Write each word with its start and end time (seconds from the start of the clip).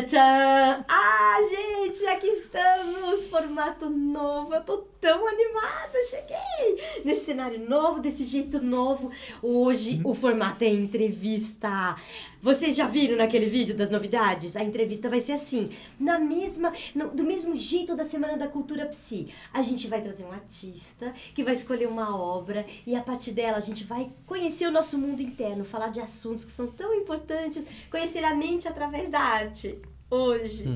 Tchau! 0.00 0.84
Ah, 0.88 1.36
gente, 1.50 1.71
aqui 2.12 2.26
estamos! 2.26 3.26
Formato 3.28 3.88
novo, 3.88 4.54
eu 4.54 4.62
tô 4.62 4.78
tão 5.00 5.26
animada, 5.26 5.98
cheguei! 6.08 7.02
Nesse 7.04 7.24
cenário 7.24 7.58
novo, 7.68 8.00
desse 8.00 8.24
jeito 8.24 8.60
novo. 8.62 9.10
Hoje 9.42 10.00
o 10.04 10.14
formato 10.14 10.62
é 10.62 10.68
entrevista. 10.68 11.96
Vocês 12.40 12.76
já 12.76 12.86
viram 12.86 13.16
naquele 13.16 13.46
vídeo 13.46 13.74
das 13.74 13.90
novidades? 13.90 14.56
A 14.56 14.62
entrevista 14.62 15.08
vai 15.08 15.20
ser 15.20 15.32
assim, 15.32 15.70
na 15.98 16.18
mesma, 16.18 16.72
no- 16.94 17.10
do 17.10 17.22
mesmo 17.24 17.56
jeito 17.56 17.96
da 17.96 18.04
Semana 18.04 18.36
da 18.36 18.48
Cultura 18.48 18.86
Psi. 18.86 19.28
A 19.52 19.62
gente 19.62 19.88
vai 19.88 20.02
trazer 20.02 20.24
um 20.24 20.32
artista 20.32 21.12
que 21.34 21.42
vai 21.42 21.52
escolher 21.54 21.86
uma 21.88 22.16
obra 22.16 22.66
e 22.86 22.94
a 22.94 23.00
partir 23.02 23.30
dela 23.32 23.56
a 23.56 23.60
gente 23.60 23.84
vai 23.84 24.10
conhecer 24.26 24.66
o 24.66 24.72
nosso 24.72 24.98
mundo 24.98 25.22
interno, 25.22 25.64
falar 25.64 25.88
de 25.88 26.00
assuntos 26.00 26.44
que 26.44 26.52
são 26.52 26.66
tão 26.66 26.92
importantes, 26.94 27.66
conhecer 27.90 28.24
a 28.24 28.34
mente 28.34 28.68
através 28.68 29.08
da 29.08 29.20
arte. 29.20 29.80
Hoje, 30.12 30.68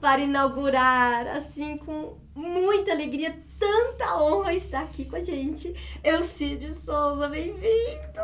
para 0.00 0.20
inaugurar, 0.20 1.24
assim, 1.28 1.76
com 1.76 2.14
muita 2.34 2.90
alegria, 2.90 3.32
tanta 3.56 4.20
honra 4.20 4.52
estar 4.52 4.80
aqui 4.80 5.04
com 5.04 5.14
a 5.14 5.20
gente, 5.20 5.72
Elcide 6.02 6.72
Souza, 6.72 7.28
bem-vindo! 7.28 8.20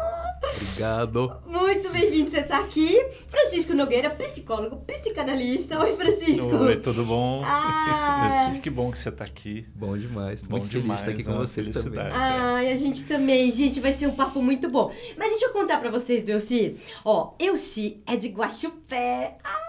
Obrigado. 0.57 1.37
Muito 1.47 1.89
bem-vindo 1.91 2.33
você 2.33 2.41
estar 2.41 2.59
aqui. 2.59 3.01
Francisco 3.29 3.75
Nogueira, 3.75 4.11
psicólogo, 4.11 4.79
psicanalista. 4.85 5.79
Oi, 5.79 5.95
Francisco. 5.95 6.57
Oi, 6.57 6.77
tudo 6.79 7.05
bom? 7.05 7.43
Ah. 7.45 8.27
Eu 8.27 8.53
sei 8.53 8.61
que 8.61 8.69
bom 8.69 8.91
que 8.91 8.99
você 8.99 9.13
tá 9.13 9.23
aqui. 9.23 9.69
Bom 9.73 9.97
demais. 9.97 10.43
Tô 10.43 10.49
Bom 10.49 10.57
muito 10.57 10.69
feliz 10.69 10.85
de 10.85 10.93
estar 10.95 11.11
aqui 11.13 11.23
demais, 11.23 11.37
com 11.37 11.43
é 11.45 11.47
vocês 11.47 11.69
também. 11.69 11.93
felicidade. 11.93 12.17
Ai, 12.17 12.73
a 12.73 12.77
gente 12.77 13.05
também. 13.05 13.53
Gente, 13.53 13.79
vai 13.79 13.93
ser 13.93 14.09
um 14.09 14.17
papo 14.17 14.43
muito 14.43 14.69
bom. 14.69 14.93
Mas 15.17 15.31
deixa 15.31 15.47
eu 15.47 15.53
contar 15.53 15.79
pra 15.79 15.91
vocês 15.93 16.25
do 16.25 16.33
Elci. 16.33 16.77
Ó, 17.05 17.35
Elci 17.39 18.03
é 18.05 18.17
de 18.17 18.29
Guaxupé. 18.31 19.39
Ah, 19.45 19.66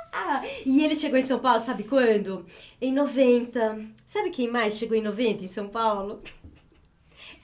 e 0.65 0.83
ele 0.83 0.95
chegou 0.95 1.17
em 1.17 1.23
São 1.23 1.39
Paulo, 1.39 1.59
sabe 1.61 1.83
quando? 1.83 2.45
Em 2.81 2.91
90. 2.93 3.79
Sabe 4.05 4.29
quem 4.29 4.47
mais 4.49 4.77
chegou 4.77 4.97
em 4.97 5.01
90 5.01 5.43
em 5.43 5.47
São 5.47 5.67
Paulo? 5.67 6.21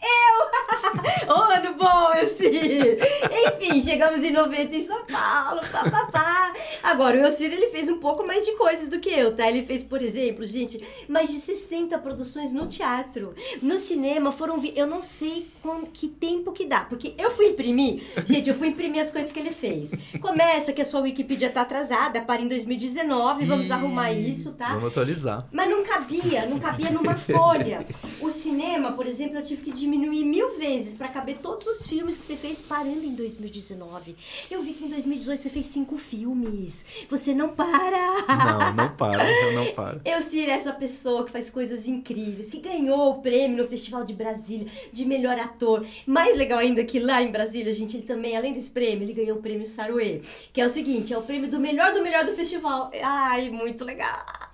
Eu! 0.03 1.33
Ô, 1.33 1.41
ano 1.51 1.73
bom, 1.75 2.13
Elcir! 2.13 2.97
Enfim, 3.31 3.81
chegamos 3.81 4.23
em 4.23 4.31
90 4.31 4.75
em 4.75 4.85
São 4.85 5.05
Paulo, 5.05 5.61
papapá. 5.71 6.53
Agora, 6.81 7.17
o 7.17 7.25
Elcir, 7.25 7.51
ele 7.51 7.67
fez 7.67 7.89
um 7.89 7.97
pouco 7.99 8.25
mais 8.25 8.45
de 8.45 8.51
coisas 8.53 8.89
do 8.89 8.99
que 8.99 9.09
eu, 9.09 9.35
tá? 9.35 9.47
Ele 9.47 9.63
fez, 9.63 9.83
por 9.83 10.01
exemplo, 10.01 10.45
gente, 10.45 10.83
mais 11.07 11.29
de 11.29 11.37
60 11.37 11.97
produções 11.99 12.51
no 12.51 12.67
teatro. 12.67 13.33
No 13.61 13.77
cinema 13.77 14.31
foram... 14.31 14.59
Vi... 14.59 14.73
Eu 14.75 14.87
não 14.87 15.01
sei 15.01 15.47
com 15.61 15.85
que 15.85 16.07
tempo 16.07 16.51
que 16.51 16.65
dá, 16.65 16.81
porque 16.81 17.13
eu 17.17 17.31
fui 17.31 17.47
imprimir... 17.47 18.03
Gente, 18.25 18.49
eu 18.49 18.55
fui 18.55 18.67
imprimir 18.67 19.01
as 19.01 19.11
coisas 19.11 19.31
que 19.31 19.39
ele 19.39 19.51
fez. 19.51 19.91
Começa 20.21 20.73
que 20.73 20.81
a 20.81 20.85
sua 20.85 21.01
Wikipedia 21.01 21.49
tá 21.49 21.61
atrasada, 21.61 22.21
para 22.21 22.41
em 22.41 22.47
2019, 22.47 23.45
vamos 23.45 23.67
Ih, 23.67 23.71
arrumar 23.71 24.11
isso, 24.11 24.53
tá? 24.53 24.73
Vamos 24.73 24.91
atualizar. 24.91 25.47
Mas 25.51 25.69
não 25.69 25.83
cabia, 25.83 26.45
não 26.45 26.59
cabia 26.59 26.91
numa 26.91 27.15
folha. 27.15 27.85
O 28.19 28.29
cinema, 28.29 28.91
por 28.91 29.07
exemplo, 29.07 29.37
eu 29.37 29.45
tive 29.45 29.63
que 29.63 29.72
diminuir 29.79 30.23
mil 30.23 30.57
vezes 30.57 30.93
pra 30.93 31.07
caber 31.07 31.37
todos 31.37 31.65
os 31.67 31.87
filmes 31.87 32.17
que 32.17 32.25
você 32.25 32.35
fez 32.35 32.59
parando 32.59 33.03
em 33.03 33.15
2019. 33.15 34.15
Eu 34.49 34.61
vi 34.61 34.73
que 34.73 34.85
em 34.85 34.89
2018 34.89 35.41
você 35.41 35.49
fez 35.49 35.65
cinco 35.67 35.97
filmes. 35.97 36.85
Você 37.09 37.33
não 37.33 37.49
para! 37.49 38.25
Não, 38.27 38.73
não 38.73 38.95
para, 38.95 39.29
eu 39.29 39.53
não 39.53 39.65
paro. 39.73 40.01
Eu 40.05 40.13
é 40.13 40.49
essa 40.49 40.73
pessoa 40.73 41.25
que 41.25 41.31
faz 41.31 41.49
coisas 41.49 41.87
incríveis, 41.87 42.49
que 42.49 42.59
ganhou 42.59 43.11
o 43.11 43.21
prêmio 43.21 43.63
no 43.63 43.69
Festival 43.69 44.03
de 44.03 44.13
Brasília 44.13 44.71
de 44.91 45.05
melhor 45.05 45.37
ator. 45.39 45.85
Mais 46.05 46.35
legal 46.35 46.59
ainda 46.59 46.83
que 46.83 46.99
lá 46.99 47.21
em 47.21 47.31
Brasília, 47.31 47.71
gente, 47.71 47.97
ele 47.97 48.05
também, 48.05 48.35
além 48.35 48.53
desse 48.53 48.71
prêmio, 48.71 49.03
ele 49.03 49.13
ganhou 49.13 49.37
o 49.37 49.41
prêmio 49.41 49.65
Saruê, 49.65 50.21
que 50.51 50.61
é 50.61 50.65
o 50.65 50.69
seguinte, 50.69 51.13
é 51.13 51.17
o 51.17 51.23
prêmio 51.23 51.49
do 51.49 51.59
melhor 51.59 51.93
do 51.93 52.01
melhor 52.01 52.25
do 52.25 52.35
festival. 52.35 52.91
Ai, 53.01 53.49
muito 53.49 53.85
legal! 53.85 54.52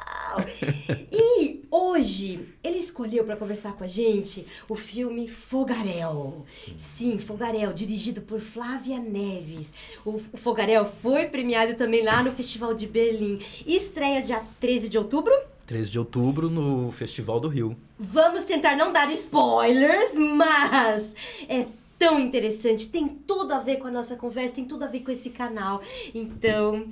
E 1.12 1.62
hoje 1.72 2.48
ele 2.64 2.78
escolheu 2.78 3.24
para 3.24 3.36
conversar 3.36 3.74
com 3.74 3.84
a 3.84 3.88
gente 3.88 4.46
o 4.68 4.76
filme 4.76 5.28
Fogarel. 5.28 6.46
Sim, 6.78 7.18
Fogarel, 7.18 7.74
dirigido 7.74 8.22
por 8.22 8.40
Flávia 8.40 9.00
Neves. 9.00 9.74
O 10.06 10.20
o 10.34 10.38
Fogarel 10.38 10.86
foi 10.86 11.26
premiado 11.26 11.76
também 11.76 12.04
lá 12.04 12.24
no 12.24 12.32
Festival 12.32 12.74
de 12.74 12.88
Berlim. 12.88 13.40
Estreia 13.66 14.22
dia 14.22 14.44
13 14.60 14.90
de 14.90 14.98
outubro. 14.98 15.34
13 15.66 15.92
de 15.92 16.00
outubro 16.00 16.50
no 16.50 16.92
Festival 16.92 17.40
do 17.40 17.48
Rio. 17.48 17.78
Vamos 17.98 18.44
tentar 18.44 18.76
não 18.76 18.92
dar 18.92 19.12
spoilers, 19.12 20.16
mas 20.16 21.16
é 21.48 21.66
tão 21.98 22.20
interessante, 22.20 22.88
tem 22.88 23.08
tudo 23.08 23.54
a 23.54 23.60
ver 23.60 23.78
com 23.78 23.88
a 23.88 23.92
nossa 23.92 24.16
conversa, 24.16 24.56
tem 24.56 24.66
tudo 24.66 24.84
a 24.86 24.88
ver 24.88 25.02
com 25.02 25.12
esse 25.12 25.30
canal. 25.30 25.82
Então, 26.16 26.88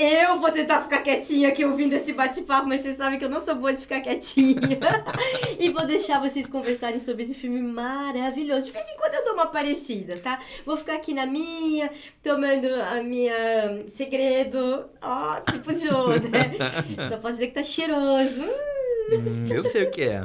eu 0.00 0.40
vou 0.40 0.50
tentar 0.50 0.80
ficar 0.80 1.02
quietinha 1.02 1.48
aqui 1.48 1.64
ouvindo 1.64 1.92
esse 1.92 2.12
bate-papo, 2.12 2.66
mas 2.66 2.80
vocês 2.80 2.94
sabem 2.94 3.18
que 3.18 3.24
eu 3.24 3.28
não 3.28 3.40
sou 3.40 3.54
boa 3.54 3.72
de 3.72 3.80
ficar 3.80 4.00
quietinha. 4.00 4.78
e 5.58 5.68
vou 5.68 5.86
deixar 5.86 6.18
vocês 6.20 6.48
conversarem 6.48 6.98
sobre 6.98 7.22
esse 7.22 7.34
filme 7.34 7.60
maravilhoso. 7.60 8.66
De 8.66 8.72
vez 8.72 8.88
em 8.88 8.96
quando 8.96 9.14
eu 9.14 9.24
dou 9.24 9.34
uma 9.34 9.46
parecida, 9.46 10.16
tá? 10.16 10.40
Vou 10.64 10.76
ficar 10.76 10.94
aqui 10.94 11.12
na 11.12 11.26
minha, 11.26 11.90
tomando 12.22 12.66
a 12.90 13.02
minha 13.02 13.84
segredo. 13.88 14.88
Ó, 15.02 15.40
tipo 15.40 15.74
Jô, 15.74 16.08
né? 16.08 16.50
Só 17.08 17.18
posso 17.18 17.34
dizer 17.34 17.48
que 17.48 17.54
tá 17.54 17.62
cheiroso. 17.62 18.40
Hum. 18.40 18.70
Hum, 19.12 19.48
eu 19.50 19.62
sei 19.62 19.82
o 19.84 19.90
que 19.90 20.02
é. 20.02 20.24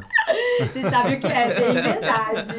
Vocês 0.61 0.85
sabem 0.87 1.17
o 1.17 1.19
que 1.19 1.27
é, 1.27 1.53
bem 1.53 1.73
verdade. 1.73 2.53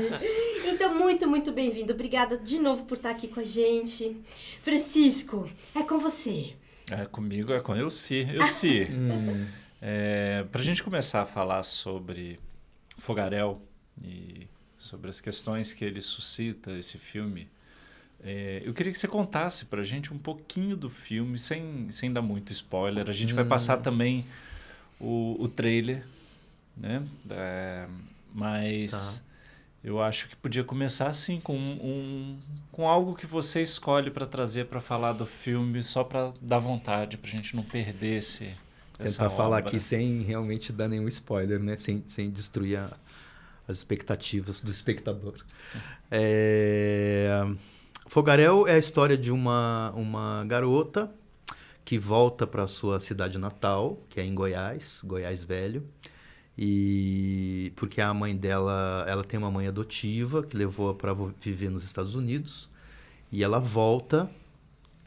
Então, 0.67 0.93
muito, 0.95 1.29
muito 1.29 1.53
bem-vindo. 1.53 1.93
Obrigada 1.93 2.37
de 2.37 2.59
novo 2.59 2.85
por 2.85 2.97
estar 2.97 3.11
aqui 3.11 3.29
com 3.29 3.41
a 3.41 3.45
gente. 3.45 4.17
Francisco, 4.63 5.49
é 5.75 5.83
com 5.83 5.99
você. 5.99 6.53
É, 6.91 7.05
comigo 7.07 7.53
é 7.53 7.61
com 7.61 7.75
eu 7.75 7.91
sim. 7.91 8.29
Eu 8.31 8.45
sim. 8.47 8.85
Hum, 8.93 9.47
É, 9.83 10.45
Para 10.51 10.61
a 10.61 10.65
gente 10.65 10.83
começar 10.83 11.23
a 11.23 11.27
falar 11.27 11.63
sobre 11.63 12.39
Fogarel 12.97 13.61
e 14.03 14.47
sobre 14.79 15.11
as 15.11 15.21
questões 15.21 15.73
que 15.75 15.85
ele 15.85 16.01
suscita, 16.01 16.73
esse 16.73 16.99
filme, 16.99 17.49
é, 18.23 18.63
eu 18.65 18.73
queria 18.73 18.93
que 18.93 18.99
você 18.99 19.09
contasse 19.09 19.67
para 19.67 19.81
a 19.83 19.85
gente 19.85 20.13
um 20.13 20.19
pouquinho 20.19 20.77
do 20.77 20.89
filme, 20.89 21.39
sem, 21.39 21.91
sem 21.91 22.13
dar 22.13 22.23
muito 22.23 22.53
spoiler. 22.53 23.09
A 23.09 23.13
gente 23.13 23.35
vai 23.35 23.45
Hum. 23.45 23.49
passar 23.49 23.79
também 23.79 24.25
o, 25.01 25.37
o 25.41 25.49
trailer, 25.49 26.05
né? 26.77 27.03
É, 27.31 27.87
mas 28.33 29.23
eu 29.87 30.03
acho 30.03 30.29
que 30.29 30.37
podia 30.37 30.65
começar 30.65 31.07
assim 31.09 31.41
com 31.41 31.57
um, 31.57 32.37
com 32.73 32.89
algo 32.89 33.15
que 33.15 33.25
você 33.25 33.63
escolhe 33.63 34.11
para 34.11 34.27
trazer 34.27 34.67
para 34.67 34.81
falar 34.81 35.13
do 35.13 35.25
filme, 35.25 35.83
só 35.83 36.03
para 36.05 36.33
dar 36.43 36.59
vontade, 36.59 37.17
para 37.17 37.29
a 37.29 37.31
gente 37.31 37.55
não 37.55 37.63
perder 37.63 38.19
esse 38.19 38.55
tentar 38.99 39.31
falar 39.31 39.59
obra. 39.59 39.69
aqui 39.69 39.79
sem 39.79 40.23
realmente 40.23 40.73
dar 40.73 40.89
nenhum 40.89 41.07
spoiler, 41.09 41.61
né? 41.61 41.79
Sem, 41.79 42.03
sem 42.09 42.31
destruir 42.31 42.79
a- 42.79 42.93
as 43.69 43.79
expectativas 43.79 44.61
do 44.61 44.71
espectador. 44.73 45.35
É... 46.11 47.45
Fogarel 48.09 48.67
é 48.67 48.75
a 48.75 48.79
história 48.79 49.17
de 49.17 49.31
uma, 49.33 49.93
uma 49.97 50.45
garota 50.47 51.13
que 51.85 51.99
volta 51.99 52.47
para 52.47 52.67
sua 52.67 52.99
cidade 52.99 53.39
natal, 53.39 53.99
que 54.09 54.19
é 54.21 54.25
em 54.25 54.35
Goiás, 54.35 55.01
Goiás 55.05 55.43
Velho. 55.45 55.85
E 56.59 57.73
porque 57.77 58.01
a 58.01 58.13
mãe 58.15 58.37
dela, 58.37 59.05
ela 59.07 59.23
tem 59.23 59.39
uma 59.39 59.51
mãe 59.51 59.67
adotiva 59.67 60.43
que 60.43 60.57
levou-a 60.57 60.95
para 60.95 61.15
viver 61.41 61.71
nos 61.71 61.85
Estados 61.85 62.15
Unidos. 62.15 62.69
E 63.31 63.43
ela 63.43 63.59
volta 63.59 64.31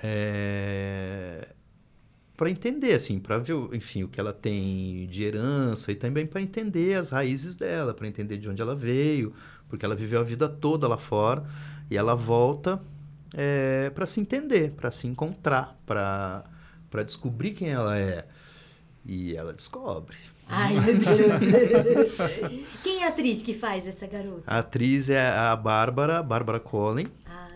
é, 0.01 1.47
para 2.37 2.49
entender, 2.49 2.93
assim, 2.93 3.19
para 3.19 3.37
ver, 3.37 3.55
enfim, 3.73 4.03
o 4.03 4.07
que 4.07 4.19
ela 4.19 4.33
tem 4.33 5.07
de 5.07 5.23
herança 5.23 5.91
e 5.91 5.95
também 5.95 6.27
para 6.27 6.41
entender 6.41 6.95
as 6.95 7.09
raízes 7.09 7.55
dela, 7.55 7.93
para 7.93 8.07
entender 8.07 8.37
de 8.37 8.47
onde 8.47 8.61
ela 8.61 8.75
veio, 8.75 9.33
porque 9.67 9.85
ela 9.85 9.95
viveu 9.95 10.19
a 10.19 10.23
vida 10.23 10.47
toda 10.47 10.87
lá 10.87 10.97
fora 10.97 11.43
e 11.89 11.97
ela 11.97 12.15
volta 12.15 12.81
para 13.93 14.05
se 14.05 14.19
entender, 14.19 14.71
para 14.73 14.91
se 14.91 15.07
encontrar, 15.07 15.77
para 15.85 16.43
para 16.89 17.03
descobrir 17.03 17.51
quem 17.51 17.69
ela 17.69 17.97
é. 17.97 18.25
E 19.05 19.35
ela 19.35 19.53
descobre. 19.53 20.17
Ai, 20.49 20.73
meu 20.79 20.95
Deus. 20.97 22.61
Quem 22.83 23.03
é 23.03 23.05
a 23.05 23.09
atriz 23.09 23.43
que 23.43 23.53
faz 23.53 23.85
essa 23.87 24.07
garota? 24.07 24.43
A 24.47 24.59
atriz 24.59 25.09
é 25.09 25.29
a 25.29 25.55
Bárbara, 25.55 26.23
Bárbara 26.23 26.59
Collin, 26.59 27.07
Ah, 27.25 27.47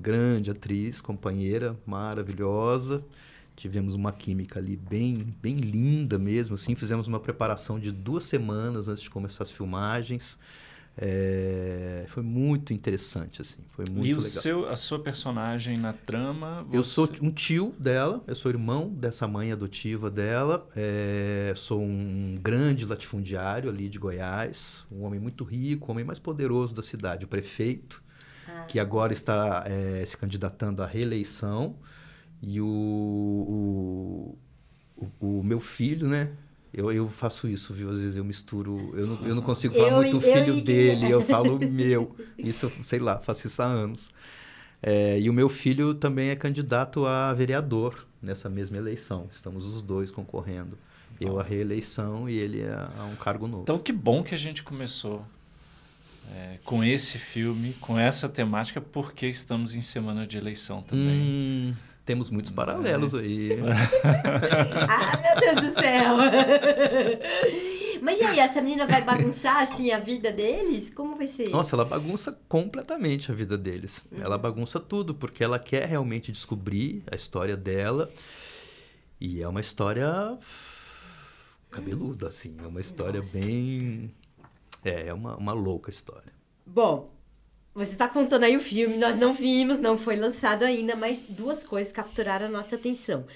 grande 0.00 0.50
atriz, 0.50 1.00
companheira, 1.00 1.76
maravilhosa. 1.86 3.04
Tivemos 3.54 3.92
uma 3.92 4.10
química 4.10 4.58
ali 4.58 4.74
bem, 4.74 5.34
bem 5.42 5.56
linda 5.56 6.18
mesmo, 6.18 6.54
assim. 6.54 6.74
Fizemos 6.74 7.06
uma 7.06 7.20
preparação 7.20 7.78
de 7.78 7.92
duas 7.92 8.24
semanas 8.24 8.88
antes 8.88 9.02
de 9.02 9.10
começar 9.10 9.42
as 9.42 9.52
filmagens. 9.52 10.38
É, 11.02 12.04
foi 12.08 12.22
muito 12.22 12.74
interessante, 12.74 13.40
assim. 13.40 13.62
Foi 13.70 13.86
muito 13.90 14.06
e 14.06 14.12
o 14.12 14.18
legal. 14.18 14.30
seu, 14.30 14.68
a 14.68 14.76
sua 14.76 14.98
personagem 15.02 15.78
na 15.78 15.94
trama. 15.94 16.66
Eu 16.70 16.84
você- 16.84 16.90
sou 16.90 17.08
um 17.22 17.30
tio 17.30 17.74
dela, 17.78 18.22
eu 18.26 18.34
sou 18.34 18.50
irmão 18.50 18.90
dessa 18.90 19.26
mãe 19.26 19.50
adotiva 19.50 20.10
dela, 20.10 20.68
é, 20.76 21.54
sou 21.56 21.80
um 21.80 22.38
grande 22.42 22.84
latifundiário 22.84 23.70
ali 23.70 23.88
de 23.88 23.98
Goiás, 23.98 24.84
um 24.92 25.04
homem 25.04 25.18
muito 25.18 25.42
rico, 25.42 25.88
o 25.88 25.90
homem 25.92 26.04
mais 26.04 26.18
poderoso 26.18 26.74
da 26.74 26.82
cidade, 26.82 27.24
o 27.24 27.28
prefeito, 27.28 28.02
ah. 28.46 28.64
que 28.68 28.78
agora 28.78 29.14
está 29.14 29.64
é, 29.66 30.04
se 30.04 30.18
candidatando 30.18 30.82
à 30.82 30.86
reeleição, 30.86 31.76
e 32.42 32.60
o, 32.60 32.66
o, 32.66 34.38
o, 34.96 35.40
o 35.40 35.44
meu 35.44 35.60
filho, 35.60 36.06
né? 36.06 36.30
Eu, 36.72 36.92
eu 36.92 37.08
faço 37.08 37.48
isso, 37.48 37.74
viu? 37.74 37.90
Às 37.90 37.98
vezes 37.98 38.16
eu 38.16 38.24
misturo. 38.24 38.92
Eu 38.96 39.06
não, 39.06 39.26
eu 39.26 39.34
não 39.34 39.42
consigo 39.42 39.74
falar 39.74 39.88
Eu 39.90 39.96
muito 39.96 40.16
e- 40.18 40.20
filho 40.20 40.54
eu 40.58 40.60
dele, 40.60 41.10
eu 41.10 41.20
falo 41.26 41.58
meu. 41.58 42.14
Isso, 42.38 42.66
eu, 42.66 42.70
sei 42.84 42.98
lá, 43.00 43.18
faço 43.18 43.46
isso 43.46 43.60
há 43.60 43.66
anos. 43.66 44.12
É, 44.82 45.18
e 45.20 45.28
o 45.28 45.32
meu 45.32 45.48
filho 45.48 45.94
também 45.94 46.30
é 46.30 46.36
candidato 46.36 47.04
a 47.04 47.34
vereador 47.34 48.06
nessa 48.22 48.48
mesma 48.48 48.76
eleição. 48.78 49.28
Estamos 49.32 49.64
os 49.64 49.82
dois 49.82 50.10
concorrendo. 50.10 50.78
Eu 51.20 51.38
a 51.38 51.42
reeleição 51.42 52.28
e 52.30 52.38
ele 52.38 52.62
a, 52.64 52.88
a 52.98 53.04
um 53.04 53.16
cargo 53.16 53.46
novo. 53.46 53.62
Então, 53.64 53.78
que 53.78 53.92
bom 53.92 54.22
que 54.22 54.34
a 54.34 54.38
gente 54.38 54.62
começou 54.62 55.22
é, 56.34 56.58
com 56.64 56.82
esse 56.82 57.18
filme, 57.18 57.74
com 57.80 57.98
essa 57.98 58.26
temática, 58.28 58.80
porque 58.80 59.26
estamos 59.26 59.74
em 59.74 59.82
semana 59.82 60.26
de 60.26 60.38
eleição 60.38 60.80
também. 60.80 61.20
Hum, 61.20 61.74
temos 62.10 62.28
muitos 62.28 62.50
paralelos 62.50 63.14
aí. 63.14 63.50
Ah, 64.88 65.16
meu 65.16 65.54
Deus 65.54 65.68
do 65.68 65.80
céu! 65.80 66.16
Mas 68.02 68.18
e 68.18 68.24
aí, 68.24 68.40
essa 68.40 68.60
menina 68.60 68.84
vai 68.84 69.02
bagunçar 69.02 69.62
assim 69.62 69.92
a 69.92 69.98
vida 70.00 70.32
deles? 70.32 70.92
Como 70.92 71.16
vai 71.16 71.28
ser? 71.28 71.48
Nossa, 71.50 71.76
ela 71.76 71.84
bagunça 71.84 72.36
completamente 72.48 73.30
a 73.30 73.34
vida 73.34 73.56
deles. 73.56 74.04
Ela 74.20 74.36
bagunça 74.36 74.80
tudo, 74.80 75.14
porque 75.14 75.44
ela 75.44 75.58
quer 75.60 75.86
realmente 75.86 76.32
descobrir 76.32 77.04
a 77.08 77.14
história 77.14 77.56
dela. 77.56 78.10
E 79.20 79.40
é 79.40 79.46
uma 79.46 79.60
história 79.60 80.36
cabeluda, 81.70 82.26
assim. 82.26 82.56
É 82.64 82.66
uma 82.66 82.80
história 82.80 83.20
Nossa. 83.20 83.38
bem. 83.38 84.12
É, 84.84 85.08
é 85.08 85.14
uma, 85.14 85.36
uma 85.36 85.52
louca 85.52 85.90
história. 85.90 86.32
Bom, 86.66 87.08
você 87.74 87.92
está 87.92 88.08
contando 88.08 88.44
aí 88.44 88.56
o 88.56 88.60
filme, 88.60 88.96
nós 88.96 89.16
não 89.16 89.32
vimos, 89.34 89.80
não 89.80 89.96
foi 89.96 90.16
lançado 90.16 90.64
ainda, 90.64 90.96
mas 90.96 91.22
duas 91.28 91.64
coisas 91.64 91.92
capturaram 91.92 92.46
a 92.46 92.50
nossa 92.50 92.76
atenção. 92.76 93.26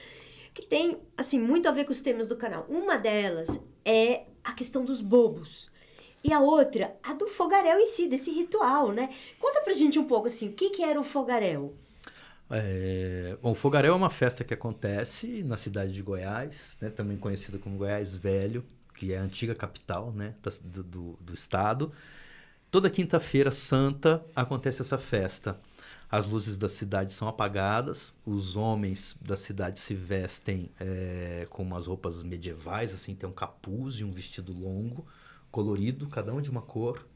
Que 0.52 0.66
tem, 0.66 0.98
assim, 1.16 1.38
muito 1.38 1.68
a 1.68 1.72
ver 1.72 1.84
com 1.84 1.92
os 1.92 2.02
temas 2.02 2.28
do 2.28 2.36
canal. 2.36 2.66
Uma 2.68 2.96
delas 2.96 3.60
é 3.84 4.24
a 4.42 4.52
questão 4.52 4.84
dos 4.84 5.00
bobos. 5.00 5.70
E 6.22 6.32
a 6.32 6.40
outra, 6.40 6.96
a 7.02 7.12
do 7.12 7.28
fogaréu 7.28 7.78
em 7.78 7.86
si, 7.86 8.08
desse 8.08 8.30
ritual, 8.30 8.92
né? 8.92 9.10
Conta 9.38 9.60
pra 9.60 9.74
gente 9.74 9.98
um 9.98 10.04
pouco, 10.04 10.26
assim, 10.26 10.48
o 10.48 10.52
que, 10.52 10.70
que 10.70 10.82
era 10.82 10.98
o 11.00 11.04
fogaréu? 11.04 11.74
É, 12.50 13.36
bom, 13.42 13.52
o 13.52 13.54
Fogaréu 13.54 13.94
é 13.94 13.96
uma 13.96 14.10
festa 14.10 14.44
que 14.44 14.52
acontece 14.52 15.42
na 15.42 15.56
cidade 15.56 15.92
de 15.92 16.02
Goiás, 16.02 16.76
né, 16.80 16.90
também 16.90 17.16
conhecida 17.16 17.58
como 17.58 17.78
Goiás 17.78 18.14
Velho, 18.14 18.64
que 18.94 19.12
é 19.12 19.18
a 19.18 19.22
antiga 19.22 19.54
capital 19.54 20.12
né, 20.12 20.34
do- 20.62 21.16
do 21.20 21.32
estado. 21.34 21.90
Toda 22.74 22.90
quinta-feira 22.90 23.52
santa 23.52 24.26
acontece 24.34 24.82
essa 24.82 24.98
festa. 24.98 25.56
As 26.10 26.26
luzes 26.26 26.58
da 26.58 26.68
cidade 26.68 27.12
são 27.12 27.28
apagadas, 27.28 28.12
os 28.26 28.56
homens 28.56 29.16
da 29.20 29.36
cidade 29.36 29.78
se 29.78 29.94
vestem 29.94 30.68
é, 30.80 31.46
com 31.50 31.62
umas 31.62 31.86
roupas 31.86 32.24
medievais, 32.24 32.92
assim, 32.92 33.14
tem 33.14 33.28
um 33.28 33.32
capuz 33.32 34.00
e 34.00 34.04
um 34.04 34.10
vestido 34.10 34.52
longo, 34.52 35.06
colorido, 35.52 36.08
cada 36.08 36.34
um 36.34 36.40
de 36.40 36.50
uma 36.50 36.62
cor. 36.62 37.06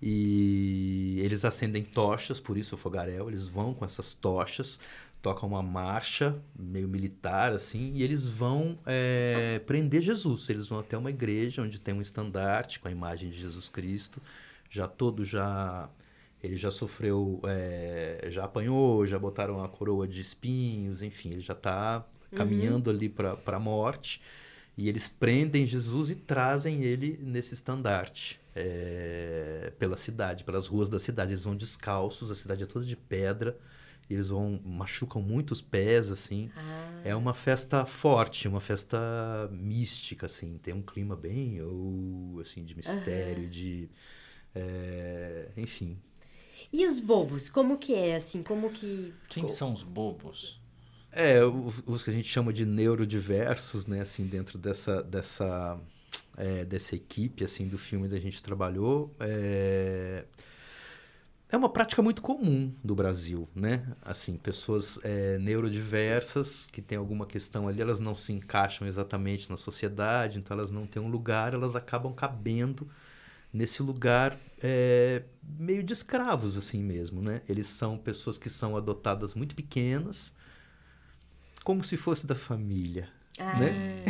E 0.00 1.18
eles 1.24 1.44
acendem 1.44 1.82
tochas, 1.82 2.38
por 2.38 2.56
isso 2.56 2.76
o 2.76 2.78
fogaréu, 2.78 3.28
eles 3.28 3.48
vão 3.48 3.74
com 3.74 3.84
essas 3.84 4.14
tochas, 4.14 4.78
tocam 5.20 5.48
uma 5.48 5.62
marcha 5.62 6.40
meio 6.56 6.86
militar, 6.86 7.52
assim, 7.52 7.94
e 7.96 8.04
eles 8.04 8.26
vão 8.26 8.78
é, 8.86 9.60
prender 9.66 10.02
Jesus. 10.02 10.48
Eles 10.48 10.68
vão 10.68 10.78
até 10.78 10.96
uma 10.96 11.10
igreja 11.10 11.62
onde 11.62 11.80
tem 11.80 11.92
um 11.92 12.00
estandarte 12.00 12.78
com 12.78 12.86
a 12.86 12.92
imagem 12.92 13.28
de 13.28 13.40
Jesus 13.40 13.68
Cristo, 13.68 14.22
já 14.74 14.86
todo 14.86 15.24
já... 15.24 15.88
Ele 16.42 16.56
já 16.56 16.70
sofreu, 16.70 17.40
é, 17.44 18.26
já 18.30 18.44
apanhou, 18.44 19.06
já 19.06 19.18
botaram 19.18 19.64
a 19.64 19.68
coroa 19.68 20.06
de 20.06 20.20
espinhos, 20.20 21.00
enfim, 21.00 21.30
ele 21.30 21.40
já 21.40 21.54
está 21.54 22.06
caminhando 22.34 22.90
ali 22.90 23.08
para 23.08 23.38
a 23.46 23.58
morte. 23.58 24.20
E 24.76 24.86
eles 24.86 25.08
prendem 25.08 25.64
Jesus 25.64 26.10
e 26.10 26.14
trazem 26.14 26.82
ele 26.82 27.18
nesse 27.22 27.54
estandarte 27.54 28.38
é, 28.54 29.72
pela 29.78 29.96
cidade, 29.96 30.44
pelas 30.44 30.66
ruas 30.66 30.90
da 30.90 30.98
cidade. 30.98 31.32
Eles 31.32 31.44
vão 31.44 31.56
descalços, 31.56 32.30
a 32.30 32.34
cidade 32.34 32.62
é 32.62 32.66
toda 32.66 32.84
de 32.84 32.96
pedra. 32.96 33.56
Eles 34.10 34.28
vão 34.28 34.60
machucam 34.64 35.22
muito 35.22 35.52
os 35.52 35.62
pés, 35.62 36.10
assim. 36.10 36.50
Ah, 36.54 37.00
É 37.04 37.16
uma 37.16 37.32
festa 37.32 37.86
forte, 37.86 38.46
uma 38.48 38.60
festa 38.60 38.98
mística, 39.50 40.26
assim. 40.26 40.58
Tem 40.58 40.74
um 40.74 40.82
clima 40.82 41.16
bem, 41.16 41.62
ou, 41.62 42.40
assim, 42.40 42.64
de 42.64 42.76
mistério, 42.76 43.48
de, 43.48 43.88
é, 44.54 45.48
enfim. 45.56 45.98
E 46.72 46.86
os 46.86 46.98
bobos, 46.98 47.48
como 47.48 47.78
que 47.78 47.94
é, 47.94 48.16
assim, 48.16 48.42
como 48.42 48.70
que... 48.70 49.12
Quem 49.28 49.46
são 49.46 49.72
os 49.72 49.82
bobos? 49.82 50.60
É, 51.12 51.44
os, 51.44 51.82
os 51.86 52.02
que 52.02 52.10
a 52.10 52.12
gente 52.12 52.28
chama 52.28 52.52
de 52.52 52.66
neurodiversos, 52.66 53.86
né, 53.86 54.00
assim, 54.00 54.26
dentro 54.26 54.58
dessa, 54.58 55.02
dessa, 55.02 55.78
é, 56.36 56.64
dessa 56.64 56.96
equipe, 56.96 57.44
assim, 57.44 57.68
do 57.68 57.78
filme 57.78 58.08
que 58.08 58.14
a 58.16 58.20
gente 58.20 58.42
trabalhou, 58.42 59.12
é, 59.20 60.24
é 61.48 61.56
uma 61.56 61.68
prática 61.68 62.02
muito 62.02 62.20
comum 62.20 62.74
do 62.82 62.96
Brasil, 62.96 63.48
né? 63.54 63.86
Assim, 64.02 64.36
pessoas 64.36 64.98
é, 65.04 65.38
neurodiversas 65.38 66.66
que 66.72 66.82
têm 66.82 66.98
alguma 66.98 67.26
questão 67.26 67.68
ali, 67.68 67.80
elas 67.80 68.00
não 68.00 68.16
se 68.16 68.32
encaixam 68.32 68.88
exatamente 68.88 69.48
na 69.48 69.56
sociedade, 69.56 70.40
então 70.40 70.56
elas 70.56 70.72
não 70.72 70.84
têm 70.84 71.00
um 71.00 71.08
lugar, 71.08 71.54
elas 71.54 71.76
acabam 71.76 72.12
cabendo 72.12 72.88
nesse 73.54 73.80
lugar 73.82 74.36
é, 74.60 75.22
meio 75.56 75.84
de 75.84 75.92
escravos, 75.92 76.56
assim 76.56 76.82
mesmo, 76.82 77.22
né? 77.22 77.40
Eles 77.48 77.68
são 77.68 77.96
pessoas 77.96 78.36
que 78.36 78.50
são 78.50 78.76
adotadas 78.76 79.32
muito 79.32 79.54
pequenas, 79.54 80.34
como 81.62 81.84
se 81.84 81.96
fosse 81.96 82.26
da 82.26 82.34
família. 82.34 83.08
Ah, 83.38 83.56
né? 83.56 84.04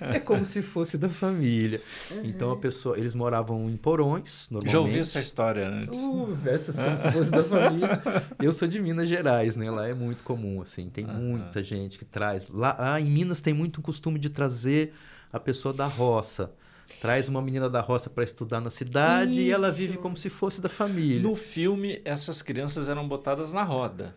É 0.00 0.20
como 0.20 0.44
se 0.44 0.60
fosse 0.60 0.98
da 0.98 1.08
família. 1.08 1.80
Então 2.22 2.50
a 2.50 2.56
pessoa, 2.56 2.98
eles 2.98 3.14
moravam 3.14 3.68
em 3.70 3.76
porões, 3.76 4.48
normalmente. 4.50 4.72
Já 4.72 4.80
ouvi 4.80 4.98
essa 4.98 5.18
história 5.18 5.66
antes. 5.66 5.98
Uh, 5.98 6.36
essas 6.46 6.76
como 6.76 6.98
se 6.98 7.10
fosse 7.10 7.30
da 7.30 7.42
família. 7.42 8.02
Eu 8.38 8.52
sou 8.52 8.68
de 8.68 8.80
Minas 8.80 9.08
Gerais, 9.08 9.56
né? 9.56 9.70
Lá 9.70 9.88
é 9.88 9.94
muito 9.94 10.22
comum, 10.22 10.60
assim. 10.60 10.88
Tem 10.90 11.04
Aham. 11.04 11.18
muita 11.18 11.62
gente 11.62 11.98
que 11.98 12.04
traz. 12.04 12.46
Lá 12.48 12.76
ah, 12.78 13.00
em 13.00 13.10
Minas 13.10 13.40
tem 13.40 13.54
muito 13.54 13.78
o 13.78 13.82
costume 13.82 14.18
de 14.18 14.28
trazer 14.28 14.92
a 15.32 15.40
pessoa 15.40 15.72
da 15.72 15.86
roça. 15.86 16.52
Traz 17.00 17.28
uma 17.28 17.42
menina 17.42 17.68
da 17.68 17.80
roça 17.80 18.08
para 18.08 18.24
estudar 18.24 18.60
na 18.60 18.70
cidade 18.70 19.40
e 19.40 19.50
ela 19.50 19.68
Isso. 19.68 19.78
vive 19.78 19.98
como 19.98 20.16
se 20.16 20.28
fosse 20.30 20.60
da 20.60 20.68
família. 20.68 21.22
No 21.22 21.34
filme, 21.34 22.00
essas 22.04 22.42
crianças 22.42 22.88
eram 22.88 23.06
botadas 23.06 23.52
na 23.52 23.62
roda. 23.62 24.14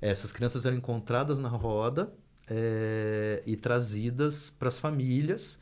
Essas 0.00 0.32
crianças 0.32 0.64
eram 0.64 0.76
encontradas 0.76 1.38
na 1.38 1.48
roda 1.48 2.12
é, 2.48 3.42
e 3.46 3.56
trazidas 3.56 4.50
para 4.50 4.68
as 4.68 4.78
famílias. 4.78 5.58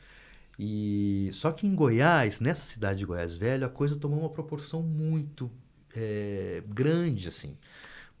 E 0.57 1.29
só 1.33 1.51
que 1.51 1.65
em 1.65 1.73
Goiás, 1.73 2.41
nessa 2.41 2.65
cidade 2.65 2.99
de 2.99 3.05
Goiás 3.05 3.35
Velho, 3.35 3.65
a 3.65 3.69
coisa 3.69 3.95
tomou 3.95 4.19
uma 4.19 4.29
proporção 4.29 4.81
muito 4.81 5.49
é, 5.95 6.61
grande, 6.67 7.29
assim, 7.29 7.57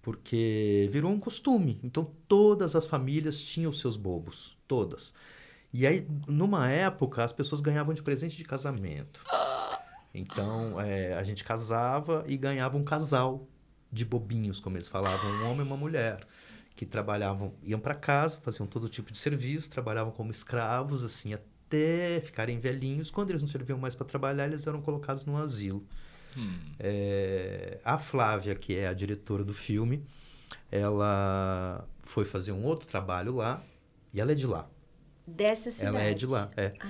porque 0.01 0.89
virou 0.91 1.11
um 1.11 1.19
costume. 1.19 1.79
Então 1.83 2.09
todas 2.27 2.75
as 2.75 2.85
famílias 2.85 3.41
tinham 3.41 3.73
seus 3.73 3.97
bobos, 3.97 4.57
todas. 4.67 5.13
E 5.71 5.85
aí, 5.85 6.07
numa 6.27 6.69
época, 6.69 7.23
as 7.23 7.31
pessoas 7.31 7.61
ganhavam 7.61 7.93
de 7.93 8.01
presente 8.01 8.35
de 8.35 8.43
casamento. 8.43 9.23
Então, 10.13 10.81
é, 10.81 11.13
a 11.13 11.23
gente 11.23 11.43
casava 11.43 12.23
e 12.27 12.35
ganhava 12.35 12.77
um 12.77 12.83
casal 12.83 13.47
de 13.91 14.03
bobinhos, 14.03 14.59
como 14.59 14.77
eles 14.77 14.87
falavam, 14.87 15.29
um 15.31 15.49
homem 15.49 15.59
e 15.59 15.67
uma 15.67 15.77
mulher, 15.77 16.25
que 16.75 16.85
trabalhavam, 16.85 17.53
iam 17.63 17.79
para 17.79 17.93
casa, 17.93 18.39
faziam 18.41 18.65
todo 18.65 18.89
tipo 18.89 19.11
de 19.11 19.17
serviço, 19.17 19.69
trabalhavam 19.69 20.11
como 20.11 20.31
escravos, 20.31 21.03
assim, 21.03 21.33
até 21.33 22.19
ficarem 22.21 22.59
velhinhos. 22.59 23.11
Quando 23.11 23.29
eles 23.29 23.41
não 23.41 23.47
serviam 23.47 23.77
mais 23.77 23.93
para 23.93 24.05
trabalhar, 24.05 24.47
eles 24.47 24.65
eram 24.65 24.81
colocados 24.81 25.25
num 25.25 25.37
asilo. 25.37 25.85
Hum. 26.35 26.57
É, 26.79 27.79
a 27.83 27.99
Flávia, 27.99 28.55
que 28.55 28.75
é 28.75 28.87
a 28.87 28.93
diretora 28.93 29.43
do 29.43 29.53
filme, 29.53 30.03
ela 30.71 31.87
foi 32.03 32.25
fazer 32.25 32.51
um 32.51 32.63
outro 32.63 32.87
trabalho 32.87 33.35
lá, 33.35 33.61
e 34.13 34.19
ela 34.19 34.31
é 34.31 34.35
de 34.35 34.47
lá. 34.47 34.67
Dessa 35.29 35.71
cidade. 35.71 35.95
Ela 35.97 36.05
é 36.05 36.13
de 36.13 36.25
lá, 36.25 36.49
é. 36.57 36.73
Ah, 36.79 36.87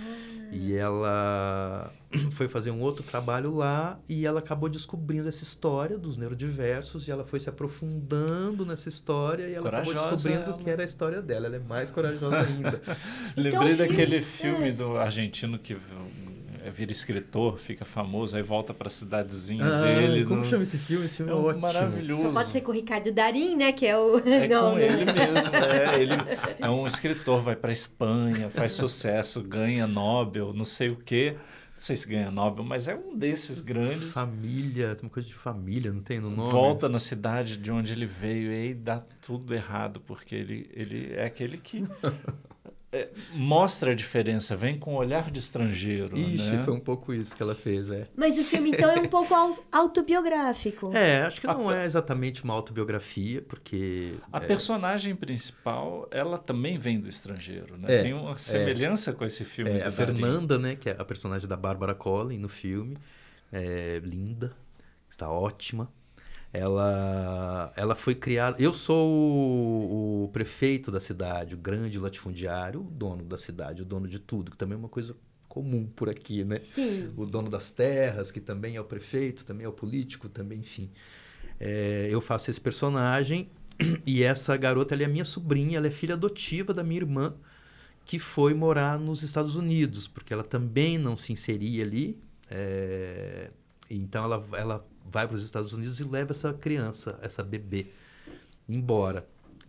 E 0.51 0.74
ela 0.75 1.91
foi 2.31 2.48
fazer 2.48 2.72
um 2.72 2.81
outro 2.81 3.03
trabalho 3.03 3.53
lá 3.53 4.00
e 4.10 4.25
ela 4.25 4.39
acabou 4.39 4.67
descobrindo 4.67 5.29
essa 5.29 5.43
história 5.43 5.98
dos 5.98 6.17
neurodiversos 6.17 7.08
e 7.08 7.12
ela 7.12 7.24
foi 7.25 7.39
se 7.39 7.50
aprofundando 7.50 8.65
nessa 8.65 8.89
história 8.89 9.43
e 9.48 9.53
ela 9.53 9.67
acabou 9.69 9.93
Corajosa 9.93 10.15
descobrindo 10.15 10.50
ela. 10.51 10.58
que 10.63 10.69
era 10.69 10.81
a 10.81 10.86
história 10.86 11.22
dela. 11.22 11.46
Ela 11.48 11.55
é 11.58 11.60
mais 11.60 11.91
corajosa 11.91 12.39
ainda. 12.39 12.81
Então, 13.38 13.62
Lembrei 13.62 13.74
o 13.74 13.77
filme- 13.77 13.88
daquele 13.88 14.22
filme 14.22 14.72
do 14.72 14.98
argentino 14.98 15.58
que 15.60 15.74
é, 15.74 15.77
vira 16.69 16.91
escritor, 16.91 17.57
fica 17.57 17.83
famoso, 17.85 18.35
aí 18.38 18.43
volta 18.43 18.73
pra 18.73 18.89
cidadezinha 18.89 19.63
dele. 19.81 20.21
Ah, 20.21 20.25
como 20.27 20.41
no- 20.41 20.45
chama 20.45 20.63
esse 20.63 20.77
filme? 20.77 21.05
Esse 21.05 21.15
filme 21.15 21.31
É 21.31 21.35
é, 21.35 21.38
ótimo. 21.38 21.61
maravilhoso. 21.61 22.21
Só 22.21 22.31
pode 22.31 22.51
ser 22.51 22.61
com 22.61 22.71
o 22.71 22.75
Ricardo 22.75 23.11
Darim, 23.11 23.55
né? 23.55 23.71
Que 23.71 23.85
é 23.88 23.97
o. 23.97 24.19
É 24.19 24.47
não, 24.47 24.71
com 24.71 24.75
não. 24.75 24.79
ele 24.79 25.05
mesmo, 25.05 25.55
é, 25.55 26.01
ele 26.01 26.13
é 26.59 26.69
um 26.69 26.85
escritor, 26.88 27.41
vai 27.41 27.55
pra 27.55 27.71
Espanha, 27.71 28.49
faz 28.49 28.73
sucesso, 28.73 29.41
ganha 29.43 29.88
Nobel, 29.88 30.53
não 30.53 30.65
sei 30.65 30.89
o 30.89 30.95
quê. 30.95 31.35
Não 31.35 31.81
sei 31.85 31.95
se 31.95 32.09
ganha 32.09 32.29
Nobel, 32.29 32.65
mas 32.65 32.89
é 32.89 32.95
um 32.95 33.17
desses 33.17 33.61
grandes. 33.61 34.11
Família, 34.13 34.95
tem 34.95 35.05
uma 35.05 35.09
coisa 35.09 35.25
de 35.29 35.33
família, 35.33 35.93
não 35.93 36.01
tem 36.01 36.19
no 36.19 36.29
nome? 36.29 36.51
Volta 36.51 36.89
na 36.89 36.99
cidade 36.99 37.55
de 37.55 37.71
onde 37.71 37.93
ele 37.93 38.05
veio 38.05 38.51
e 38.51 38.55
aí 38.55 38.73
dá 38.73 38.99
tudo 39.21 39.53
errado, 39.55 40.01
porque 40.01 40.35
ele, 40.35 40.69
ele 40.73 41.13
é 41.13 41.23
aquele 41.23 41.57
que 41.57 41.85
é, 42.91 43.10
mostra 43.34 43.91
a 43.91 43.93
diferença, 43.96 44.55
vem 44.55 44.75
com 44.75 44.93
um 44.93 44.98
olhar 44.98 45.29
de 45.29 45.39
estrangeiro. 45.39 46.17
Ixi, 46.17 46.51
né? 46.51 46.63
foi 46.65 46.74
um 46.74 46.79
pouco 46.79 47.13
isso 47.13 47.36
que 47.36 47.43
ela 47.43 47.53
fez, 47.55 47.91
é. 47.91 48.08
Mas 48.15 48.38
o 48.39 48.43
filme, 48.43 48.72
então, 48.72 48.89
é 48.89 49.00
um 49.00 49.08
pouco 49.08 49.34
au- 49.34 49.58
autobiográfico. 49.72 50.91
É, 50.96 51.22
acho 51.22 51.39
que 51.39 51.48
A 51.48 51.53
não 51.53 51.72
é 51.72 51.86
exatamente 51.86 52.43
uma 52.43 52.53
autobiografia, 52.53 53.41
porque. 53.43 54.15
A 54.34 54.38
é, 54.38 54.41
personagem 54.41 55.15
principal, 55.15 56.08
ela 56.10 56.38
também 56.38 56.77
vem 56.77 57.00
do 57.00 57.08
estrangeiro, 57.08 57.77
né? 57.77 58.00
É, 58.00 58.01
Tem 58.01 58.13
uma 58.13 58.38
semelhança 58.38 59.13
com 59.13 59.24
esse 59.24 59.46
filme 59.46 59.72
é, 59.72 59.86
a. 59.86 59.91
Fernanda, 59.91 60.58
né, 60.58 60.75
que 60.75 60.89
é 60.89 60.96
a 60.98 61.05
personagem 61.05 61.48
da 61.48 61.58
Bárbara 61.58 61.93
Collin 61.93 62.39
no 62.39 62.50
filme, 62.50 62.98
é 63.51 64.01
linda, 64.03 64.55
está 65.10 65.29
ótima. 65.29 65.91
Ela, 66.51 67.71
ela 67.75 67.95
foi 67.95 68.15
criada. 68.15 68.57
Eu 68.59 68.73
sou 68.73 69.07
o, 69.07 70.23
o 70.25 70.27
prefeito 70.29 70.91
da 70.91 70.99
cidade, 70.99 71.53
o 71.53 71.57
grande 71.57 71.99
latifundiário, 71.99 72.81
o 72.81 72.89
dono 72.91 73.23
da 73.23 73.37
cidade, 73.37 73.83
o 73.83 73.85
dono 73.85 74.07
de 74.07 74.17
tudo, 74.19 74.49
que 74.51 74.57
também 74.57 74.75
é 74.75 74.79
uma 74.79 74.89
coisa 74.89 75.15
comum 75.47 75.85
por 75.95 76.09
aqui, 76.09 76.43
né? 76.43 76.59
Sim. 76.59 77.11
o 77.17 77.25
dono 77.25 77.49
das 77.49 77.71
terras, 77.71 78.31
que 78.31 78.39
também 78.39 78.75
é 78.75 78.81
o 78.81 78.85
prefeito, 78.85 79.45
também 79.45 79.65
é 79.65 79.69
o 79.69 79.73
político, 79.73 80.29
também, 80.29 80.59
enfim. 80.59 80.91
É, 81.59 82.07
eu 82.09 82.21
faço 82.21 82.49
esse 82.49 82.61
personagem 82.61 83.49
e 84.05 84.23
essa 84.23 84.55
garota 84.57 84.93
ela 84.95 85.03
é 85.03 85.07
minha 85.07 85.25
sobrinha, 85.25 85.77
ela 85.77 85.87
é 85.87 85.91
filha 85.91 86.13
adotiva 86.13 86.73
da 86.73 86.83
minha 86.83 87.01
irmã, 87.01 87.33
que 88.05 88.17
foi 88.17 88.53
morar 88.53 88.97
nos 88.97 89.21
Estados 89.21 89.55
Unidos, 89.55 90.07
porque 90.07 90.33
ela 90.33 90.43
também 90.43 90.97
não 90.97 91.15
se 91.17 91.31
inseria 91.31 91.83
ali. 91.83 92.17
é, 92.49 93.51
então 93.89 94.24
ela, 94.24 94.48
ela 94.53 94.88
vai 95.05 95.27
para 95.27 95.36
os 95.36 95.43
Estados 95.43 95.74
Unidos 95.74 96.00
e 96.00 96.03
leva 96.03 96.31
essa 96.31 96.53
criança, 96.53 97.19
essa 97.22 97.43
bebê, 97.43 97.88
embora. 98.67 99.27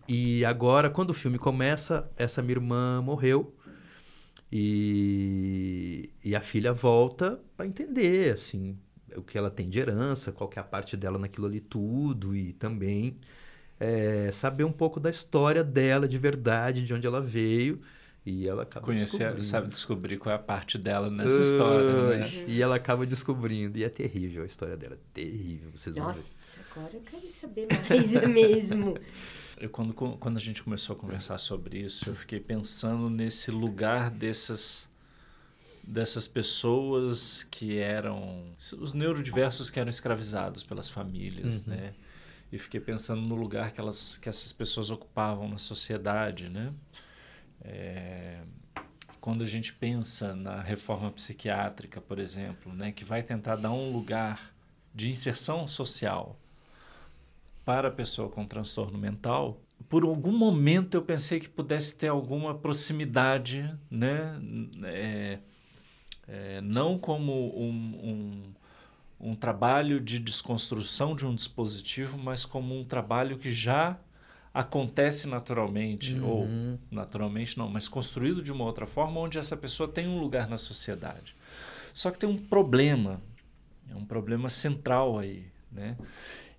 E 0.09 0.45
agora, 0.45 0.91
quando 0.91 1.11
o 1.11 1.15
filme 1.15 1.39
começa, 1.39 2.11
essa 2.17 2.43
minha 2.43 2.55
irmã 2.55 3.01
morreu. 3.01 3.55
E, 4.53 6.11
e 6.25 6.35
a 6.35 6.41
filha 6.41 6.73
volta 6.73 7.41
para 7.57 7.67
entender, 7.67 8.35
assim, 8.35 8.77
o 9.17 9.23
que 9.23 9.39
ela 9.39 9.51
tem 9.51 9.69
de 9.69 9.79
herança, 9.79 10.33
qual 10.33 10.51
que 10.51 10.59
é 10.59 10.63
a 10.63 10.65
parte 10.65 10.97
dela 10.97 11.19
naquilo 11.19 11.47
ali 11.47 11.61
tudo, 11.61 12.35
e 12.35 12.53
também 12.55 13.17
é, 13.79 14.31
saber 14.33 14.65
um 14.65 14.73
pouco 14.73 14.99
da 15.01 15.09
história 15.09 15.63
dela 15.63 16.09
de 16.09 16.19
verdade, 16.19 16.83
de 16.83 16.93
onde 16.93 17.07
ela 17.07 17.21
veio, 17.21 17.81
e 18.25 18.47
ela 18.47 18.63
acaba 18.65 18.85
Conhecer, 18.85 19.19
descobrindo. 19.19 19.45
sabe, 19.45 19.69
descobrir 19.69 20.19
qual 20.19 20.33
é 20.33 20.37
a 20.37 20.39
parte 20.39 20.77
dela 20.77 21.11
nessa 21.11 21.41
história, 21.41 22.19
né? 22.19 22.23
Ai, 22.25 22.45
E 22.47 22.61
ela 22.63 22.77
acaba 22.77 23.07
descobrindo, 23.07 23.79
e 23.79 23.85
é 23.85 23.89
terrível 23.89 24.43
a 24.43 24.47
história 24.47 24.77
dela, 24.77 24.95
é 24.95 24.99
terrível, 25.15 25.71
vocês 25.75 25.97
vão 25.97 26.05
ver. 26.07 26.09
Nossa, 26.09 26.61
agora 26.71 26.91
eu 26.95 27.01
quero 27.01 27.31
saber 27.31 27.67
mais 27.89 28.13
mesmo. 28.29 28.97
Eu, 29.59 29.69
quando, 29.71 29.93
quando 29.95 30.37
a 30.37 30.41
gente 30.41 30.63
começou 30.63 30.97
a 30.97 30.99
conversar 30.99 31.39
sobre 31.39 31.79
isso, 31.81 32.09
eu 32.11 32.15
fiquei 32.15 32.41
pensando 32.41 33.09
nesse 33.11 33.51
lugar 33.51 34.11
dessas, 34.11 34.89
dessas 35.83 36.27
pessoas 36.29 37.43
que 37.51 37.79
eram 37.79 38.45
os 38.79 38.93
neurodiversos 38.95 39.71
que 39.71 39.81
eram 39.81 39.91
escravizados 39.91 40.63
pelas 40.63 40.89
famílias, 40.89 41.67
Uhum. 41.67 41.75
né? 41.75 41.93
E 42.53 42.59
fiquei 42.59 42.81
pensando 42.81 43.23
no 43.23 43.37
lugar 43.37 43.71
que, 43.71 43.81
elas, 43.81 44.17
que 44.17 44.29
essas 44.29 44.53
pessoas 44.53 44.91
ocupavam 44.91 45.49
na 45.49 45.59
sociedade, 45.59 46.49
né? 46.49 46.73
É, 47.63 48.41
quando 49.21 49.45
a 49.45 49.47
gente 49.47 49.73
pensa 49.73 50.35
na 50.35 50.61
reforma 50.61 51.11
psiquiátrica, 51.11 52.01
por 52.01 52.19
exemplo, 52.19 52.73
né, 52.73 52.91
que 52.93 53.05
vai 53.05 53.23
tentar 53.23 53.57
dar 53.57 53.73
um 53.73 53.93
lugar 53.93 54.53
de 54.95 55.11
inserção 55.11 55.67
social 55.67 56.39
para 57.65 57.89
a 57.89 57.91
pessoa 57.91 58.29
com 58.29 58.47
transtorno 58.47 58.99
mental, 58.99 59.61
por 59.89 60.05
algum 60.05 60.33
momento 60.33 60.95
eu 60.95 61.03
pensei 61.03 61.41
que 61.41 61.49
pudesse 61.49 61.97
ter 61.97 62.09
alguma 62.09 62.55
proximidade, 62.55 63.73
né? 63.91 64.41
É, 64.85 65.39
é, 66.29 66.61
não 66.61 66.99
como 66.99 67.33
um, 67.59 68.53
um, 69.21 69.31
um 69.31 69.35
trabalho 69.35 70.01
de 70.01 70.19
desconstrução 70.19 71.17
de 71.17 71.27
um 71.27 71.35
dispositivo, 71.35 72.19
mas 72.19 72.45
como 72.45 72.79
um 72.79 72.85
trabalho 72.85 73.39
que 73.39 73.51
já 73.51 73.99
acontece 74.53 75.29
naturalmente, 75.29 76.19
ou 76.19 76.43
Uhum. 76.45 76.79
naturalmente 76.91 77.57
não, 77.57 77.69
mas 77.69 77.89
construído 77.89 78.43
de 78.43 78.51
uma 78.53 78.65
outra 78.65 78.87
forma, 78.87 79.21
onde 79.21 79.39
essa 79.39 79.57
pessoa 79.57 79.89
tem 79.89 80.09
um 80.09 80.19
lugar 80.19 80.49
na 80.49 80.59
sociedade. 80.59 81.35
Só 81.95 82.11
que 82.11 82.19
tem 82.19 82.29
um 82.29 82.37
problema, 82.37 83.21
é 83.89 83.95
um 83.95 84.05
problema 84.05 84.49
central 84.49 85.19
aí, 85.19 85.47
né? 85.71 85.97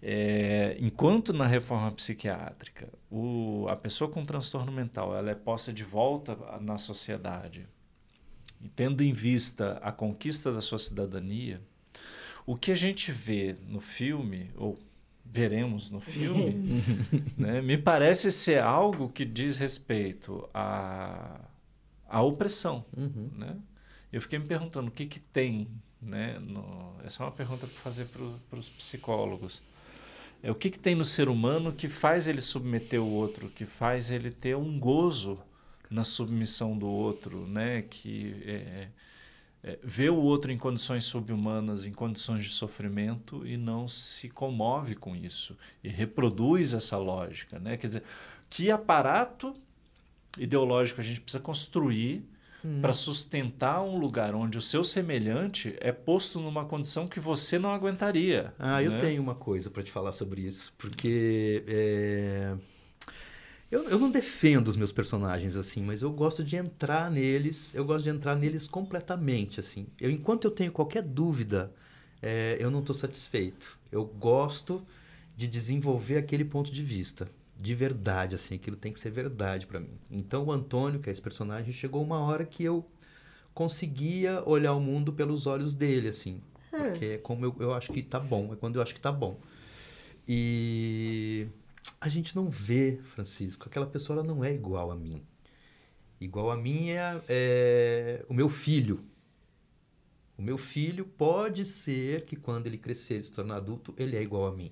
É, 0.01 0.77
enquanto 0.79 1.31
na 1.31 1.45
reforma 1.45 1.91
psiquiátrica 1.91 2.89
o, 3.09 3.67
a 3.69 3.75
pessoa 3.75 4.09
com 4.09 4.25
transtorno 4.25 4.71
mental 4.71 5.15
ela 5.15 5.29
é 5.29 5.35
posta 5.35 5.71
de 5.71 5.83
volta 5.83 6.35
na 6.59 6.79
sociedade 6.79 7.67
e 8.59 8.67
tendo 8.67 9.03
em 9.03 9.11
vista 9.11 9.73
a 9.83 9.91
conquista 9.91 10.51
da 10.51 10.59
sua 10.59 10.79
cidadania, 10.79 11.61
o 12.47 12.55
que 12.55 12.71
a 12.71 12.75
gente 12.75 13.11
vê 13.11 13.55
no 13.67 13.79
filme, 13.79 14.49
ou 14.55 14.77
veremos 15.31 15.89
no 15.89 16.01
filme, 16.01 16.83
né, 17.37 17.61
me 17.61 17.77
parece 17.77 18.29
ser 18.29 18.61
algo 18.61 19.09
que 19.09 19.23
diz 19.23 19.57
respeito 19.57 20.47
à, 20.53 21.39
à 22.07 22.21
opressão. 22.21 22.85
Uhum. 22.95 23.29
Né? 23.37 23.55
Eu 24.11 24.21
fiquei 24.21 24.37
me 24.37 24.45
perguntando 24.45 24.89
o 24.89 24.91
que, 24.91 25.05
que 25.05 25.19
tem. 25.19 25.69
Né, 26.01 26.37
no, 26.41 26.95
essa 27.03 27.23
é 27.23 27.25
uma 27.25 27.31
pergunta 27.31 27.65
para 27.65 27.77
fazer 27.77 28.07
para 28.49 28.59
os 28.59 28.69
psicólogos. 28.69 29.61
É 30.43 30.51
o 30.51 30.55
que, 30.55 30.69
que 30.69 30.79
tem 30.79 30.95
no 30.95 31.05
ser 31.05 31.29
humano 31.29 31.71
que 31.71 31.87
faz 31.87 32.27
ele 32.27 32.41
submeter 32.41 33.01
o 33.01 33.07
outro, 33.07 33.47
que 33.49 33.65
faz 33.65 34.09
ele 34.09 34.31
ter 34.31 34.57
um 34.57 34.79
gozo 34.79 35.39
na 35.89 36.03
submissão 36.03 36.75
do 36.75 36.87
outro, 36.87 37.45
né? 37.47 37.83
que 37.83 38.41
é, 38.45 38.87
é, 39.63 39.77
vê 39.83 40.09
o 40.09 40.15
outro 40.15 40.51
em 40.51 40.57
condições 40.57 41.03
subhumanas, 41.05 41.85
em 41.85 41.93
condições 41.93 42.43
de 42.43 42.49
sofrimento 42.49 43.45
e 43.45 43.57
não 43.57 43.87
se 43.87 44.29
comove 44.29 44.95
com 44.95 45.15
isso 45.15 45.57
e 45.83 45.89
reproduz 45.89 46.73
essa 46.73 46.97
lógica. 46.97 47.59
Né? 47.59 47.77
Quer 47.77 47.87
dizer, 47.87 48.03
que 48.49 48.71
aparato 48.71 49.53
ideológico 50.37 51.01
a 51.01 51.03
gente 51.03 51.21
precisa 51.21 51.43
construir 51.43 52.25
para 52.79 52.93
sustentar 52.93 53.81
um 53.81 53.97
lugar 53.97 54.35
onde 54.35 54.57
o 54.57 54.61
seu 54.61 54.83
semelhante 54.83 55.75
é 55.79 55.91
posto 55.91 56.39
numa 56.39 56.63
condição 56.63 57.07
que 57.07 57.19
você 57.19 57.57
não 57.57 57.71
aguentaria. 57.71 58.53
Ah, 58.59 58.83
eu 58.83 58.91
né? 58.91 58.99
tenho 58.99 59.21
uma 59.21 59.33
coisa 59.33 59.69
para 59.69 59.81
te 59.81 59.91
falar 59.91 60.11
sobre 60.11 60.41
isso, 60.41 60.71
porque 60.77 61.63
é, 61.67 62.55
eu, 63.71 63.89
eu 63.89 63.97
não 63.97 64.11
defendo 64.11 64.67
os 64.67 64.75
meus 64.75 64.91
personagens 64.91 65.55
assim, 65.55 65.81
mas 65.81 66.01
eu 66.01 66.11
gosto 66.11 66.43
de 66.43 66.57
entrar 66.57 67.09
neles, 67.09 67.73
eu 67.73 67.85
gosto 67.85 68.03
de 68.03 68.09
entrar 68.09 68.35
neles 68.35 68.67
completamente 68.67 69.61
assim. 69.61 69.87
Eu, 69.99 70.11
enquanto 70.11 70.43
eu 70.43 70.51
tenho 70.51 70.71
qualquer 70.71 71.01
dúvida, 71.01 71.71
é, 72.21 72.57
eu 72.59 72.69
não 72.69 72.81
estou 72.81 72.93
satisfeito. 72.93 73.79
Eu 73.89 74.03
gosto 74.05 74.85
de 75.37 75.47
desenvolver 75.47 76.17
aquele 76.17 76.43
ponto 76.43 76.71
de 76.71 76.83
vista. 76.83 77.29
De 77.57 77.73
verdade, 77.73 78.35
assim, 78.35 78.55
aquilo 78.55 78.75
tem 78.75 78.91
que 78.91 78.99
ser 78.99 79.11
verdade 79.11 79.65
para 79.65 79.79
mim. 79.79 79.93
Então, 80.09 80.45
o 80.45 80.51
Antônio, 80.51 80.99
que 80.99 81.09
é 81.09 81.11
esse 81.11 81.21
personagem, 81.21 81.71
chegou 81.71 82.03
uma 82.03 82.19
hora 82.19 82.43
que 82.43 82.63
eu 82.63 82.85
conseguia 83.53 84.43
olhar 84.45 84.73
o 84.73 84.81
mundo 84.81 85.13
pelos 85.13 85.47
olhos 85.47 85.73
dele, 85.73 86.09
assim. 86.09 86.41
Porque 86.69 87.05
é 87.05 87.17
como 87.17 87.45
eu, 87.45 87.55
eu 87.59 87.73
acho 87.73 87.91
que 87.93 88.01
tá 88.01 88.19
bom, 88.19 88.51
é 88.51 88.55
quando 88.55 88.77
eu 88.77 88.81
acho 88.81 88.93
que 88.93 89.01
tá 89.01 89.11
bom. 89.11 89.39
E 90.27 91.47
a 92.01 92.09
gente 92.09 92.35
não 92.35 92.49
vê, 92.49 92.99
Francisco, 93.03 93.67
aquela 93.67 93.85
pessoa 93.85 94.17
ela 94.17 94.27
não 94.27 94.43
é 94.43 94.51
igual 94.51 94.89
a 94.89 94.95
mim. 94.95 95.23
Igual 96.19 96.49
a 96.49 96.57
mim 96.57 96.89
é, 96.89 97.21
é 97.29 98.25
o 98.27 98.33
meu 98.33 98.49
filho. 98.49 99.05
O 100.35 100.41
meu 100.41 100.57
filho 100.57 101.05
pode 101.05 101.63
ser 101.63 102.25
que 102.25 102.35
quando 102.35 102.65
ele 102.65 102.79
crescer 102.79 103.19
e 103.19 103.23
se 103.23 103.31
tornar 103.31 103.57
adulto, 103.57 103.93
ele 103.97 104.17
é 104.17 104.21
igual 104.21 104.47
a 104.47 104.51
mim. 104.51 104.71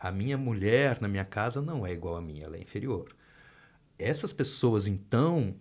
A 0.00 0.10
minha 0.10 0.36
mulher 0.36 1.00
na 1.00 1.06
minha 1.06 1.24
casa 1.24 1.62
não 1.62 1.86
é 1.86 1.92
igual 1.92 2.16
a 2.16 2.20
mim, 2.20 2.40
ela 2.40 2.56
é 2.56 2.60
inferior. 2.60 3.14
Essas 3.96 4.32
pessoas, 4.32 4.88
então, 4.88 5.54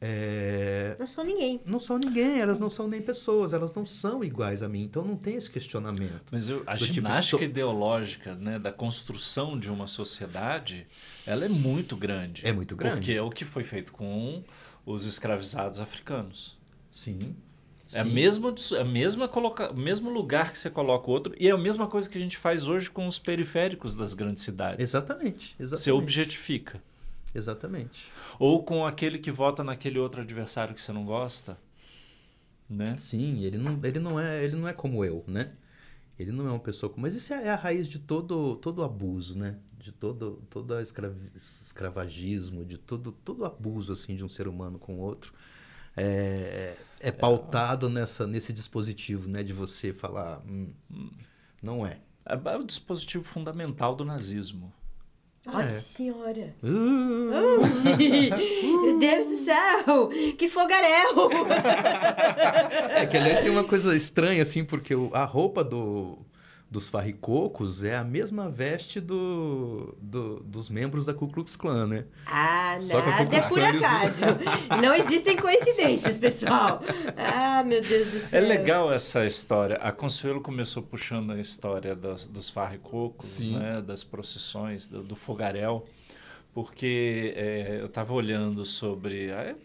é, 0.00 0.94
Não 0.98 1.06
sou 1.06 1.24
ninguém. 1.24 1.60
não 1.66 1.80
são 1.80 1.98
ninguém, 1.98 2.40
elas 2.40 2.58
não 2.58 2.70
são 2.70 2.86
nem 2.86 3.02
pessoas, 3.02 3.52
elas 3.52 3.74
não 3.74 3.84
são 3.84 4.22
iguais 4.22 4.62
a 4.62 4.68
mim, 4.68 4.82
então 4.82 5.04
não 5.04 5.16
tem 5.16 5.34
esse 5.34 5.50
questionamento. 5.50 6.22
Mas 6.30 6.48
eu, 6.48 6.62
a 6.66 6.76
tipo, 6.76 6.92
ginástica 6.94 7.36
estou- 7.36 7.42
ideológica 7.42 8.34
né, 8.34 8.58
da 8.58 8.70
construção 8.72 9.58
de 9.58 9.70
uma 9.70 9.86
sociedade, 9.86 10.86
ela 11.26 11.44
é 11.44 11.48
muito 11.48 11.96
grande. 11.96 12.46
É 12.46 12.52
muito 12.52 12.76
grande. 12.76 12.96
Porque 12.96 13.12
é 13.12 13.22
o 13.22 13.30
que 13.30 13.44
foi 13.44 13.64
feito 13.64 13.92
com 13.92 14.42
os 14.86 15.04
escravizados 15.04 15.80
africanos. 15.80 16.56
Sim. 16.92 17.34
É 17.92 18.00
a 18.00 18.04
sim. 18.04 18.10
mesma, 18.12 18.54
é 18.76 18.80
a 18.80 18.84
mesma 18.84 19.26
coloca, 19.26 19.70
o 19.72 19.76
mesmo 19.76 20.10
lugar 20.10 20.52
que 20.52 20.58
você 20.58 20.68
coloca 20.68 21.08
o 21.08 21.10
outro 21.12 21.34
e 21.38 21.48
é 21.48 21.50
a 21.52 21.56
mesma 21.56 21.86
coisa 21.86 22.08
que 22.08 22.18
a 22.18 22.20
gente 22.20 22.36
faz 22.36 22.68
hoje 22.68 22.90
com 22.90 23.06
os 23.08 23.18
periféricos 23.18 23.94
das 23.96 24.12
grandes 24.14 24.42
cidades. 24.42 24.78
Exatamente, 24.78 25.56
exatamente. 25.58 25.82
Você 25.84 25.90
objetifica. 25.90 26.82
Exatamente. 27.34 28.10
Ou 28.38 28.62
com 28.62 28.86
aquele 28.86 29.18
que 29.18 29.30
vota 29.30 29.62
naquele 29.62 29.98
outro 29.98 30.22
adversário 30.22 30.74
que 30.74 30.80
você 30.80 30.92
não 30.92 31.04
gosta, 31.04 31.58
né? 32.68 32.96
Sim, 32.98 33.42
ele 33.44 33.58
não, 33.58 33.78
ele 33.82 33.98
não 33.98 34.18
é, 34.18 34.44
ele 34.44 34.56
não 34.56 34.66
é 34.66 34.72
como 34.72 35.04
eu, 35.04 35.24
né? 35.26 35.52
Ele 36.18 36.32
não 36.32 36.46
é 36.48 36.50
uma 36.50 36.58
pessoa... 36.58 36.92
Mas 36.96 37.14
isso 37.14 37.32
é 37.32 37.48
a 37.48 37.54
raiz 37.54 37.86
de 37.86 37.98
todo, 37.98 38.56
todo 38.56 38.82
abuso, 38.82 39.38
né? 39.38 39.56
De 39.78 39.92
todo, 39.92 40.42
todo 40.50 40.74
escravagismo, 40.80 42.64
de 42.64 42.76
todo, 42.76 43.12
todo 43.12 43.44
abuso, 43.44 43.92
assim, 43.92 44.16
de 44.16 44.24
um 44.24 44.28
ser 44.28 44.48
humano 44.48 44.78
com 44.78 44.98
outro. 44.98 45.32
É, 45.96 46.74
é 46.98 47.12
pautado 47.12 47.88
nessa, 47.88 48.26
nesse 48.26 48.52
dispositivo, 48.52 49.28
né? 49.28 49.44
De 49.44 49.52
você 49.52 49.92
falar... 49.92 50.40
Hum, 50.44 50.72
não 51.62 51.86
é. 51.86 52.00
É 52.24 52.56
o 52.56 52.64
dispositivo 52.64 53.22
fundamental 53.22 53.94
do 53.94 54.04
nazismo. 54.04 54.72
Nossa 55.52 55.68
é. 55.68 55.80
senhora! 55.80 56.54
Uh, 56.62 57.66
meu 58.82 58.98
Deus 58.98 59.26
do 59.26 59.34
céu! 59.34 60.08
Que 60.36 60.48
fogaréu! 60.48 61.30
é 62.94 63.06
que, 63.06 63.16
aliás, 63.16 63.40
tem 63.40 63.50
uma 63.50 63.64
coisa 63.64 63.96
estranha, 63.96 64.42
assim, 64.42 64.64
porque 64.64 64.94
a 65.12 65.24
roupa 65.24 65.64
do, 65.64 66.18
dos 66.70 66.88
farricocos 66.88 67.82
é 67.82 67.96
a 67.96 68.04
mesma 68.04 68.50
veste 68.50 69.00
do, 69.00 69.96
do, 70.00 70.40
dos 70.40 70.68
membros 70.68 71.06
da 71.06 71.14
Ku 71.14 71.26
Klux 71.26 71.56
Klan, 71.56 71.86
né? 71.86 72.04
Ah, 72.26 72.76
Só 72.78 73.00
nada 73.04 73.36
é 73.36 73.40
por 73.40 73.62
acaso. 73.62 74.26
Não 74.82 74.94
existem 74.94 75.36
coincidências, 75.36 76.18
pessoal. 76.18 76.80
Ah, 77.16 77.62
meu 77.64 77.80
Deus 77.80 78.10
do 78.10 78.20
céu. 78.20 78.42
É 78.42 78.46
legal 78.46 78.92
essa 78.92 79.24
história. 79.24 79.76
A 79.76 79.90
Consuelo 79.90 80.42
começou 80.42 80.82
puxando 80.82 81.32
a 81.32 81.40
história 81.40 81.96
das, 81.96 82.26
dos 82.26 82.50
farricocos, 82.50 83.38
né? 83.38 83.80
das 83.80 84.04
procissões, 84.04 84.86
do, 84.88 85.02
do 85.02 85.16
fogaréu, 85.16 85.86
porque 86.52 87.32
é, 87.34 87.78
eu 87.80 87.86
estava 87.86 88.12
olhando 88.12 88.66
sobre 88.66 89.30
é, 89.30 89.56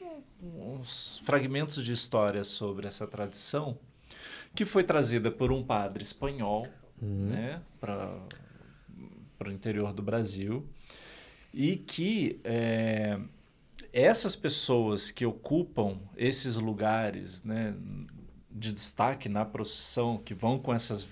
uns 0.41 1.21
fragmentos 1.25 1.83
de 1.83 1.91
história 1.91 2.45
sobre 2.45 2.87
essa 2.87 3.05
tradição 3.05 3.77
que 4.55 4.63
foi 4.63 4.83
trazida 4.85 5.29
por 5.31 5.51
um 5.51 5.61
padre 5.61 6.03
espanhol 6.03 6.65
uhum. 7.01 7.27
né, 7.27 7.61
para 7.79 8.19
o 9.45 9.51
interior 9.51 9.93
do 9.93 10.01
Brasil 10.01 10.67
e 11.53 11.75
que 11.75 12.39
é, 12.43 13.19
essas 13.91 14.35
pessoas 14.35 15.11
que 15.11 15.25
ocupam 15.25 15.97
esses 16.17 16.55
lugares 16.55 17.43
né, 17.43 17.75
de 18.49 18.71
destaque 18.71 19.29
na 19.29 19.45
procissão, 19.45 20.17
que 20.17 20.33
vão 20.33 20.57
com 20.57 20.73
essas, 20.73 21.07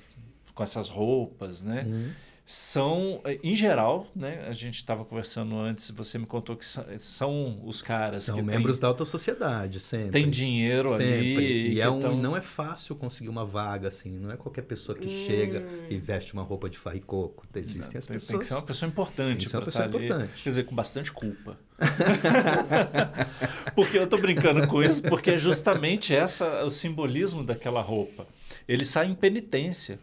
com 0.53 0.63
essas 0.63 0.89
roupas, 0.89 1.63
né, 1.63 1.83
uhum 1.83 2.11
são, 2.51 3.21
eh, 3.23 3.39
em 3.41 3.55
geral, 3.55 4.11
né? 4.13 4.45
A 4.45 4.51
gente 4.51 4.75
estava 4.75 5.05
conversando 5.05 5.57
antes, 5.57 5.89
você 5.91 6.17
me 6.17 6.25
contou 6.25 6.57
que 6.57 6.65
são 6.65 7.61
os 7.63 7.81
caras 7.81 8.23
são 8.23 8.35
que 8.35 8.41
membros 8.41 8.75
tem, 8.75 8.81
da 8.81 8.87
alta 8.89 9.05
sociedade, 9.05 9.79
sempre. 9.79 10.09
Tem 10.09 10.29
dinheiro 10.29 10.89
sempre. 10.89 11.05
ali. 11.05 11.73
E, 11.75 11.79
é 11.79 11.89
um, 11.89 12.01
tão... 12.01 12.17
não 12.17 12.35
é 12.35 12.41
fácil 12.41 12.93
conseguir 12.97 13.29
uma 13.29 13.45
vaga 13.45 13.87
assim, 13.87 14.11
não 14.11 14.29
é 14.29 14.35
qualquer 14.35 14.63
pessoa 14.63 14.97
que 14.97 15.05
hum. 15.05 15.25
chega 15.25 15.63
e 15.89 15.97
veste 15.97 16.33
uma 16.33 16.43
roupa 16.43 16.69
de 16.69 16.77
farricoco. 16.77 17.47
Existem 17.55 17.97
as 17.97 18.05
tem, 18.05 18.17
pessoas. 18.17 18.27
Tem 18.27 18.39
que 18.39 18.45
ser 18.45 18.53
uma 18.55 18.63
pessoa 18.63 18.89
importante 18.89 19.49
para 19.49 19.69
estar 19.69 19.83
ali. 19.83 20.05
Importante. 20.07 20.43
Quer 20.43 20.49
dizer, 20.49 20.63
com 20.65 20.75
bastante 20.75 21.09
culpa. 21.13 21.57
porque 23.73 23.97
eu 23.97 24.03
estou 24.03 24.19
brincando 24.19 24.67
com 24.67 24.83
isso, 24.83 25.01
porque 25.03 25.31
é 25.31 25.37
justamente 25.37 26.13
essa 26.13 26.65
o 26.65 26.69
simbolismo 26.69 27.45
daquela 27.45 27.79
roupa. 27.81 28.27
Ele 28.67 28.83
sai 28.83 29.07
em 29.07 29.15
penitência 29.15 29.97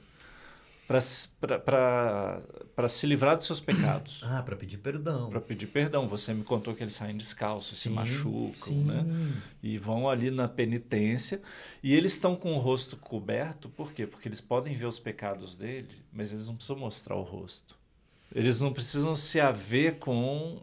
para 0.88 2.88
se 2.88 3.06
livrar 3.06 3.36
dos 3.36 3.44
seus 3.44 3.60
pecados. 3.60 4.22
Ah, 4.24 4.42
para 4.42 4.56
pedir 4.56 4.78
perdão. 4.78 5.28
Para 5.28 5.40
pedir 5.40 5.66
perdão. 5.66 6.08
Você 6.08 6.32
me 6.32 6.42
contou 6.42 6.74
que 6.74 6.82
eles 6.82 6.94
saem 6.94 7.14
descalços, 7.14 7.78
se 7.78 7.90
machucam, 7.90 8.54
sim. 8.54 8.84
né? 8.84 9.04
E 9.62 9.76
vão 9.76 10.08
ali 10.08 10.30
na 10.30 10.48
penitência. 10.48 11.42
E 11.82 11.94
eles 11.94 12.14
estão 12.14 12.34
com 12.34 12.54
o 12.54 12.58
rosto 12.58 12.96
coberto, 12.96 13.68
por 13.68 13.92
quê? 13.92 14.06
Porque 14.06 14.26
eles 14.26 14.40
podem 14.40 14.74
ver 14.74 14.86
os 14.86 14.98
pecados 14.98 15.54
deles, 15.54 16.02
mas 16.10 16.32
eles 16.32 16.46
não 16.46 16.54
precisam 16.54 16.78
mostrar 16.78 17.16
o 17.16 17.22
rosto. 17.22 17.76
Eles 18.34 18.62
não 18.62 18.72
precisam 18.72 19.14
se 19.14 19.38
haver 19.38 19.98
com 19.98 20.62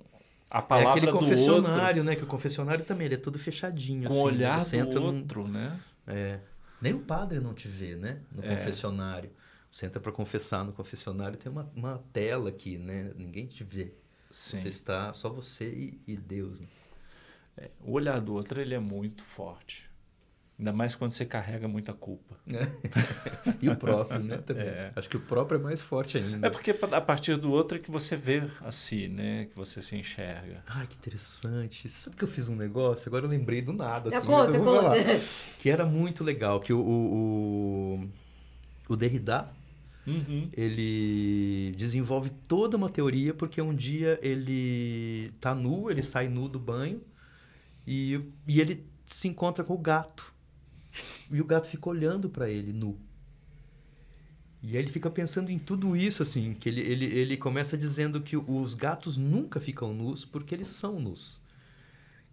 a 0.50 0.62
palavra 0.62 0.90
é 0.90 0.98
aquele 0.98 1.12
confessionário, 1.12 1.98
outro, 1.98 2.04
né? 2.04 2.16
Que 2.16 2.24
o 2.24 2.28
confessionário 2.28 2.86
também 2.86 3.06
ele 3.06 3.16
é 3.16 3.18
todo 3.18 3.38
fechadinho. 3.38 4.08
Com 4.08 4.14
assim, 4.14 4.22
o 4.22 4.24
olhar 4.24 4.86
do 4.86 5.04
outro, 5.04 5.44
num... 5.44 5.50
né? 5.50 5.80
É. 6.08 6.40
Nem 6.82 6.94
o 6.94 7.00
padre 7.00 7.40
não 7.40 7.54
te 7.54 7.68
vê, 7.68 7.96
né? 7.96 8.20
No 8.32 8.44
é. 8.44 8.56
confessionário. 8.56 9.30
Você 9.76 9.88
entra 9.88 10.00
para 10.00 10.14
confessar 10.14 10.64
no 10.64 10.72
confessionário, 10.72 11.38
tem 11.38 11.52
uma, 11.52 11.70
uma 11.76 12.02
tela 12.14 12.48
aqui, 12.48 12.78
né? 12.78 13.12
Ninguém 13.18 13.46
te 13.46 13.62
vê. 13.62 13.94
Sim. 14.32 14.58
Você 14.58 14.70
está 14.70 15.12
só 15.12 15.28
você 15.28 15.68
e, 15.68 16.02
e 16.08 16.16
Deus. 16.16 16.62
Né? 16.62 16.68
É, 17.58 17.70
o 17.82 17.92
olhar 17.92 18.22
do 18.22 18.34
outro 18.34 18.62
ele 18.62 18.74
é 18.74 18.80
muito 18.80 19.26
forte. 19.26 19.92
Ainda 20.58 20.72
mais 20.72 20.96
quando 20.96 21.12
você 21.12 21.26
carrega 21.26 21.68
muita 21.68 21.92
culpa. 21.92 22.38
e 23.62 23.68
o 23.68 23.76
próprio, 23.76 24.20
né? 24.20 24.38
Também. 24.38 24.66
É. 24.66 24.94
Acho 24.96 25.10
que 25.10 25.18
o 25.18 25.20
próprio 25.20 25.60
é 25.60 25.62
mais 25.62 25.82
forte 25.82 26.18
ainda. 26.18 26.48
É 26.48 26.50
porque 26.50 26.72
a 26.72 27.02
partir 27.02 27.36
do 27.36 27.52
outro 27.52 27.78
é 27.78 27.82
que 27.82 27.92
você 27.92 28.16
vê 28.16 28.50
a 28.62 28.72
si, 28.72 29.10
né? 29.10 29.48
Que 29.48 29.58
você 29.58 29.82
se 29.82 29.98
enxerga. 29.98 30.64
Ai, 30.68 30.88
que 30.88 30.96
interessante. 30.96 31.90
Sabe 31.90 32.16
que 32.16 32.24
eu 32.24 32.30
fiz 32.30 32.48
um 32.48 32.56
negócio? 32.56 33.10
Agora 33.10 33.26
eu 33.26 33.30
lembrei 33.30 33.62
do 33.62 33.74
nada. 33.74 34.08
Assim, 34.08 34.26
conta, 34.26 34.48
mas 34.48 34.56
eu 34.56 34.64
vou 34.64 34.76
conta. 34.78 35.04
falar. 35.04 35.20
Que 35.60 35.70
era 35.70 35.86
muito 35.86 36.24
legal. 36.24 36.62
Que 36.62 36.72
o, 36.72 36.80
o, 36.80 38.00
o, 38.00 38.94
o 38.94 38.96
Derrida, 38.96 39.52
Uhum. 40.06 40.50
Ele 40.54 41.74
desenvolve 41.76 42.30
toda 42.48 42.78
uma 42.78 42.90
teoria 42.90 43.34
porque 43.34 43.62
um 43.62 43.74
dia 43.74 44.20
ele 44.22 45.32
tá 45.40 45.56
nu, 45.56 45.90
ele 45.90 46.04
sai 46.04 46.28
nu 46.28 46.48
do 46.48 46.60
banho 46.60 47.02
e, 47.88 48.22
e 48.48 48.60
ele 48.60 48.86
se 49.06 49.28
encontra 49.28 49.64
com 49.64 49.74
o 49.74 49.78
gato. 49.78 50.34
E 51.32 51.42
o 51.42 51.46
gato 51.46 51.68
fica 51.68 51.90
olhando 51.90 52.30
para 52.30 52.50
ele 52.50 52.72
nu. 52.72 52.98
E 54.62 54.76
aí 54.76 54.78
ele 54.78 54.92
fica 54.92 55.12
pensando 55.12 55.52
em 55.52 55.60
tudo 55.60 55.96
isso, 55.96 56.24
assim, 56.24 56.56
que 56.56 56.68
ele, 56.68 56.82
ele, 56.82 57.06
ele 57.06 57.38
começa 57.38 57.78
dizendo 57.78 58.20
que 58.22 58.36
os 58.36 58.74
gatos 58.74 59.16
nunca 59.16 59.60
ficam 59.60 59.94
nus 59.94 60.26
porque 60.26 60.56
eles 60.56 60.68
são 60.68 61.00
nus. 61.00 61.40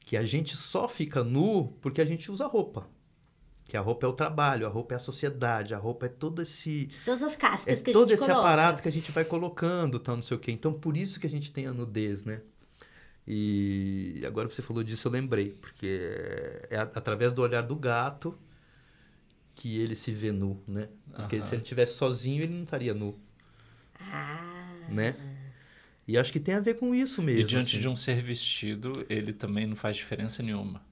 Que 0.00 0.16
a 0.16 0.24
gente 0.24 0.56
só 0.56 0.88
fica 0.88 1.22
nu 1.22 1.68
porque 1.82 2.00
a 2.00 2.04
gente 2.04 2.30
usa 2.30 2.46
roupa. 2.46 2.88
Que 3.72 3.76
a 3.78 3.80
roupa 3.80 4.04
é 4.04 4.08
o 4.10 4.12
trabalho, 4.12 4.66
a 4.66 4.68
roupa 4.68 4.92
é 4.92 4.96
a 4.96 5.00
sociedade, 5.00 5.72
a 5.72 5.78
roupa 5.78 6.04
é 6.04 6.08
todo 6.10 6.42
esse. 6.42 6.90
Todas 7.06 7.22
as 7.22 7.34
cascas 7.34 7.80
é 7.80 7.82
que 7.82 7.88
a 7.88 7.92
todo 7.94 8.10
gente 8.10 8.18
esse 8.18 8.26
coloca. 8.26 8.46
aparato 8.46 8.82
que 8.82 8.88
a 8.90 8.92
gente 8.92 9.10
vai 9.10 9.24
colocando, 9.24 9.98
tal, 9.98 10.14
não 10.16 10.22
sei 10.22 10.36
o 10.36 10.40
quê. 10.40 10.52
Então, 10.52 10.74
por 10.74 10.94
isso 10.94 11.18
que 11.18 11.26
a 11.26 11.30
gente 11.30 11.50
tem 11.50 11.66
a 11.66 11.72
nudez, 11.72 12.22
né? 12.22 12.42
E 13.26 14.22
agora 14.26 14.46
você 14.46 14.60
falou 14.60 14.84
disso, 14.84 15.08
eu 15.08 15.12
lembrei. 15.12 15.52
Porque 15.58 15.88
é 16.68 16.76
através 16.80 17.32
do 17.32 17.40
olhar 17.40 17.62
do 17.62 17.74
gato 17.74 18.38
que 19.54 19.78
ele 19.78 19.96
se 19.96 20.12
vê 20.12 20.30
nu, 20.32 20.62
né? 20.68 20.90
Porque 21.16 21.42
se 21.42 21.54
ele 21.54 21.62
estivesse 21.62 21.94
sozinho, 21.94 22.42
ele 22.42 22.52
não 22.52 22.64
estaria 22.64 22.92
nu. 22.92 23.18
Ah. 23.98 24.84
Né? 24.90 25.16
E 26.06 26.18
acho 26.18 26.30
que 26.30 26.40
tem 26.40 26.56
a 26.56 26.60
ver 26.60 26.78
com 26.78 26.94
isso 26.94 27.22
mesmo. 27.22 27.40
E 27.40 27.42
diante 27.42 27.76
assim. 27.76 27.80
de 27.80 27.88
um 27.88 27.96
ser 27.96 28.20
vestido, 28.20 29.06
ele 29.08 29.32
também 29.32 29.66
não 29.66 29.76
faz 29.76 29.96
diferença 29.96 30.42
nenhuma. 30.42 30.84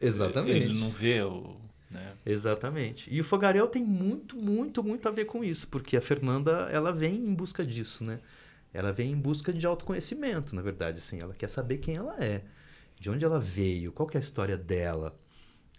Exatamente. 0.00 0.56
Ele, 0.56 0.64
ele 0.64 0.80
não 0.80 0.90
vê 0.90 1.22
o 1.22 1.67
né? 1.90 2.12
Exatamente. 2.24 3.12
E 3.12 3.20
o 3.20 3.24
fogaréu 3.24 3.66
tem 3.66 3.84
muito, 3.84 4.36
muito, 4.36 4.82
muito 4.82 5.08
a 5.08 5.10
ver 5.10 5.24
com 5.24 5.42
isso, 5.42 5.68
porque 5.68 5.96
a 5.96 6.00
Fernanda 6.00 6.68
ela 6.70 6.92
vem 6.92 7.14
em 7.14 7.34
busca 7.34 7.64
disso, 7.64 8.04
né? 8.04 8.20
Ela 8.72 8.92
vem 8.92 9.12
em 9.12 9.16
busca 9.16 9.52
de 9.52 9.66
autoconhecimento, 9.66 10.54
na 10.54 10.62
verdade, 10.62 10.98
assim. 10.98 11.18
Ela 11.20 11.34
quer 11.34 11.48
saber 11.48 11.78
quem 11.78 11.96
ela 11.96 12.16
é, 12.22 12.42
de 13.00 13.08
onde 13.10 13.24
ela 13.24 13.40
veio, 13.40 13.92
qual 13.92 14.08
é 14.12 14.18
a 14.18 14.20
história 14.20 14.56
dela. 14.56 15.18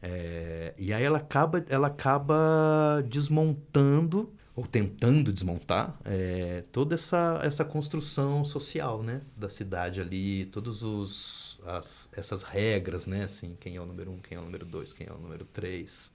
É... 0.01 0.73
E 0.77 0.91
aí 0.91 1.03
ela 1.03 1.19
acaba, 1.19 1.63
ela 1.69 1.87
acaba 1.87 3.03
desmontando 3.07 4.33
ou 4.59 4.65
tentando 4.65 5.31
desmontar 5.31 5.97
é, 6.03 6.63
toda 6.69 6.95
essa, 6.95 7.39
essa 7.41 7.63
construção 7.63 8.43
social, 8.43 9.01
né, 9.01 9.21
da 9.37 9.49
cidade 9.49 10.01
ali, 10.01 10.47
todos 10.47 10.83
os 10.83 11.48
as, 11.65 12.09
essas 12.11 12.43
regras, 12.43 13.05
né? 13.05 13.23
Assim, 13.23 13.55
quem 13.59 13.75
é 13.75 13.81
o 13.81 13.85
número 13.85 14.11
um, 14.11 14.17
quem 14.17 14.37
é 14.37 14.41
o 14.41 14.43
número 14.43 14.65
dois, 14.65 14.93
quem 14.93 15.07
é 15.07 15.13
o 15.13 15.17
número 15.17 15.45
três. 15.45 16.11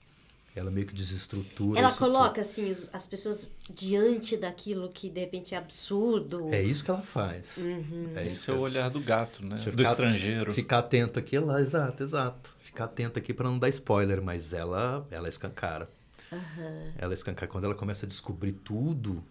Ela 0.55 0.71
meio 0.71 0.87
que 0.87 0.93
desestrutura. 0.93 1.77
Ela 1.77 1.91
coloca, 1.91 2.29
tudo. 2.29 2.39
assim, 2.39 2.71
os, 2.71 2.89
as 2.93 3.05
pessoas 3.05 3.53
diante 3.69 4.37
daquilo 4.37 4.87
que 4.87 5.09
de 5.09 5.19
repente 5.19 5.53
é 5.53 5.57
absurdo. 5.57 6.47
É 6.49 6.63
isso 6.63 6.81
que 6.81 6.89
ela 6.89 7.01
faz. 7.01 7.57
Uhum. 7.57 8.13
É 8.15 8.27
Esse 8.27 8.49
é 8.49 8.53
o 8.53 8.59
olhar 8.59 8.89
do 8.89 9.01
gato, 9.01 9.45
né? 9.45 9.57
Do 9.57 9.71
ficar, 9.71 9.83
estrangeiro. 9.83 10.53
Ficar 10.53 10.79
atento 10.79 11.19
aqui, 11.19 11.37
lá, 11.37 11.59
exato, 11.59 12.01
exato. 12.01 12.55
Ficar 12.57 12.85
atento 12.85 13.19
aqui 13.19 13.33
para 13.33 13.49
não 13.49 13.59
dar 13.59 13.67
spoiler, 13.67 14.21
mas 14.21 14.53
ela, 14.53 15.05
ela 15.11 15.27
escancara. 15.27 15.89
Uhum. 16.31 16.91
Ela 16.97 17.13
escancara. 17.13 17.51
Quando 17.51 17.65
ela 17.65 17.75
começa 17.75 18.05
a 18.05 18.07
descobrir 18.07 18.53
tudo, 18.53 19.21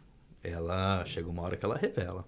ela 0.43 1.07
chega 1.07 1.27
uma 1.27 1.41
hora 1.43 1.57
que 1.57 1.65
ela 1.65 1.79
revela. 1.79 2.27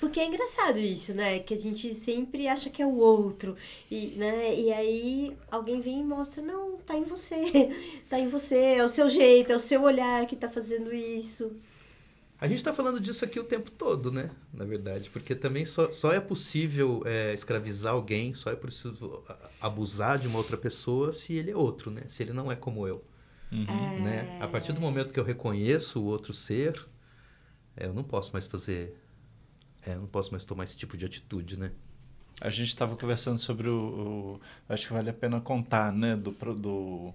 Porque 0.00 0.20
é 0.20 0.26
engraçado 0.26 0.78
isso, 0.78 1.14
né? 1.14 1.38
Que 1.38 1.54
a 1.54 1.56
gente 1.56 1.94
sempre 1.94 2.48
acha 2.48 2.70
que 2.70 2.82
é 2.82 2.86
o 2.86 2.96
outro. 2.96 3.56
E, 3.90 4.14
né? 4.16 4.54
e 4.54 4.72
aí 4.72 5.36
alguém 5.50 5.80
vem 5.80 6.00
e 6.00 6.04
mostra, 6.04 6.42
não, 6.42 6.76
tá 6.78 6.96
em 6.96 7.04
você. 7.04 7.36
Tá 8.08 8.18
em 8.18 8.28
você, 8.28 8.76
é 8.76 8.84
o 8.84 8.88
seu 8.88 9.08
jeito, 9.08 9.52
é 9.52 9.56
o 9.56 9.60
seu 9.60 9.82
olhar 9.82 10.26
que 10.26 10.34
tá 10.34 10.48
fazendo 10.48 10.94
isso. 10.94 11.52
A 12.40 12.46
gente 12.46 12.58
está 12.58 12.72
falando 12.72 13.00
disso 13.00 13.24
aqui 13.24 13.38
o 13.40 13.44
tempo 13.44 13.70
todo, 13.70 14.12
né? 14.12 14.30
Na 14.54 14.64
verdade, 14.64 15.10
porque 15.10 15.34
também 15.34 15.64
só, 15.64 15.90
só 15.90 16.12
é 16.12 16.20
possível 16.20 17.02
é, 17.04 17.34
escravizar 17.34 17.92
alguém, 17.92 18.32
só 18.32 18.50
é 18.50 18.54
possível 18.56 19.24
abusar 19.60 20.18
de 20.18 20.28
uma 20.28 20.38
outra 20.38 20.56
pessoa 20.56 21.12
se 21.12 21.34
ele 21.34 21.50
é 21.50 21.56
outro, 21.56 21.90
né? 21.90 22.02
Se 22.08 22.22
ele 22.22 22.32
não 22.32 22.50
é 22.50 22.54
como 22.54 22.86
eu. 22.86 23.04
Uhum. 23.50 23.66
É. 23.68 24.00
Né? 24.00 24.38
A 24.40 24.46
partir 24.46 24.72
do 24.72 24.80
momento 24.80 25.12
que 25.12 25.18
eu 25.18 25.24
reconheço 25.24 26.00
o 26.00 26.04
outro 26.04 26.32
ser, 26.32 26.80
é, 27.76 27.86
eu 27.86 27.92
não 27.92 28.04
posso 28.04 28.32
mais 28.32 28.46
fazer. 28.46 28.96
É, 29.88 29.94
não 29.94 30.06
posso 30.06 30.30
mais 30.30 30.44
tomar 30.44 30.64
esse 30.64 30.76
tipo 30.76 30.96
de 30.96 31.04
atitude, 31.06 31.58
né? 31.58 31.70
A 32.40 32.50
gente 32.50 32.68
estava 32.68 32.94
conversando 32.96 33.38
sobre 33.38 33.68
o, 33.68 34.38
o- 34.38 34.40
Acho 34.68 34.86
que 34.88 34.92
vale 34.92 35.10
a 35.10 35.12
pena 35.14 35.40
contar, 35.40 35.92
né? 35.92 36.14
Do, 36.14 36.30
do, 36.54 37.12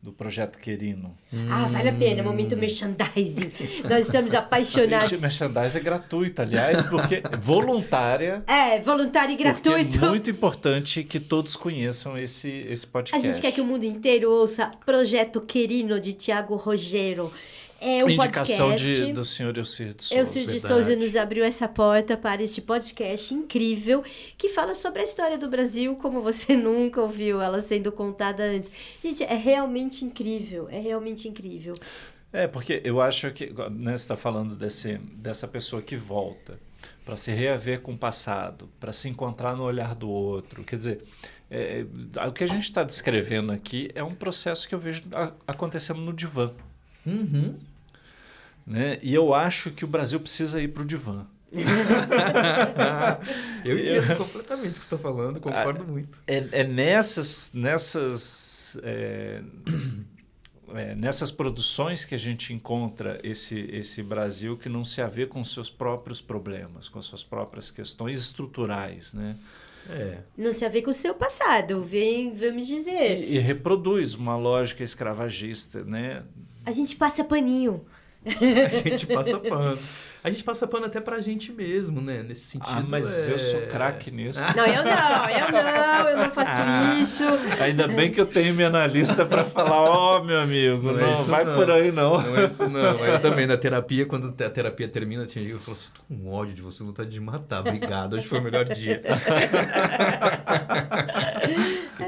do 0.00 0.12
projeto 0.12 0.58
Querino. 0.58 1.16
Ah, 1.50 1.66
vale 1.66 1.88
a 1.88 1.92
pena, 1.92 2.22
momento 2.22 2.56
merchandising. 2.56 3.50
Nós 3.88 4.06
estamos 4.06 4.32
apaixonados. 4.34 5.10
Esse 5.10 5.20
merchandise 5.22 5.76
é 5.76 5.80
gratuito, 5.80 6.40
aliás, 6.42 6.84
porque 6.84 7.20
voluntária. 7.40 8.44
É, 8.46 8.78
voluntário 8.80 9.32
e 9.32 9.36
Porque 9.36 9.70
gratuito. 9.70 10.04
é 10.04 10.08
muito 10.08 10.30
importante 10.30 11.02
que 11.02 11.18
todos 11.18 11.56
conheçam 11.56 12.16
esse, 12.16 12.50
esse 12.50 12.84
A 12.86 12.88
podcast. 12.90 13.26
gente 13.26 13.40
quer 13.40 13.50
que 13.50 13.60
o 13.60 13.64
mundo 13.64 13.84
inteiro 13.84 14.30
ouça 14.30 14.70
Projeto 14.86 15.40
Querino 15.40 15.98
de 15.98 16.12
Tiago 16.12 16.54
Rogero. 16.54 17.32
É 17.86 18.02
um 18.02 18.08
Indicação 18.08 18.70
podcast. 18.70 19.04
de, 19.06 19.12
do 19.12 19.24
senhor 19.24 19.56
Elcir 19.58 19.92
de 19.92 20.04
Souza. 20.04 20.20
Eu, 20.20 20.24
Cid 20.26 20.46
de. 20.52 20.60
Souza, 20.60 20.96
nos 20.96 21.14
abriu 21.16 21.44
essa 21.44 21.68
porta 21.68 22.16
para 22.16 22.42
este 22.42 22.62
podcast 22.62 23.34
incrível 23.34 24.02
que 24.38 24.48
fala 24.48 24.72
sobre 24.74 25.00
a 25.02 25.04
história 25.04 25.36
do 25.36 25.48
Brasil 25.50 25.94
como 25.96 26.22
você 26.22 26.56
nunca 26.56 27.02
ouviu 27.02 27.42
ela 27.42 27.60
sendo 27.60 27.92
contada 27.92 28.42
antes. 28.42 28.70
Gente, 29.02 29.22
é 29.22 29.34
realmente 29.36 30.02
incrível, 30.04 30.66
é 30.70 30.80
realmente 30.80 31.28
incrível. 31.28 31.74
É, 32.32 32.46
porque 32.48 32.80
eu 32.84 33.00
acho 33.02 33.30
que 33.32 33.46
né, 33.70 33.92
você 33.92 33.94
está 33.94 34.16
falando 34.16 34.56
desse, 34.56 34.96
dessa 35.16 35.46
pessoa 35.46 35.82
que 35.82 35.94
volta 35.96 36.58
para 37.04 37.16
se 37.18 37.30
reaver 37.32 37.80
com 37.82 37.92
o 37.92 37.98
passado, 37.98 38.68
para 38.80 38.92
se 38.92 39.08
encontrar 39.10 39.54
no 39.54 39.62
olhar 39.62 39.94
do 39.94 40.08
outro. 40.08 40.64
Quer 40.64 40.76
dizer, 40.76 41.02
é, 41.50 41.84
o 42.26 42.32
que 42.32 42.42
a 42.42 42.46
gente 42.46 42.64
está 42.64 42.82
descrevendo 42.82 43.52
aqui 43.52 43.90
é 43.94 44.02
um 44.02 44.14
processo 44.14 44.66
que 44.66 44.74
eu 44.74 44.78
vejo 44.78 45.02
a- 45.12 45.32
acontecendo 45.46 46.00
no 46.00 46.12
divã. 46.14 46.50
Uhum. 47.06 47.54
Né? 48.66 48.98
E 49.02 49.14
eu 49.14 49.34
acho 49.34 49.70
que 49.70 49.84
o 49.84 49.88
Brasil 49.88 50.18
precisa 50.18 50.60
ir 50.60 50.68
para 50.68 50.82
o 50.82 50.86
divã. 50.86 51.26
eu 53.64 53.78
entendo 53.78 54.16
completamente 54.16 54.72
o 54.72 54.72
que 54.72 54.84
você 54.84 54.94
está 54.94 54.98
falando, 54.98 55.40
concordo 55.40 55.84
muito. 55.84 56.20
É, 56.26 56.48
é 56.50 56.64
nessas, 56.64 57.52
nessas, 57.54 58.76
é, 58.82 59.40
é, 60.74 60.94
nessas 60.96 61.30
produções 61.30 62.04
que 62.04 62.14
a 62.14 62.18
gente 62.18 62.52
encontra 62.52 63.20
esse, 63.22 63.60
esse 63.72 64.02
Brasil 64.02 64.56
que 64.56 64.68
não 64.68 64.84
se 64.84 65.00
havê 65.00 65.26
com 65.26 65.44
seus 65.44 65.70
próprios 65.70 66.20
problemas, 66.20 66.88
com 66.88 67.00
suas 67.00 67.22
próprias 67.22 67.70
questões 67.70 68.18
estruturais, 68.18 69.14
né? 69.14 69.36
É. 69.88 70.18
Não 70.36 70.52
se 70.52 70.64
a 70.64 70.68
ver 70.68 70.82
com 70.82 70.90
o 70.90 70.94
seu 70.94 71.14
passado, 71.14 71.82
vem, 71.82 72.34
vamos 72.34 72.66
dizer. 72.66 73.20
E, 73.20 73.36
e 73.36 73.38
reproduz 73.38 74.14
uma 74.14 74.36
lógica 74.36 74.82
escravagista, 74.82 75.84
né? 75.84 76.24
A 76.64 76.72
gente 76.72 76.96
passa 76.96 77.22
paninho. 77.22 77.84
A 78.84 78.88
gente 78.88 79.06
passa 79.06 79.38
pano. 79.38 79.78
A 80.24 80.30
gente 80.30 80.42
passa 80.42 80.66
pano 80.66 80.86
até 80.86 81.02
pra 81.02 81.20
gente 81.20 81.52
mesmo, 81.52 82.00
né? 82.00 82.24
Nesse 82.26 82.46
sentido. 82.46 82.72
Ah, 82.74 82.82
mas 82.88 83.28
é... 83.28 83.32
eu 83.34 83.38
sou 83.38 83.60
craque 83.66 84.10
nisso. 84.10 84.40
Não, 84.56 84.64
eu 84.64 84.82
não, 84.82 85.28
eu 85.28 85.52
não, 85.52 86.08
eu 86.08 86.16
não 86.16 86.30
faço 86.30 86.62
Ah. 86.62 86.94
isso. 86.98 87.24
Ainda 87.60 87.86
bem 87.86 88.10
que 88.10 88.18
eu 88.18 88.24
tenho 88.24 88.54
minha 88.54 88.68
analista 88.68 89.26
para 89.26 89.44
falar, 89.44 89.82
ó, 89.82 90.24
meu 90.24 90.40
amigo, 90.40 90.82
Não 90.92 90.94
não, 90.94 91.06
é 91.06 91.12
isso 91.12 91.24
vai 91.30 91.44
não. 91.44 91.54
por 91.54 91.70
aí 91.70 91.92
não. 91.92 92.22
Não 92.22 92.38
é 92.38 92.44
isso, 92.46 92.66
não. 92.66 93.04
Eu 93.04 93.20
também, 93.20 93.46
na 93.46 93.58
terapia, 93.58 94.06
quando 94.06 94.28
a 94.42 94.48
terapia 94.48 94.88
termina, 94.88 95.26
tinha 95.26 95.46
eu 95.46 95.58
falo 95.58 95.76
assim, 95.76 95.88
tô 95.94 96.14
com 96.14 96.32
ódio 96.32 96.54
de 96.54 96.62
você, 96.62 96.82
vontade 96.82 97.10
de 97.10 97.20
matar. 97.20 97.60
Obrigado, 97.60 98.14
hoje 98.14 98.26
foi 98.26 98.38
o 98.38 98.42
melhor 98.42 98.64
dia. 98.64 99.02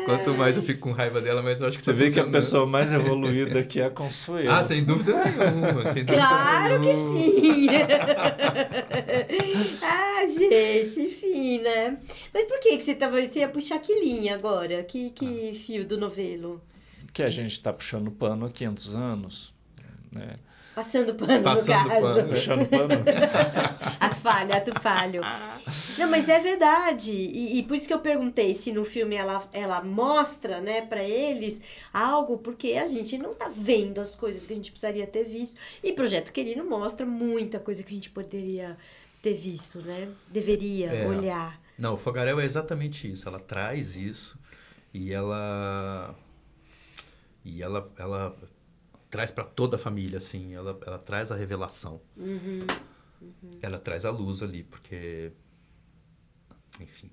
Quanto 0.06 0.32
mais 0.34 0.56
eu 0.56 0.62
fico 0.62 0.80
com 0.80 0.92
raiva 0.92 1.20
dela, 1.20 1.42
mais 1.42 1.60
eu 1.60 1.68
acho 1.68 1.76
que 1.76 1.84
Você 1.84 1.92
tá 1.92 1.96
vê 1.98 2.10
que 2.10 2.18
a 2.20 2.24
pessoa 2.24 2.64
mais 2.66 2.92
evoluída 2.92 3.58
aqui 3.58 3.80
é 3.80 3.86
a 3.86 3.90
Consuelo. 3.90 4.50
Ah, 4.50 4.62
sem 4.64 4.84
dúvida 4.84 5.12
nenhuma. 5.14 5.82
Sem 5.92 6.04
dúvida 6.04 6.26
Claro 6.26 6.80
que 6.80 6.92
nenhuma. 6.92 7.20
sim! 7.20 7.66
ah, 9.82 10.26
gente, 10.26 11.00
enfim, 11.00 11.58
né? 11.58 11.98
Mas 12.32 12.44
por 12.44 12.60
que, 12.60 12.76
que 12.76 12.84
você, 12.84 12.94
tava, 12.94 13.20
você 13.20 13.40
ia 13.40 13.48
puxar 13.48 13.78
que 13.78 13.92
linha 14.00 14.34
agora? 14.34 14.82
Que, 14.84 15.10
que 15.10 15.54
fio 15.54 15.84
do 15.86 15.98
novelo? 15.98 16.62
que 17.16 17.22
a 17.22 17.30
gente 17.30 17.52
está 17.52 17.72
puxando 17.72 18.10
pano 18.10 18.44
há 18.44 18.50
500 18.50 18.94
anos. 18.94 19.54
Né? 20.12 20.36
Passando 20.76 21.14
pano, 21.14 21.42
Passando 21.42 21.84
no 21.84 21.88
caso. 21.88 22.02
pano. 22.02 22.28
Puxando 22.28 22.68
pano. 22.68 22.88
Ato 23.98 24.20
falho, 24.20 24.52
ato 24.54 24.78
falho. 24.80 25.22
Não, 25.98 26.10
mas 26.10 26.28
é 26.28 26.38
verdade. 26.38 27.12
E, 27.12 27.58
e 27.58 27.62
por 27.62 27.74
isso 27.78 27.88
que 27.88 27.94
eu 27.94 27.98
perguntei 27.98 28.52
se 28.52 28.70
no 28.72 28.84
filme 28.84 29.16
ela, 29.16 29.48
ela 29.54 29.82
mostra, 29.82 30.60
né, 30.60 30.82
pra 30.82 31.02
eles 31.02 31.62
algo, 31.94 32.36
porque 32.36 32.74
a 32.74 32.86
gente 32.86 33.16
não 33.16 33.34
tá 33.34 33.48
vendo 33.52 34.00
as 34.02 34.14
coisas 34.14 34.44
que 34.44 34.52
a 34.52 34.56
gente 34.56 34.70
precisaria 34.70 35.06
ter 35.06 35.24
visto. 35.24 35.56
E 35.82 35.94
Projeto 35.94 36.30
Querido 36.30 36.62
mostra 36.62 37.06
muita 37.06 37.58
coisa 37.58 37.82
que 37.82 37.90
a 37.92 37.94
gente 37.96 38.10
poderia 38.10 38.76
ter 39.22 39.32
visto, 39.32 39.80
né? 39.80 40.08
Deveria 40.28 40.92
É. 40.92 41.06
olhar. 41.08 41.58
Não, 41.78 41.94
o 41.94 41.96
Fogarel 41.96 42.38
é 42.38 42.44
exatamente 42.44 43.10
isso. 43.10 43.26
Ela 43.26 43.40
traz 43.40 43.96
isso 43.96 44.38
e 44.92 45.10
ela 45.10 46.14
e 47.44 47.62
ela 47.62 47.90
ela 47.98 48.36
traz 49.16 49.30
para 49.30 49.44
toda 49.44 49.76
a 49.76 49.78
família 49.78 50.18
assim. 50.18 50.54
Ela 50.54 50.78
ela 50.86 50.98
traz 50.98 51.32
a 51.32 51.36
revelação. 51.36 52.02
Uhum. 52.18 52.60
Ela 53.62 53.78
traz 53.78 54.04
a 54.04 54.10
luz 54.10 54.42
ali, 54.42 54.62
porque 54.62 55.32
enfim. 56.78 57.10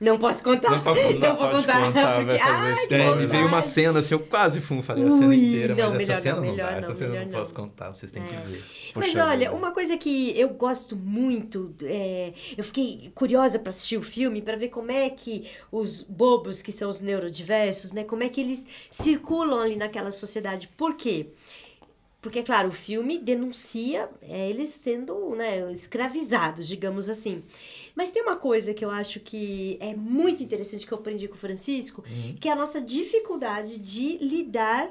Não 0.00 0.18
posso 0.18 0.42
contar. 0.42 0.70
Não 0.70 0.80
posso 0.80 1.02
contar, 1.02 1.28
Não 1.28 1.36
vou 1.36 1.50
contar. 1.50 1.84
contar, 1.84 2.16
porque... 2.24 2.40
Ai, 2.42 2.72
É, 2.90 3.14
me 3.16 3.26
veio 3.26 3.46
uma 3.46 3.60
cena 3.60 3.98
assim, 3.98 4.14
eu 4.14 4.20
quase 4.20 4.58
fui, 4.60 4.80
falei 4.80 5.04
a 5.06 5.10
cena 5.10 5.34
inteira, 5.34 5.74
não, 5.74 5.90
mas 5.90 5.98
melhor 5.98 6.12
essa 6.12 6.22
cena 6.22 6.36
não, 6.36 6.44
não, 6.44 6.50
melhor 6.52 6.70
dá, 6.70 6.76
essa 6.78 6.88
não, 6.88 6.94
cena 6.94 7.14
eu 7.16 7.20
não 7.20 7.30
não. 7.30 7.38
posso 7.38 7.54
contar, 7.54 7.90
vocês 7.90 8.10
têm 8.10 8.22
É. 8.22 8.26
que 8.26 8.32
ver. 8.48 8.64
Mas 8.94 9.06
Puxa 9.08 9.26
olha, 9.26 9.50
vida. 9.50 9.52
uma 9.52 9.72
coisa 9.72 9.98
que 9.98 10.32
eu 10.40 10.48
gosto 10.48 10.96
muito, 10.96 11.74
é, 11.82 12.32
eu 12.56 12.64
fiquei 12.64 13.12
curiosa 13.14 13.58
para 13.58 13.68
assistir 13.70 13.98
o 13.98 14.02
filme 14.02 14.40
para 14.40 14.56
ver 14.56 14.68
como 14.68 14.90
é 14.90 15.10
que 15.10 15.44
os 15.70 16.02
bobos, 16.02 16.62
que 16.62 16.72
são 16.72 16.88
os 16.88 17.00
neurodiversos, 17.00 17.92
né, 17.92 18.02
como 18.02 18.22
é 18.22 18.28
que 18.30 18.40
eles 18.40 18.66
circulam 18.90 19.60
ali 19.60 19.76
naquela 19.76 20.10
sociedade. 20.10 20.66
Por 20.78 20.94
quê? 20.96 21.26
Porque, 22.20 22.42
claro, 22.42 22.68
o 22.68 22.72
filme 22.72 23.18
denuncia 23.18 24.10
é, 24.20 24.50
eles 24.50 24.68
sendo 24.68 25.34
né, 25.34 25.72
escravizados, 25.72 26.68
digamos 26.68 27.08
assim. 27.08 27.42
Mas 27.94 28.10
tem 28.10 28.22
uma 28.22 28.36
coisa 28.36 28.74
que 28.74 28.84
eu 28.84 28.90
acho 28.90 29.20
que 29.20 29.78
é 29.80 29.94
muito 29.94 30.42
interessante 30.42 30.86
que 30.86 30.92
eu 30.92 30.98
aprendi 30.98 31.28
com 31.28 31.34
o 31.34 31.38
Francisco, 31.38 32.04
que 32.38 32.48
é 32.48 32.52
a 32.52 32.56
nossa 32.56 32.80
dificuldade 32.80 33.78
de 33.78 34.18
lidar 34.18 34.90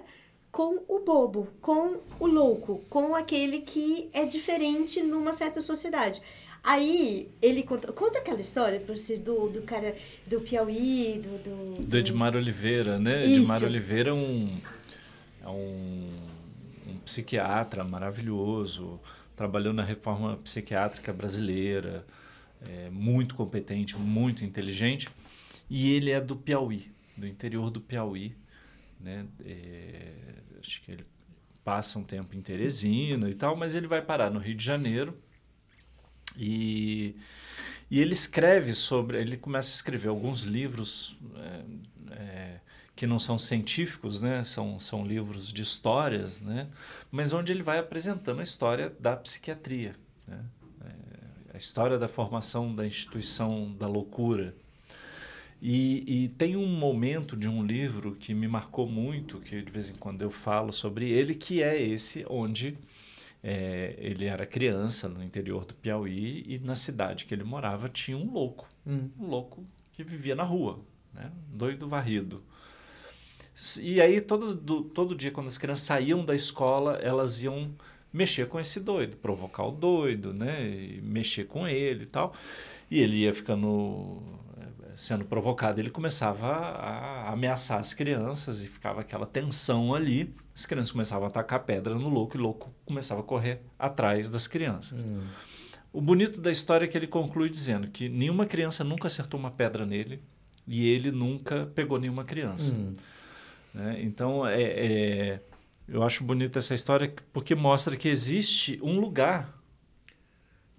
com 0.51 0.79
o 0.87 0.99
bobo, 0.99 1.47
com 1.61 1.97
o 2.19 2.25
louco, 2.25 2.83
com 2.89 3.13
aquele 3.13 3.59
que 3.59 4.09
é 4.11 4.25
diferente 4.25 5.01
numa 5.01 5.31
certa 5.31 5.61
sociedade. 5.61 6.21
Aí 6.63 7.29
ele 7.41 7.63
conta, 7.63 7.91
conta 7.93 8.19
aquela 8.19 8.39
história 8.39 8.79
para 8.79 8.97
você 8.97 9.17
do, 9.17 9.47
do 9.49 9.61
cara 9.61 9.95
do 10.25 10.41
Piauí, 10.41 11.21
do, 11.23 11.37
do, 11.37 11.81
Do 11.83 11.97
Edmar 11.97 12.35
Oliveira, 12.35 12.97
né? 12.99 13.25
Isso. 13.25 13.41
Edmar 13.41 13.63
Oliveira 13.63 14.09
é 14.09 14.13
um, 14.13 14.57
é 15.43 15.47
um 15.47 16.28
psiquiatra 17.09 17.83
maravilhoso, 17.83 18.99
trabalhou 19.35 19.73
na 19.73 19.83
reforma 19.83 20.37
psiquiátrica 20.37 21.11
brasileira, 21.11 22.05
é 22.61 22.89
muito 22.91 23.33
competente, 23.33 23.97
muito 23.97 24.45
inteligente, 24.45 25.09
e 25.67 25.91
ele 25.91 26.11
é 26.11 26.21
do 26.21 26.35
Piauí, 26.35 26.91
do 27.17 27.25
interior 27.25 27.71
do 27.71 27.81
Piauí, 27.81 28.35
né? 28.99 29.25
É, 29.43 30.13
acho 30.59 30.81
que 30.83 30.91
ele 30.91 31.05
passa 31.63 31.97
um 31.97 32.03
tempo 32.03 32.35
em 32.35 32.41
Teresina 32.41 33.29
e 33.29 33.33
tal, 33.33 33.55
mas 33.55 33.73
ele 33.73 33.87
vai 33.87 34.01
parar 34.01 34.29
no 34.29 34.39
Rio 34.39 34.55
de 34.55 34.63
Janeiro 34.63 35.17
e, 36.37 37.15
e 37.89 37.99
ele 37.99 38.13
escreve 38.13 38.73
sobre, 38.73 39.19
ele 39.19 39.35
começa 39.35 39.69
a 39.69 39.73
escrever 39.73 40.09
alguns 40.09 40.41
livros 40.41 41.17
é, 41.37 42.13
é, 42.13 42.59
que 42.99 43.07
não 43.07 43.17
são 43.17 43.39
científicos, 43.39 44.21
né? 44.21 44.43
são, 44.43 44.77
são 44.77 45.05
livros 45.05 45.53
de 45.53 45.61
histórias, 45.61 46.41
né? 46.41 46.67
mas 47.09 47.31
onde 47.31 47.49
ele 47.49 47.63
vai 47.63 47.79
apresentando 47.79 48.41
a 48.41 48.43
história 48.43 48.93
da 48.99 49.15
psiquiatria, 49.15 49.95
né? 50.27 50.43
É, 50.83 51.55
a 51.55 51.57
história 51.57 51.97
da 51.97 52.09
formação 52.09 52.75
da 52.75 52.85
instituição 52.85 53.73
da 53.79 53.87
loucura. 53.87 54.53
E, 55.61 56.25
e 56.25 56.27
tem 56.27 56.57
um 56.57 56.67
momento 56.67 57.37
de 57.37 57.47
um 57.47 57.65
livro 57.65 58.17
que 58.17 58.33
me 58.33 58.49
marcou 58.49 58.85
muito, 58.85 59.39
que 59.39 59.61
de 59.61 59.71
vez 59.71 59.89
em 59.89 59.95
quando 59.95 60.21
eu 60.21 60.29
falo 60.29 60.73
sobre 60.73 61.09
ele, 61.09 61.33
que 61.35 61.63
é 61.63 61.81
esse 61.81 62.25
onde 62.29 62.77
é, 63.41 63.95
ele 63.97 64.25
era 64.25 64.45
criança 64.45 65.07
no 65.07 65.23
interior 65.23 65.63
do 65.63 65.73
Piauí 65.73 66.43
e 66.45 66.59
na 66.59 66.75
cidade 66.75 67.23
que 67.23 67.33
ele 67.33 67.45
morava 67.45 67.87
tinha 67.87 68.17
um 68.17 68.29
louco, 68.29 68.67
Hum. 68.85 69.09
um 69.17 69.27
louco 69.27 69.65
que 69.93 70.03
vivia 70.03 70.35
na 70.35 70.43
rua, 70.43 70.81
né? 71.13 71.31
doido 71.47 71.87
varrido. 71.87 72.43
E 73.81 73.99
aí 73.99 74.21
todo, 74.21 74.53
do- 74.55 74.83
todo 74.83 75.15
dia 75.15 75.31
quando 75.31 75.47
as 75.47 75.57
crianças 75.57 75.85
saíam 75.85 76.23
da 76.23 76.33
escola, 76.35 76.93
elas 77.01 77.43
iam 77.43 77.71
mexer 78.11 78.47
com 78.47 78.59
esse 78.59 78.79
doido, 78.79 79.17
provocar 79.17 79.65
o 79.65 79.71
doido, 79.71 80.33
né? 80.33 80.65
E 80.67 81.01
mexer 81.01 81.45
com 81.45 81.67
ele 81.67 82.03
e 82.03 82.07
tal. 82.07 82.33
E 82.89 82.99
ele 82.99 83.17
ia 83.17 83.33
ficando 83.33 84.21
eh, 84.59 84.93
sendo 84.95 85.25
provocado, 85.25 85.79
ele 85.79 85.89
começava 85.91 86.47
a, 86.47 87.27
a 87.29 87.33
ameaçar 87.33 87.79
as 87.79 87.93
crianças 87.93 88.63
e 88.63 88.67
ficava 88.67 89.01
aquela 89.01 89.25
tensão 89.27 89.93
ali. 89.93 90.33
as 90.55 90.65
crianças 90.65 90.91
começavam 90.91 91.25
a 91.25 91.27
atacar 91.29 91.59
pedra 91.65 91.93
no 91.95 92.09
louco 92.09 92.35
e 92.35 92.39
o 92.39 92.43
louco 92.43 92.73
começava 92.85 93.21
a 93.21 93.23
correr 93.23 93.61
atrás 93.77 94.29
das 94.29 94.47
crianças. 94.47 95.03
Hum. 95.03 95.21
O 95.93 96.01
bonito 96.01 96.39
da 96.39 96.49
história 96.51 96.85
é 96.85 96.87
que 96.87 96.97
ele 96.97 97.07
conclui 97.07 97.49
dizendo 97.49 97.87
que 97.89 98.07
nenhuma 98.09 98.45
criança 98.45 98.83
nunca 98.83 99.07
acertou 99.07 99.39
uma 99.39 99.51
pedra 99.51 99.85
nele 99.85 100.21
e 100.67 100.87
ele 100.87 101.11
nunca 101.11 101.65
pegou 101.75 101.99
nenhuma 101.99 102.23
criança. 102.23 102.73
Hum. 102.73 102.93
Né? 103.73 103.99
Então, 104.01 104.45
é, 104.45 104.61
é- 104.61 105.39
eu 105.87 106.03
acho 106.03 106.23
bonita 106.23 106.59
essa 106.59 106.73
história 106.75 107.11
porque 107.33 107.55
mostra 107.55 107.95
que 107.95 108.07
existe 108.07 108.79
um 108.81 108.99
lugar 108.99 109.59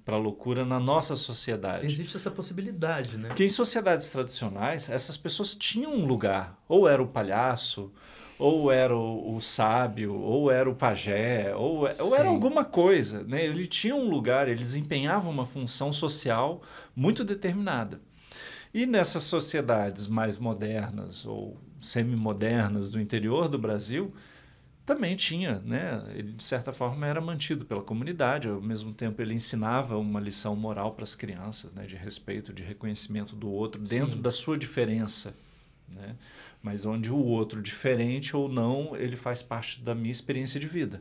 para 0.05 0.17
a 0.17 0.19
loucura 0.19 0.65
na 0.65 0.81
nossa 0.81 1.15
sociedade. 1.15 1.87
Existe 1.87 2.17
essa 2.17 2.31
possibilidade, 2.31 3.17
né? 3.17 3.29
Porque 3.29 3.45
em 3.45 3.49
sociedades 3.49 4.09
tradicionais, 4.11 4.89
essas 4.89 5.17
pessoas 5.17 5.55
tinham 5.55 5.93
um 5.95 6.07
lugar. 6.07 6.59
Ou 6.69 6.89
era 6.89 7.03
o 7.03 7.07
palhaço, 7.07 7.93
ou 8.39 8.73
era 8.73 8.97
o, 8.97 9.37
o 9.37 9.41
sábio, 9.41 10.15
ou 10.15 10.51
era 10.51 10.69
o 10.69 10.75
pajé, 10.75 11.55
ou, 11.55 11.87
ou 12.01 12.17
era 12.17 12.29
alguma 12.29 12.65
coisa. 12.65 13.23
Né? 13.23 13.45
Ele 13.45 13.67
tinha 13.67 13.95
um 13.95 14.09
lugar, 14.09 14.49
ele 14.49 14.61
desempenhava 14.61 15.29
uma 15.29 15.45
função 15.45 15.93
social 15.93 16.63
muito 16.97 17.23
determinada. 17.23 18.01
E 18.73 18.87
nessas 18.87 19.25
sociedades 19.25 20.07
mais 20.07 20.39
modernas 20.39 21.27
ou 21.27 21.57
semi-modernas 21.81 22.91
do 22.91 23.01
interior 23.01 23.49
do 23.49 23.59
Brasil, 23.59 24.15
também 24.87 25.15
tinha, 25.15 25.61
né? 25.61 26.05
Ele 26.15 26.33
de 26.33 26.43
certa 26.43 26.73
forma 26.73 27.07
era 27.07 27.21
mantido 27.21 27.65
pela 27.65 27.83
comunidade, 27.83 28.49
ao 28.49 28.61
mesmo 28.61 28.93
tempo 28.93 29.21
ele 29.23 29.35
ensinava 29.35 29.97
uma 29.97 30.21
lição 30.21 30.57
moral 30.57 30.93
para 30.93 31.05
as 31.05 31.15
crianças, 31.15 31.73
né? 31.73 31.87
De 31.87 31.97
respeito, 31.97 32.53
de 32.53 32.63
reconhecimento 32.63 33.37
do 33.37 33.51
outro 33.51 33.81
dentro 33.81 34.13
Sim. 34.13 34.23
da 34.23 34.31
sua 34.31 34.57
diferença, 34.59 35.33
né? 35.95 36.17
Mas 36.63 36.85
onde 36.85 37.11
o 37.13 37.17
outro, 37.17 37.63
diferente 37.63 38.37
ou 38.37 38.49
não, 38.49 38.97
ele 38.97 39.17
faz 39.17 39.43
parte 39.43 39.81
da 39.81 39.95
minha 39.95 40.11
experiência 40.11 40.59
de 40.59 40.67
vida, 40.67 41.01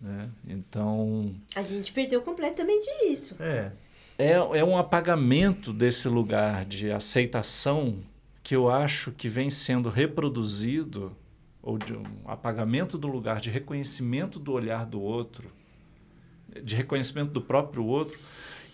né? 0.00 0.30
Então 0.46 1.34
A 1.54 1.62
gente 1.62 1.92
perdeu 1.92 2.22
completamente 2.22 2.86
isso. 3.04 3.36
É. 3.40 3.72
é, 4.18 4.32
é 4.32 4.64
um 4.64 4.78
apagamento 4.78 5.72
desse 5.72 6.08
lugar 6.08 6.64
de 6.64 6.90
aceitação 6.90 7.98
que 8.42 8.54
eu 8.54 8.70
acho 8.70 9.12
que 9.12 9.28
vem 9.28 9.50
sendo 9.50 9.88
reproduzido, 9.88 11.16
ou 11.60 11.76
de 11.76 11.92
um 11.92 12.04
apagamento 12.26 12.96
do 12.96 13.08
lugar 13.08 13.40
de 13.40 13.50
reconhecimento 13.50 14.38
do 14.38 14.52
olhar 14.52 14.86
do 14.86 15.00
outro, 15.00 15.50
de 16.62 16.74
reconhecimento 16.74 17.32
do 17.32 17.40
próprio 17.40 17.84
outro, 17.84 18.16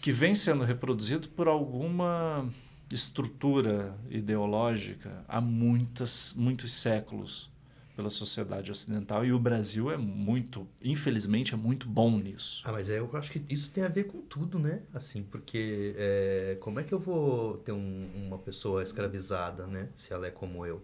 que 0.01 0.13
vem 0.13 0.35
sendo 0.35 0.63
reproduzido 0.65 1.29
por 1.29 1.49
alguma 1.49 2.47
estrutura 2.91 3.97
ideológica 4.11 5.25
há 5.27 5.41
muitas, 5.41 6.35
muitos 6.37 6.73
séculos 6.75 7.52
pela 7.97 8.09
sociedade 8.11 8.71
ocidental 8.71 9.25
e 9.25 9.33
o 9.33 9.39
Brasil 9.39 9.91
é 9.91 9.97
muito, 9.97 10.67
infelizmente, 10.83 11.53
é 11.53 11.57
muito 11.57 11.87
bom 11.89 12.19
nisso. 12.19 12.63
Ah, 12.65 12.73
mas 12.73 12.89
é, 12.89 12.99
eu 12.99 13.11
acho 13.15 13.31
que 13.31 13.43
isso 13.53 13.71
tem 13.71 13.85
a 13.85 13.89
ver 13.89 14.05
com 14.05 14.21
tudo, 14.23 14.59
né? 14.59 14.83
Assim, 14.95 15.23
porque 15.23 15.95
é, 15.97 16.57
como 16.61 16.81
é 16.81 16.85
que 16.85 16.93
eu 16.93 16.99
vou 16.99 17.59
ter 17.59 17.73
um- 17.73 18.11
uma 18.27 18.39
pessoa 18.39 18.83
escravizada, 18.83 19.67
né? 19.67 19.89
Se 19.97 20.13
ela 20.13 20.27
é 20.27 20.31
como 20.31 20.65
eu. 20.65 20.83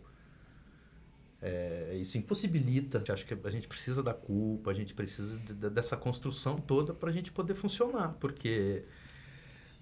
É, 1.40 1.96
isso 2.00 2.18
impossibilita. 2.18 3.02
Acho 3.12 3.24
que 3.24 3.34
a 3.44 3.50
gente 3.50 3.68
precisa 3.68 4.02
da 4.02 4.12
culpa, 4.12 4.70
a 4.70 4.74
gente 4.74 4.92
precisa 4.94 5.38
de- 5.38 5.54
de- 5.54 5.70
dessa 5.70 5.96
construção 5.96 6.56
toda 6.58 6.92
para 6.92 7.10
a 7.10 7.12
gente 7.12 7.30
poder 7.32 7.54
funcionar, 7.54 8.14
porque 8.20 8.84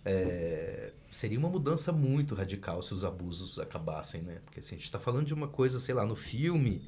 é, 0.05 0.93
seria 1.11 1.39
uma 1.39 1.49
mudança 1.49 1.93
muito 1.93 2.35
radical 2.35 2.83
se 2.83 2.95
os 2.95 3.05
abusos 3.05 3.59
acabassem, 3.59 4.23
né? 4.23 4.41
Porque 4.45 4.61
assim, 4.61 4.75
a 4.75 4.79
gente 4.79 4.85
está 4.85 5.01
falando 5.01 5.27
de 5.27 5.35
uma 5.35 5.49
coisa, 5.49 5.81
sei 5.81 5.95
lá, 5.95 6.05
no 6.07 6.15
filme, 6.17 6.83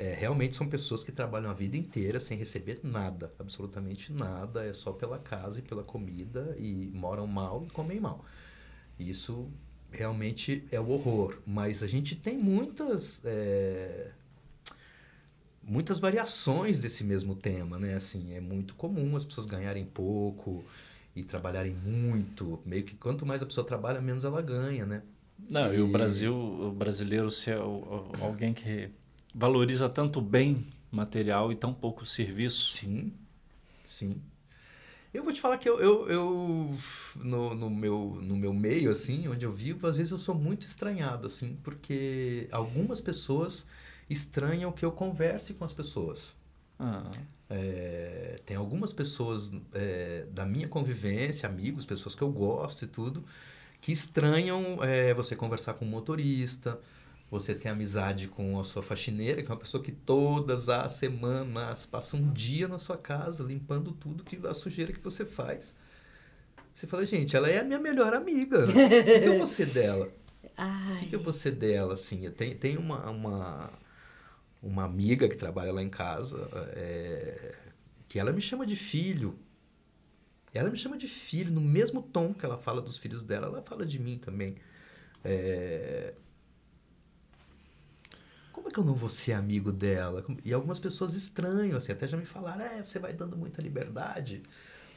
é, 0.00 0.14
realmente 0.14 0.56
são 0.56 0.66
pessoas 0.68 1.04
que 1.04 1.12
trabalham 1.12 1.50
a 1.50 1.54
vida 1.54 1.76
inteira 1.76 2.18
sem 2.20 2.36
receber 2.38 2.80
nada, 2.82 3.32
absolutamente 3.38 4.12
nada, 4.12 4.64
é 4.64 4.72
só 4.72 4.92
pela 4.92 5.18
casa 5.18 5.60
e 5.60 5.62
pela 5.62 5.82
comida 5.84 6.56
e 6.58 6.90
moram 6.94 7.26
mal 7.26 7.64
e 7.68 7.70
comem 7.78 8.00
mal. 8.00 8.24
Isso 8.98 9.48
realmente 9.90 10.64
é 10.72 10.80
o 10.80 10.88
horror, 10.90 11.38
mas 11.46 11.82
a 11.82 11.88
gente 11.88 12.16
tem 12.16 12.38
muitas 12.38 13.22
é, 13.24 14.12
muitas 15.62 15.98
variações 15.98 16.78
desse 16.80 17.04
mesmo 17.04 17.34
tema, 17.34 17.78
né? 17.78 17.94
Assim, 17.94 18.34
é 18.34 18.40
muito 18.40 18.74
comum 18.74 19.16
as 19.16 19.24
pessoas 19.24 19.46
ganharem 19.46 19.84
pouco 19.84 20.64
e 21.14 21.22
trabalharem 21.22 21.74
muito, 21.74 22.60
meio 22.64 22.84
que 22.84 22.94
quanto 22.96 23.26
mais 23.26 23.42
a 23.42 23.46
pessoa 23.46 23.66
trabalha, 23.66 24.00
menos 24.00 24.24
ela 24.24 24.40
ganha, 24.42 24.86
né? 24.86 25.02
Não, 25.48 25.72
e 25.74 25.80
o 25.80 25.88
E- 25.88 25.92
Brasil, 25.92 26.34
o 26.34 26.70
brasileiro 26.72 27.30
ser 27.30 27.58
o- 27.58 28.12
o- 28.18 28.24
alguém 28.24 28.52
que 28.54 28.90
valoriza 29.34 29.88
tanto 29.88 30.20
bem 30.20 30.66
material 30.90 31.52
e 31.52 31.56
tão 31.56 31.72
pouco 31.72 32.04
serviço. 32.06 32.72
Sim, 32.76 33.12
sim. 33.88 34.22
Eu 35.12 35.24
vou 35.24 35.32
te 35.32 35.40
falar 35.40 35.58
que 35.58 35.68
eu, 35.68 35.80
eu, 35.80 36.08
eu 36.08 36.78
no, 37.16 37.54
no, 37.54 37.70
meu, 37.70 38.18
no 38.22 38.36
meu 38.36 38.52
meio, 38.54 38.90
assim, 38.90 39.26
onde 39.28 39.44
eu 39.44 39.52
vivo, 39.52 39.86
às 39.88 39.96
vezes 39.96 40.12
eu 40.12 40.18
sou 40.18 40.34
muito 40.34 40.66
estranhado, 40.66 41.26
assim, 41.26 41.58
porque 41.64 42.48
algumas 42.52 43.00
pessoas 43.00 43.66
estranham 44.08 44.70
que 44.72 44.84
eu 44.84 44.92
converse 44.92 45.54
com 45.54 45.64
as 45.64 45.72
pessoas. 45.72 46.36
Ah, 46.78 47.10
É, 47.48 48.40
tem 48.46 48.56
algumas 48.56 48.92
pessoas 48.92 49.50
é, 49.74 50.26
da 50.30 50.46
minha 50.46 50.68
convivência, 50.68 51.48
amigos, 51.48 51.84
pessoas 51.84 52.14
que 52.14 52.22
eu 52.22 52.30
gosto 52.30 52.84
e 52.84 52.88
tudo, 52.88 53.24
que 53.80 53.92
estranham 53.92 54.82
é, 54.84 55.12
você 55.14 55.34
conversar 55.34 55.74
com 55.74 55.84
um 55.84 55.88
motorista, 55.88 56.78
você 57.30 57.54
ter 57.54 57.68
amizade 57.68 58.26
com 58.26 58.58
a 58.58 58.64
sua 58.64 58.82
faxineira, 58.82 59.40
que 59.40 59.48
é 59.48 59.52
uma 59.52 59.60
pessoa 59.60 59.82
que 59.82 59.92
todas 59.92 60.68
as 60.68 60.94
semanas 60.94 61.86
passa 61.86 62.16
um 62.16 62.32
dia 62.32 62.66
na 62.66 62.78
sua 62.78 62.96
casa 62.96 63.44
limpando 63.44 63.92
tudo 63.92 64.24
que 64.24 64.38
a 64.46 64.52
sujeira 64.52 64.92
que 64.92 65.00
você 65.00 65.24
faz. 65.24 65.76
Você 66.74 66.86
fala, 66.86 67.06
gente, 67.06 67.36
ela 67.36 67.48
é 67.48 67.60
a 67.60 67.64
minha 67.64 67.78
melhor 67.78 68.14
amiga. 68.14 68.64
O 68.64 68.66
que, 68.66 69.20
que 69.20 69.28
eu 69.28 69.38
vou 69.38 69.46
ser 69.46 69.66
dela? 69.66 70.12
O 70.60 70.96
que, 70.96 71.06
que 71.06 71.16
eu 71.16 71.22
vou 71.22 71.32
ser 71.32 71.52
dela, 71.52 71.94
assim? 71.94 72.28
Tem, 72.32 72.54
tem 72.54 72.76
uma, 72.76 73.08
uma, 73.08 73.70
uma 74.62 74.84
amiga 74.84 75.26
que 75.26 75.36
trabalha 75.36 75.72
lá 75.72 75.82
em 75.82 75.88
casa, 75.88 76.50
é, 76.74 77.54
que 78.06 78.18
ela 78.18 78.30
me 78.30 78.42
chama 78.42 78.66
de 78.66 78.76
filho. 78.76 79.38
Ela 80.52 80.68
me 80.68 80.76
chama 80.76 80.98
de 80.98 81.08
filho, 81.08 81.50
no 81.50 81.62
mesmo 81.62 82.02
tom 82.02 82.34
que 82.34 82.44
ela 82.44 82.58
fala 82.58 82.82
dos 82.82 82.98
filhos 82.98 83.22
dela, 83.22 83.46
ela 83.46 83.62
fala 83.62 83.86
de 83.86 83.98
mim 83.98 84.18
também. 84.18 84.56
É, 85.24 86.12
Como 88.52 88.68
é 88.68 88.70
que 88.70 88.78
eu 88.78 88.84
não 88.84 88.94
vou 88.94 89.08
ser 89.08 89.32
amigo 89.32 89.72
dela? 89.72 90.24
E 90.44 90.52
algumas 90.52 90.78
pessoas 90.78 91.14
estranham, 91.14 91.76
assim, 91.78 91.92
até 91.92 92.06
já 92.08 92.16
me 92.16 92.24
falaram, 92.26 92.64
é, 92.64 92.84
você 92.84 92.98
vai 92.98 93.12
dando 93.12 93.36
muita 93.36 93.62
liberdade 93.62 94.42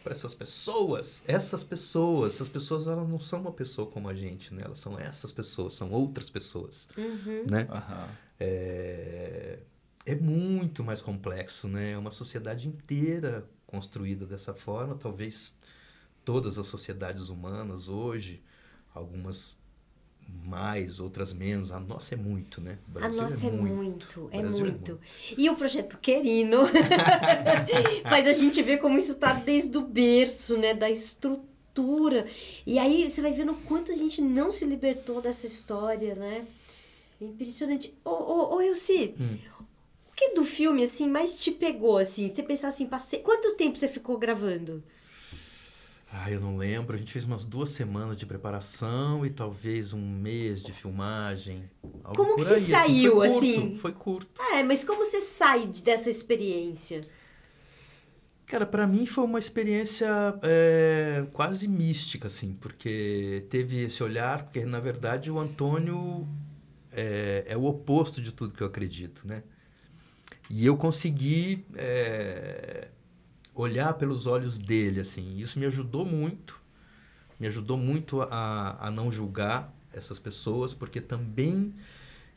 para 0.03 0.11
essas 0.11 0.33
pessoas. 0.33 1.23
Essas 1.27 1.63
pessoas, 1.63 2.35
essas 2.35 2.49
pessoas, 2.49 2.87
elas 2.87 3.07
não 3.07 3.19
são 3.19 3.39
uma 3.41 3.51
pessoa 3.51 3.89
como 3.89 4.09
a 4.09 4.13
gente, 4.13 4.53
né? 4.53 4.63
Elas 4.65 4.79
são 4.79 4.99
essas 4.99 5.31
pessoas, 5.31 5.73
são 5.75 5.91
outras 5.91 6.29
pessoas, 6.29 6.87
Uhum. 6.97 7.43
né? 7.45 7.67
aham. 7.69 8.09
É, 8.39 9.59
é 10.05 10.15
muito 10.15 10.83
mais 10.83 11.01
complexo, 11.01 11.67
né? 11.67 11.91
É 11.91 11.97
uma 11.97 12.11
sociedade 12.11 12.67
inteira 12.67 13.45
construída 13.65 14.25
dessa 14.25 14.53
forma. 14.53 14.95
Talvez 14.95 15.55
todas 16.25 16.57
as 16.57 16.67
sociedades 16.67 17.29
humanas 17.29 17.87
hoje, 17.87 18.43
algumas 18.93 19.55
mais, 20.43 20.99
outras 20.99 21.33
menos. 21.33 21.71
A 21.71 21.79
nossa 21.79 22.13
é 22.15 22.17
muito, 22.17 22.61
né? 22.61 22.77
O 22.87 22.97
A 22.97 23.01
Brasil 23.01 23.21
nossa 23.21 23.47
é 23.47 23.51
muito, 23.51 24.29
é 24.31 24.41
Brasil 24.41 24.65
é 24.65 24.69
muito. 24.69 24.99
E 25.37 25.49
o 25.49 25.55
projeto 25.55 25.97
Querino 25.97 26.59
faz 28.09 28.27
a 28.27 28.33
gente 28.33 28.61
ver 28.61 28.77
como 28.77 28.97
isso 28.97 29.15
tá 29.15 29.33
desde 29.33 29.77
o 29.77 29.81
berço, 29.81 30.57
né? 30.57 30.73
Da 30.73 30.89
estrutura. 30.89 32.27
E 32.65 32.77
aí 32.77 33.09
você 33.09 33.21
vai 33.21 33.33
vendo 33.33 33.53
o 33.53 33.61
quanto 33.61 33.91
a 33.91 33.95
gente 33.95 34.21
não 34.21 34.51
se 34.51 34.65
libertou 34.65 35.21
dessa 35.21 35.47
história, 35.47 36.13
né? 36.15 36.45
É 37.21 37.25
impressionante. 37.25 37.93
Ô, 38.03 38.09
ô, 38.09 38.55
ô 38.55 38.61
Elci, 38.61 39.15
Hum. 39.19 39.37
o 40.09 40.15
que 40.15 40.29
do 40.35 40.43
filme, 40.43 40.83
assim, 40.83 41.07
mais 41.07 41.39
te 41.39 41.51
pegou, 41.51 41.97
assim? 41.97 42.27
Você 42.27 42.43
pensar 42.43 42.67
assim, 42.67 42.85
passei... 42.85 43.19
Quanto 43.19 43.55
tempo 43.55 43.77
você 43.77 43.87
ficou 43.87 44.17
gravando? 44.17 44.83
Ah, 46.15 46.29
eu 46.29 46.39
não 46.39 46.57
lembro. 46.57 46.95
A 46.95 46.99
gente 46.99 47.11
fez 47.11 47.25
umas 47.25 47.43
duas 47.43 47.71
semanas 47.71 48.15
de 48.15 48.25
preparação 48.25 49.25
e 49.25 49.31
talvez 49.31 49.93
um 49.93 49.99
mês 50.01 50.61
de 50.61 50.71
filmagem. 50.71 51.63
Como 52.03 52.35
que 52.35 52.43
você 52.43 52.53
aí, 52.53 52.59
saiu, 52.61 53.13
foi 53.13 53.29
curto, 53.29 53.37
assim? 53.37 53.77
Foi 53.77 53.91
curto. 53.91 54.41
É, 54.53 54.61
mas 54.63 54.83
como 54.83 55.03
você 55.03 55.19
sai 55.19 55.65
de- 55.67 55.81
dessa 55.81 56.09
experiência? 56.11 57.01
Cara, 58.45 58.65
pra 58.67 58.85
mim 58.85 59.07
foi 59.07 59.23
uma 59.23 59.39
experiência 59.39 60.07
é, 60.43 61.25
quase 61.33 61.67
mística, 61.67 62.27
assim, 62.27 62.53
porque 62.61 63.45
teve 63.49 63.79
esse 63.83 64.03
olhar, 64.03 64.43
porque 64.43 64.63
na 64.65 64.79
verdade 64.79 65.31
o 65.31 65.39
Antônio 65.39 66.27
é, 66.91 67.45
é 67.47 67.57
o 67.57 67.63
oposto 67.63 68.21
de 68.21 68.31
tudo 68.31 68.53
que 68.53 68.61
eu 68.61 68.67
acredito, 68.67 69.27
né? 69.27 69.41
E 70.49 70.63
eu 70.63 70.77
consegui 70.77 71.65
é, 71.75 72.89
olhar 73.55 73.93
pelos 73.93 74.25
olhos 74.25 74.57
dele, 74.57 75.01
assim, 75.01 75.37
isso 75.37 75.59
me 75.59 75.65
ajudou 75.65 76.05
muito, 76.05 76.59
me 77.39 77.47
ajudou 77.47 77.77
muito 77.77 78.21
a, 78.21 78.87
a 78.87 78.91
não 78.91 79.11
julgar 79.11 79.73
essas 79.93 80.19
pessoas, 80.19 80.73
porque 80.73 80.99
também 80.99 81.73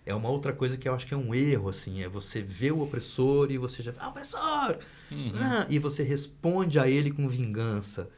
é 0.05 0.15
uma 0.15 0.29
outra 0.29 0.53
coisa 0.53 0.77
que 0.77 0.89
eu 0.89 0.95
acho 0.95 1.07
que 1.07 1.15
é 1.15 1.17
um 1.17 1.35
erro, 1.35 1.69
assim, 1.69 2.03
é 2.03 2.09
você 2.09 2.43
ver 2.43 2.73
o 2.73 2.83
opressor 2.83 3.51
e 3.51 3.59
você 3.59 3.83
já 3.83 3.93
fala, 3.93 4.07
ah, 4.07 4.11
opressor! 4.11 4.79
Uhum. 5.11 5.33
Ah, 5.35 5.67
e 5.69 5.79
você 5.79 6.03
responde 6.03 6.79
a 6.79 6.89
ele 6.89 7.11
com 7.11 7.29
vingança 7.29 8.09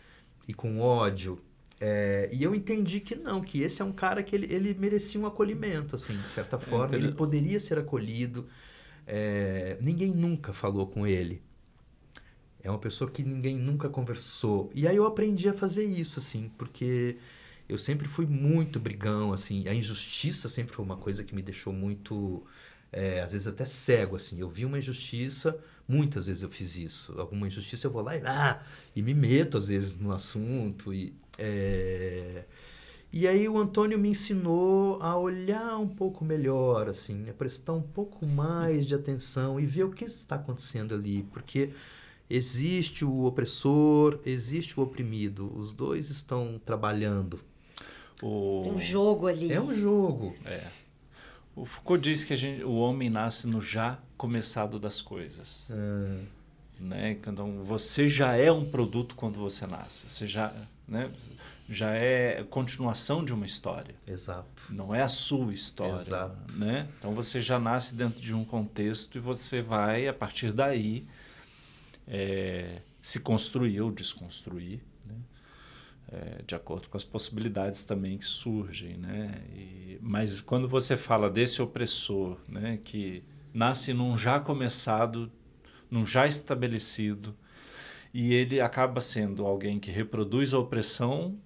e 0.47 0.53
com 0.53 0.81
ódio. 0.81 1.39
É, 1.81 2.29
e 2.33 2.43
eu 2.43 2.55
entendi 2.55 3.01
que 3.01 3.15
não, 3.15 3.41
que 3.41 3.63
esse 3.63 3.81
é 3.81 3.85
um 3.85 3.93
cara 3.93 4.23
que 4.23 4.35
ele, 4.35 4.53
ele 4.53 4.75
merecia 4.79 5.21
um 5.21 5.27
acolhimento, 5.27 5.95
assim, 5.95 6.17
de 6.17 6.29
certa 6.29 6.59
forma. 6.59 6.87
entendeu? 6.87 7.07
ele 7.07 7.17
poderia 7.17 7.61
ser 7.61 7.79
acolhido. 7.79 8.47
É, 9.07 9.79
ninguém 9.81 10.13
nunca 10.13 10.53
falou 10.53 10.87
com 10.87 11.07
ele. 11.07 11.41
É 12.63 12.71
uma 12.71 12.79
pessoa 12.79 13.11
que 13.11 13.23
ninguém 13.23 13.57
nunca 13.57 13.89
conversou. 13.89 14.71
E 14.75 14.87
aí 14.87 14.97
eu 14.97 15.07
aprendi 15.07 15.49
a 15.49 15.55
fazer 15.55 15.85
isso, 15.85 16.19
assim, 16.19 16.51
porque 16.59 17.17
eu 17.69 17.79
sempre 17.79 18.09
fui 18.09 18.27
muito 18.27 18.81
brigão, 18.81 19.33
assim. 19.33 19.69
A 19.69 19.75
injustiça 19.75 20.49
sempre 20.49 20.75
foi 20.75 20.85
uma 20.85 20.97
coisa 20.97 21.23
que 21.23 21.35
me 21.35 21.43
deixou 21.43 21.73
muito, 21.73 22.43
é, 22.93 23.21
às 23.21 23.33
vezes 23.33 23.47
até 23.47 23.65
cego, 23.65 24.17
assim. 24.17 24.41
Eu 24.41 24.49
vi 24.49 24.65
uma 24.65 24.79
injustiça, 24.79 25.59
muitas 25.87 26.27
vezes 26.27 26.43
eu 26.43 26.51
fiz 26.51 26.77
isso. 26.77 27.15
Alguma 27.19 27.47
injustiça 27.47 27.87
eu 27.87 27.91
vou 27.91 28.03
lá 28.03 28.17
e, 28.17 28.23
ah, 28.25 28.63
e 28.97 29.03
me 29.03 29.15
meto, 29.15 29.59
às 29.59 29.69
vezes, 29.69 29.97
no 29.97 30.13
assunto. 30.13 30.93
E, 30.93 31.15
é, 31.39 32.45
e 33.13 33.27
aí 33.27 33.49
o 33.49 33.57
Antônio 33.57 33.99
me 33.99 34.11
ensinou 34.11 35.01
a 35.03 35.17
olhar 35.17 35.79
um 35.79 35.89
pouco 35.89 36.25
melhor, 36.25 36.89
assim, 36.89 37.29
a 37.31 37.33
prestar 37.33 37.73
um 37.73 37.83
pouco 37.83 38.27
mais 38.27 38.87
de 38.87 38.95
atenção 38.95 39.59
e 39.59 39.65
ver 39.65 39.85
o 39.85 39.91
que 39.91 40.05
está 40.05 40.37
acontecendo 40.37 40.95
ali, 40.95 41.23
porque 41.33 41.71
existe 42.29 43.05
o 43.05 43.25
opressor, 43.25 44.21
existe 44.25 44.79
o 44.79 44.83
oprimido, 44.83 45.53
os 45.57 45.73
dois 45.73 46.11
estão 46.11 46.61
trabalhando. 46.65 47.41
O, 48.23 48.63
Tem 48.65 48.73
um 48.73 48.81
jogo 48.81 49.27
ali. 49.27 49.53
É 49.53 49.61
um 49.61 49.73
jogo. 49.73 50.35
o 51.55 51.65
Foucault 51.65 52.03
diz 52.03 52.25
que 52.25 52.33
a 52.33 52.37
gente, 52.37 52.65
o 52.65 52.75
homem 52.75 53.09
nasce 53.09 53.47
no 53.47 53.61
já 53.61 53.99
começado 54.17 54.79
das 54.79 55.01
coisas. 55.01 55.69
Ah, 55.71 56.21
né? 56.81 57.13
Então 57.13 57.63
você 57.65 58.09
já 58.09 58.35
é 58.35 58.51
um 58.51 58.65
produto 58.65 59.15
quando 59.15 59.39
você 59.39 59.67
nasce. 59.67 60.09
Você 60.11 60.27
já, 60.27 60.53
né? 60.87 61.11
já 61.69 61.91
é 61.91 62.45
continuação 62.49 63.25
de 63.25 63.33
uma 63.33 63.45
história. 63.45 63.95
exato. 64.07 64.47
Não 64.71 64.95
é 64.95 65.03
a 65.03 65.09
sua 65.09 65.53
história, 65.53 65.93
Exato. 66.01 66.55
né? 66.55 66.89
Então 66.99 67.13
você 67.15 67.41
já 67.41 67.59
nasce 67.59 67.95
dentro 67.95 68.21
de 68.21 68.35
um 68.35 68.45
contexto 68.45 69.17
e 69.17 69.21
você 69.21 69.61
vai 69.63 70.09
a 70.09 70.13
partir 70.13 70.53
daí 70.53 71.07
é, 72.09 72.83
se 73.03 73.21
construir 73.21 73.81
ou 73.81 73.91
desconstruir, 73.91 74.81
né? 75.05 75.17
É, 76.11 76.43
de 76.47 76.55
acordo 76.55 76.89
com 76.89 76.97
as 76.97 77.05
possibilidades 77.05 77.85
também 77.85 78.17
que 78.17 78.25
surgem, 78.25 78.97
né? 78.97 79.45
E, 79.55 79.99
mas 80.01 80.41
quando 80.41 80.67
você 80.67 80.97
fala 80.97 81.31
desse 81.31 81.61
opressor, 81.61 82.39
né, 82.49 82.79
que 82.83 83.23
nasce 83.53 83.93
num 83.93 84.17
já 84.17 84.41
começado, 84.41 85.31
num 85.91 86.07
já 86.07 86.27
estabelecido, 86.27 87.37
e 88.13 88.33
ele 88.33 88.61
acaba 88.61 89.01
sendo 89.01 89.47
alguém 89.47 89.79
que 89.79 89.91
reproduz 89.91 90.55
a 90.55 90.59
opressão, 90.59 91.39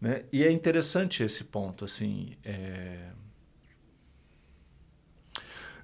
né? 0.00 0.24
E 0.32 0.42
é 0.42 0.50
interessante 0.50 1.22
esse 1.22 1.44
ponto, 1.44 1.84
assim, 1.84 2.36
é... 2.44 3.10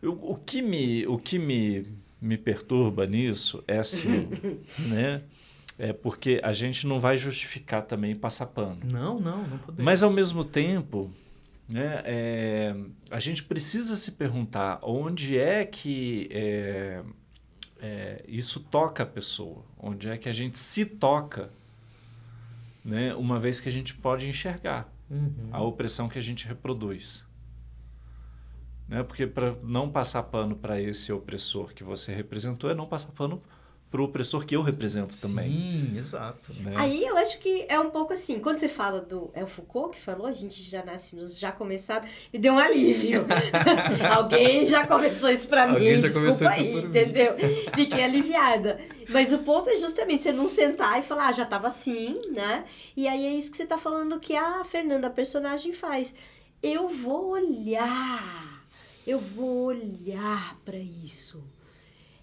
o, 0.03 0.33
o 0.33 0.37
que 0.37 0.63
me 0.63 1.07
o 1.07 1.19
que 1.19 1.39
me, 1.39 1.85
me 2.25 2.39
perturba 2.39 3.07
nisso 3.07 3.63
é 3.69 3.79
assim, 3.79 4.29
né? 4.89 5.23
É 5.79 5.93
porque 5.93 6.41
a 6.43 6.53
gente 6.53 6.87
não 6.87 6.99
vai 7.01 7.19
justificar 7.19 7.83
também 7.83 8.15
passar 8.15 8.47
pano. 8.47 8.79
Não, 8.91 9.19
não, 9.19 9.43
não 9.47 9.59
podemos. 9.59 9.85
Mas 9.85 10.03
ao 10.03 10.11
mesmo 10.11 10.45
tempo, 10.45 11.11
né, 11.69 12.01
é, 12.05 12.77
a 13.11 13.19
gente 13.19 13.43
precisa 13.43 13.97
se 13.97 14.13
perguntar 14.13 14.79
onde 14.83 15.37
é 15.37 15.65
que 15.65 16.29
é, 16.31 17.03
é, 17.81 18.25
isso 18.29 18.61
toca 18.61 19.03
a 19.03 19.07
pessoa, 19.07 19.65
onde 19.77 20.09
é 20.09 20.17
que 20.17 20.29
a 20.29 20.33
gente 20.33 20.59
se 20.59 20.85
toca, 20.85 21.51
né, 22.85 23.15
uma 23.17 23.39
vez 23.39 23.59
que 23.61 23.69
a 23.69 23.73
gente 23.73 23.95
pode 23.95 24.29
enxergar 24.29 24.93
Uhum. 25.11 25.49
a 25.53 25.63
opressão 25.63 26.09
que 26.09 26.19
a 26.19 26.23
gente 26.23 26.47
reproduz. 26.47 27.27
Né? 28.89 29.03
Porque 29.03 29.27
para 29.27 29.55
não 29.63 29.91
passar 29.91 30.23
pano 30.25 30.57
para 30.57 30.81
esse 30.81 31.13
opressor 31.13 31.73
que 31.75 31.83
você 31.83 32.13
representou 32.13 32.71
é 32.71 32.75
não 32.75 32.87
passar 32.87 33.13
pano 33.13 33.43
para 33.95 34.03
o 34.03 34.07
opressor 34.07 34.45
que 34.45 34.57
eu 34.57 34.61
represento 34.61 35.17
também. 35.21 35.49
Sim, 35.49 35.97
exato. 35.97 36.53
Né? 36.55 36.75
Aí 36.75 37.05
eu 37.05 37.17
acho 37.17 37.39
que 37.39 37.65
é 37.69 37.79
um 37.79 37.91
pouco 37.91 38.13
assim, 38.13 38.41
quando 38.41 38.59
você 38.59 38.67
fala 38.67 39.01
do. 39.01 39.31
É 39.33 39.45
o 39.45 39.47
Foucault 39.47 39.97
que 39.97 40.03
falou, 40.03 40.27
a 40.27 40.33
gente 40.33 40.65
já 40.65 40.85
nasce 40.85 41.15
nos 41.15 41.39
já 41.39 41.53
começado, 41.53 42.05
me 42.33 42.41
deu 42.41 42.55
um 42.55 42.59
alívio. 42.59 43.25
Alguém 44.17 44.67
já 44.67 44.85
começou 44.85 45.31
isso 45.31 45.47
pra 45.47 45.69
mim, 45.69 46.01
desculpa 46.01 46.51
aí, 46.51 46.75
mim. 46.75 46.83
entendeu? 46.89 47.37
Fiquei 47.73 48.03
aliviada. 48.03 48.79
Mas 49.11 49.33
o 49.33 49.39
ponto 49.39 49.71
é 49.71 49.79
justamente 49.79 50.25
você 50.25 50.33
não 50.33 50.49
sentar 50.49 50.99
e 50.99 51.03
falar, 51.03 51.29
ah, 51.29 51.33
já 51.33 51.47
tava 51.47 51.69
assim, 51.69 52.21
né? 52.33 52.65
E 52.97 53.07
aí 53.07 53.25
é 53.25 53.33
isso 53.33 53.49
que 53.49 53.57
você 53.57 53.65
tá 53.65 53.79
falando 53.79 54.19
que 54.19 54.35
a 54.35 54.65
Fernanda, 54.65 55.07
a 55.07 55.11
personagem, 55.11 55.73
faz. 55.73 56.13
Eu 56.61 56.89
vou 56.89 57.29
olhar, 57.29 58.54
eu 59.07 59.19
vou 59.19 59.65
olhar 59.67 60.57
pra 60.65 60.77
isso. 60.79 61.43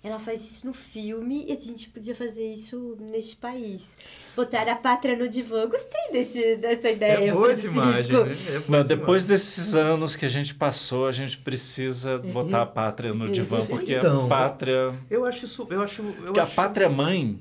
Ela 0.03 0.17
faz 0.17 0.41
isso 0.41 0.65
no 0.65 0.73
filme 0.73 1.45
e 1.47 1.51
a 1.53 1.59
gente 1.59 1.87
podia 1.89 2.15
fazer 2.15 2.43
isso 2.51 2.97
neste 2.99 3.35
país. 3.35 3.95
Botar 4.35 4.67
a 4.67 4.75
pátria 4.75 5.15
no 5.15 5.27
divã. 5.27 5.67
Gostei 5.69 6.11
desse, 6.11 6.55
dessa 6.55 6.89
ideia, 6.89 7.29
É 7.29 7.31
boa 7.31 7.53
imagem, 7.53 8.11
né? 8.11 8.35
É 8.47 8.59
boa 8.59 8.79
Não, 8.79 8.83
depois 8.87 9.23
imagem. 9.23 9.27
desses 9.27 9.75
anos 9.75 10.15
que 10.15 10.25
a 10.25 10.27
gente 10.27 10.55
passou, 10.55 11.05
a 11.05 11.11
gente 11.11 11.37
precisa 11.37 12.17
botar 12.17 12.63
a 12.63 12.65
pátria 12.65 13.13
no 13.13 13.29
divã, 13.29 13.63
porque 13.67 13.93
Então, 13.97 14.25
a 14.25 14.27
pátria. 14.27 14.91
Eu 15.07 15.23
acho 15.23 15.45
isso. 15.45 15.67
Eu 15.69 15.83
acho. 15.83 16.01
Eu 16.01 16.13
Porque 16.13 16.39
a 16.39 16.43
acho... 16.43 16.55
pátria 16.55 16.85
é 16.85 16.89
mãe, 16.89 17.39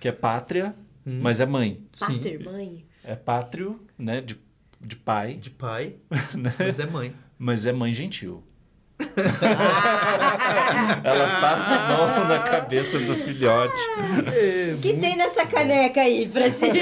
que 0.00 0.08
é 0.08 0.12
pátria, 0.12 0.74
Hum. 1.06 1.20
mas 1.22 1.40
é 1.40 1.46
mãe. 1.46 1.82
Pater, 1.98 2.42
mãe. 2.42 2.86
É 3.04 3.16
pátrio, 3.16 3.78
né? 3.98 4.22
De, 4.22 4.38
de 4.80 4.96
pai, 4.96 5.34
De 5.34 5.50
pai, 5.50 5.96
né? 6.34 6.54
mas 6.58 6.78
é 6.78 6.86
mãe. 6.86 7.14
mas 7.38 7.66
é 7.66 7.72
mãe 7.72 7.92
gentil. 7.92 8.42
Ela 11.04 11.40
passa 11.40 11.76
a 11.76 11.88
mão 11.88 12.28
na 12.28 12.40
cabeça 12.40 12.98
do 12.98 13.14
filhote. 13.14 13.80
O 14.74 14.78
que 14.80 14.94
tem 14.94 15.16
nessa 15.16 15.46
caneca 15.46 16.00
aí, 16.00 16.26
Francisco? 16.28 16.76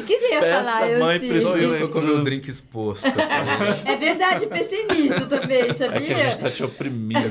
O 0.00 0.04
que 0.06 0.18
você 0.18 0.32
ia 0.34 0.40
Peça, 0.40 0.70
falar? 0.72 0.88
Eu 0.90 1.00
mãe, 1.00 1.18
sei. 1.20 1.40
Só 1.40 1.52
precisa- 1.52 1.76
eu 1.76 1.86
tô 1.86 1.92
com 1.92 1.98
o 2.00 2.02
meu 2.02 2.22
drink 2.24 2.50
exposto. 2.50 3.08
É 3.84 3.96
verdade, 3.96 4.46
pensei 4.46 4.86
nisso 4.86 5.26
também, 5.28 5.72
sabia? 5.72 5.98
É 5.98 6.00
que 6.00 6.12
a 6.12 6.16
gente 6.16 6.38
tá 6.38 6.50
te 6.50 6.64
oprimindo. 6.64 7.30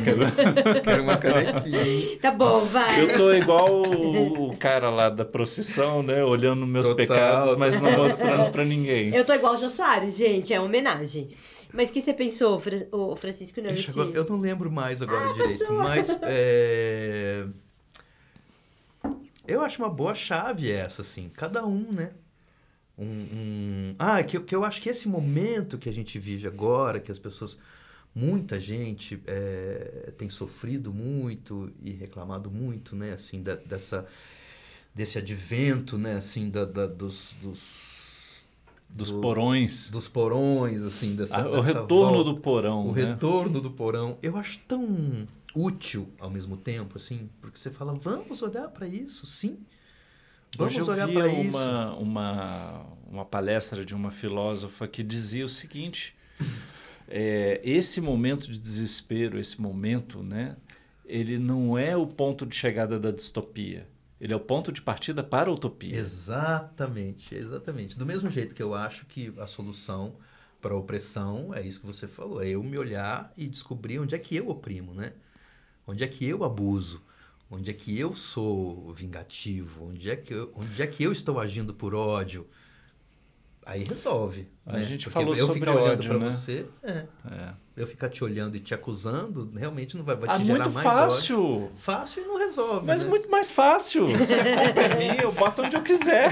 Quero 0.83 1.03
uma 1.03 1.17
canequinha. 1.17 2.17
Tá 2.21 2.31
bom, 2.31 2.61
vai. 2.61 3.01
Eu 3.01 3.17
tô 3.17 3.31
igual 3.33 3.69
o, 3.69 4.49
o 4.49 4.57
cara 4.57 4.89
lá 4.89 5.09
da 5.09 5.25
procissão, 5.25 6.01
né? 6.03 6.23
Olhando 6.23 6.65
meus 6.65 6.87
Total. 6.87 7.05
pecados, 7.07 7.57
mas 7.57 7.79
não 7.81 7.91
mostrando 7.91 8.49
pra 8.51 8.63
ninguém. 8.63 9.13
Eu 9.13 9.25
tô 9.25 9.33
igual 9.33 9.55
o 9.55 9.57
Jô 9.57 9.67
Soares, 9.69 10.15
gente, 10.17 10.53
é 10.53 10.61
homenagem. 10.61 11.27
Mas 11.73 11.89
o 11.89 11.93
que 11.93 12.01
você 12.01 12.13
pensou, 12.13 12.61
ô, 12.91 13.15
Francisco? 13.15 13.59
Esse... 13.61 13.99
agora- 13.99 14.15
eu 14.15 14.25
não 14.29 14.39
lembro 14.39 14.71
mais 14.71 15.01
agora 15.01 15.29
Ah, 15.29 15.33
direito, 15.33 15.59
passou. 15.59 15.79
mas 15.79 16.09
é... 16.23 17.47
eu 19.47 19.61
acho 19.61 19.81
uma 19.81 19.89
boa 19.89 20.13
chave 20.15 20.71
essa, 20.71 21.01
assim, 21.01 21.29
cada 21.29 21.65
um, 21.65 21.91
né? 21.91 22.11
Um, 22.97 23.05
um- 23.05 23.95
Ah, 23.97 24.21
que, 24.23 24.37
eu- 24.37 24.43
que 24.43 24.55
eu 24.55 24.63
acho 24.63 24.81
que 24.81 24.89
esse 24.89 25.07
momento 25.07 25.77
que 25.79 25.89
a 25.89 25.93
gente 25.93 26.19
vive 26.19 26.47
agora, 26.47 26.99
que 26.99 27.11
as 27.11 27.17
pessoas, 27.19 27.57
muita 28.13 28.59
gente 28.59 29.19
é, 29.25 30.13
tem 30.17 30.29
sofrido 30.29 30.93
muito 30.93 31.71
e 31.81 31.91
reclamado 31.91 32.51
muito, 32.51 32.95
né? 32.95 33.13
Assim, 33.13 33.41
da- 33.41 33.55
dessa, 33.55 34.05
desse 34.93 35.17
advento, 35.17 35.97
né? 35.97 36.15
Assim, 36.17 36.49
da, 36.51 36.65
da- 36.65 36.85
dos, 36.87 37.33
dos, 37.41 37.92
Dos 38.95 39.09
do- 39.11 39.19
porões. 39.21 39.89
dos 39.89 40.07
porões, 40.07 40.81
assim, 40.83 41.15
dessa, 41.15 41.37
Ah, 41.37 41.47
o 41.49 41.55
dessa 41.63 41.79
retorno 41.81 42.17
volta. 42.23 42.31
do 42.31 42.37
porão, 42.39 42.87
O 42.89 42.93
né? 42.93 43.05
retorno 43.05 43.59
do 43.59 43.71
porão. 43.71 44.17
Eu 44.21 44.37
acho 44.37 44.59
tão 44.67 45.27
útil 45.55 46.07
ao 46.19 46.29
mesmo 46.29 46.55
tempo, 46.57 46.97
assim, 46.97 47.29
porque 47.41 47.57
você 47.59 47.71
fala, 47.71 47.93
vamos 47.93 48.41
olhar 48.41 48.67
para 48.69 48.87
isso, 48.87 49.25
sim. 49.25 49.59
Vamos 50.55 50.73
Hoje 50.77 50.81
eu 50.87 50.93
olhar 50.93 51.07
para 51.11 51.27
isso. 51.27 51.49
uma, 51.57 51.95
uma, 51.95 52.85
uma 53.09 53.25
palestra 53.25 53.83
de 53.83 53.95
uma 53.95 54.11
filósofa 54.11 54.87
que 54.87 55.01
dizia 55.01 55.43
o 55.43 55.49
seguinte: 55.49 56.15
é, 57.07 57.59
esse 57.63 57.99
momento 57.99 58.51
de 58.51 58.59
desespero, 58.59 59.39
esse 59.39 59.59
momento, 59.59 60.21
né, 60.21 60.55
ele 61.05 61.39
não 61.39 61.75
é 61.77 61.97
o 61.97 62.05
ponto 62.05 62.45
de 62.45 62.55
chegada 62.55 62.99
da 62.99 63.09
distopia. 63.09 63.87
Ele 64.23 64.31
é 64.31 64.35
o 64.37 64.39
ponto 64.39 64.71
de 64.71 64.81
partida 64.81 65.21
para 65.21 65.49
a 65.49 65.53
utopia. 65.53 65.99
Exatamente, 65.99 67.35
exatamente. 67.35 67.97
Do 67.97 68.05
mesmo 68.05 68.29
jeito 68.29 68.55
que 68.55 68.63
eu 68.63 68.73
acho 68.73 69.05
que 69.05 69.33
a 69.37 69.45
solução 69.45 70.15
para 70.61 70.73
a 70.73 70.77
opressão 70.77 71.53
é 71.53 71.61
isso 71.61 71.81
que 71.81 71.85
você 71.85 72.07
falou, 72.07 72.41
é 72.41 72.47
eu 72.47 72.63
me 72.63 72.77
olhar 72.77 73.33
e 73.35 73.45
descobrir 73.49 73.99
onde 73.99 74.15
é 74.15 74.17
que 74.17 74.33
eu 74.33 74.47
oprimo, 74.47 74.93
né? 74.93 75.11
Onde 75.85 76.05
é 76.05 76.07
que 76.07 76.23
eu 76.25 76.45
abuso? 76.45 77.01
Onde 77.51 77.69
é 77.69 77.73
que 77.73 77.99
eu 77.99 78.15
sou 78.15 78.93
vingativo? 78.93 79.89
Onde 79.89 80.09
é 80.09 80.15
que 80.15 80.33
eu, 80.33 80.53
onde 80.55 80.81
é 80.81 80.87
que 80.87 81.03
eu 81.03 81.11
estou 81.11 81.37
agindo 81.37 81.73
por 81.73 81.93
ódio? 81.93 82.47
aí 83.65 83.83
resolve. 83.83 84.47
A 84.65 84.73
né? 84.77 84.83
gente 84.83 85.05
Porque 85.09 85.13
falou 85.19 85.35
eu 85.35 85.45
sobre 85.45 85.59
ficar 85.59 85.75
olhando 85.75 85.91
ódio, 85.91 86.09
pra 86.09 86.19
né? 86.19 86.31
você, 86.31 86.65
é, 86.83 86.89
É. 87.29 87.49
eu 87.75 87.85
ficar 87.85 88.07
te 88.07 88.23
olhando 88.23 88.55
e 88.55 88.61
te 88.61 88.73
acusando, 88.73 89.51
realmente 89.57 89.97
não 89.97 90.05
vai, 90.05 90.15
vai 90.15 90.29
Ah, 90.29 90.39
te 90.39 90.45
gerar 90.45 90.63
muito 90.63 90.73
mais 90.75 90.87
ódio. 90.87 90.99
fácil. 91.01 91.71
Fácil 91.75 92.23
e 92.23 92.27
não 92.27 92.37
resolve. 92.37 92.87
Mas 92.87 93.03
né? 93.03 93.09
muito 93.09 93.29
mais 93.29 93.51
fácil. 93.51 94.07
Se 94.23 94.39
a 94.39 94.43
culpa 94.65 94.81
é 94.81 94.95
minha, 94.97 95.21
eu 95.21 95.33
boto 95.33 95.63
onde 95.63 95.75
eu 95.75 95.81
quiser. 95.81 96.29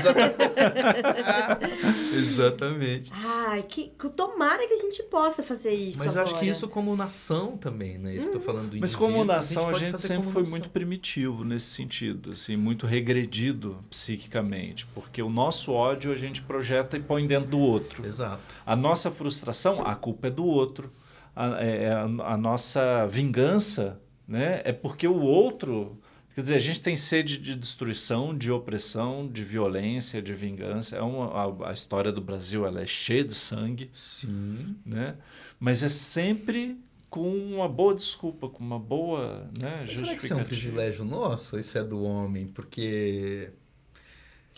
Exatamente. 2.14 3.12
Ai, 3.24 3.64
que 3.64 3.92
tomara 4.16 4.66
que 4.68 4.74
a 4.74 4.78
gente 4.78 5.04
possa 5.04 5.44
fazer 5.44 5.74
isso 5.74 6.00
Mas 6.00 6.16
eu 6.16 6.22
acho 6.22 6.32
que 6.34 6.40
agora. 6.40 6.52
isso 6.52 6.68
como 6.68 6.96
nação 6.96 7.58
também, 7.58 7.98
né? 7.98 8.16
Isso 8.16 8.30
que 8.30 8.36
eu 8.38 8.40
tô 8.40 8.46
falando 8.46 8.70
do 8.70 8.80
Mas 8.80 8.92
indivíduo, 8.94 9.12
como 9.18 9.24
nação, 9.26 9.70
a 9.70 9.74
gente 9.74 9.92
fazer 9.92 10.08
sempre 10.08 10.24
como 10.24 10.32
foi 10.34 10.42
nação. 10.44 10.52
muito 10.52 10.70
primitivo 10.70 11.44
nesse 11.44 11.66
sentido, 11.68 12.32
assim, 12.32 12.56
muito 12.56 12.86
regredido 12.86 13.78
psiquicamente, 13.90 14.86
porque 14.94 15.22
o 15.22 15.30
nosso 15.30 15.72
ódio 15.72 16.12
a 16.12 16.16
gente 16.16 16.42
projeta 16.42 16.98
e 16.98 17.02
põe 17.02 17.26
dentro 17.28 17.50
do 17.52 17.60
outro. 17.60 18.06
Exato. 18.26 18.42
A 18.66 18.76
nossa 18.76 19.10
frustração, 19.12 19.86
a 19.86 19.96
culpa 19.96 20.28
é 20.28 20.32
do 20.32 20.46
outro. 20.46 20.92
A, 21.36 21.48
é- 21.64 21.92
a- 21.94 22.34
a 22.34 22.38
nossa 22.38 23.06
vingança, 23.08 24.00
né, 24.28 24.62
é 24.64 24.72
porque 24.74 25.08
o 25.08 25.20
outro. 25.22 25.98
Quer 26.34 26.42
dizer, 26.44 26.56
a 26.56 26.60
gente 26.60 26.80
tem 26.80 26.96
sede 26.96 27.38
de 27.38 27.56
destruição, 27.56 28.36
de 28.38 28.50
opressão, 28.52 29.28
de 29.28 29.44
violência, 29.44 30.22
de 30.22 30.34
vingança. 30.34 30.96
É 30.96 31.02
uma, 31.02 31.66
a, 31.66 31.70
a 31.70 31.74
história 31.74 32.10
do 32.12 32.22
Brasil 32.22 32.66
ela 32.66 32.82
é 32.82 32.86
cheia 32.86 33.24
de 33.24 33.34
sangue 33.34 33.90
Sim. 33.94 34.76
né? 34.86 35.16
Mas 35.60 35.84
é 35.84 35.90
sempre 35.90 36.80
com 37.10 37.30
uma 37.30 37.68
boa 37.68 37.94
desculpa, 37.94 38.48
com 38.48 38.64
uma 38.64 38.80
boa 38.80 39.50
né, 39.60 39.80
Mas 39.82 39.90
será 39.90 40.02
que 40.16 40.26
isso 40.26 40.34
é 40.34 40.36
um 40.38 40.40
justificativa. 40.40 40.46
privilégio 40.46 41.04
nosso 41.04 41.60
isso 41.60 41.78
é 41.78 41.84
do 41.84 42.02
homem? 42.02 42.48
Porque. 42.48 43.50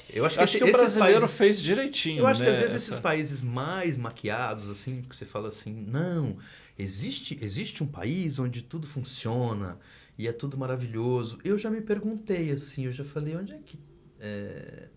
Eu 0.09 0.25
acho 0.25 0.37
que, 0.37 0.43
Acho 0.43 0.57
esse- 0.57 0.63
que 0.65 0.69
o 0.69 0.73
brasileiro 0.77 1.19
países- 1.21 1.37
fez 1.37 1.61
direitinho. 1.61 2.19
Eu 2.19 2.27
acho 2.27 2.41
que 2.41 2.45
né, 2.47 2.51
às 2.51 2.57
vezes 2.59 2.75
essa- 2.75 2.85
esses 2.91 2.99
países 2.99 3.41
mais 3.41 3.97
maquiados, 3.97 4.69
assim, 4.69 5.01
que 5.01 5.15
você 5.15 5.25
fala 5.25 5.47
assim, 5.49 5.73
não, 5.73 6.37
existe, 6.77 7.37
existe 7.41 7.83
um 7.83 7.87
país 7.87 8.39
onde 8.39 8.61
tudo 8.61 8.87
funciona 8.87 9.77
e 10.17 10.27
é 10.27 10.31
tudo 10.33 10.57
maravilhoso. 10.57 11.39
Eu 11.43 11.57
já 11.57 11.69
me 11.69 11.81
perguntei, 11.81 12.51
assim, 12.51 12.85
eu 12.85 12.91
já 12.91 13.03
falei, 13.03 13.35
onde 13.35 13.53
é 13.53 13.59
que. 13.63 13.77
é, 14.19 14.87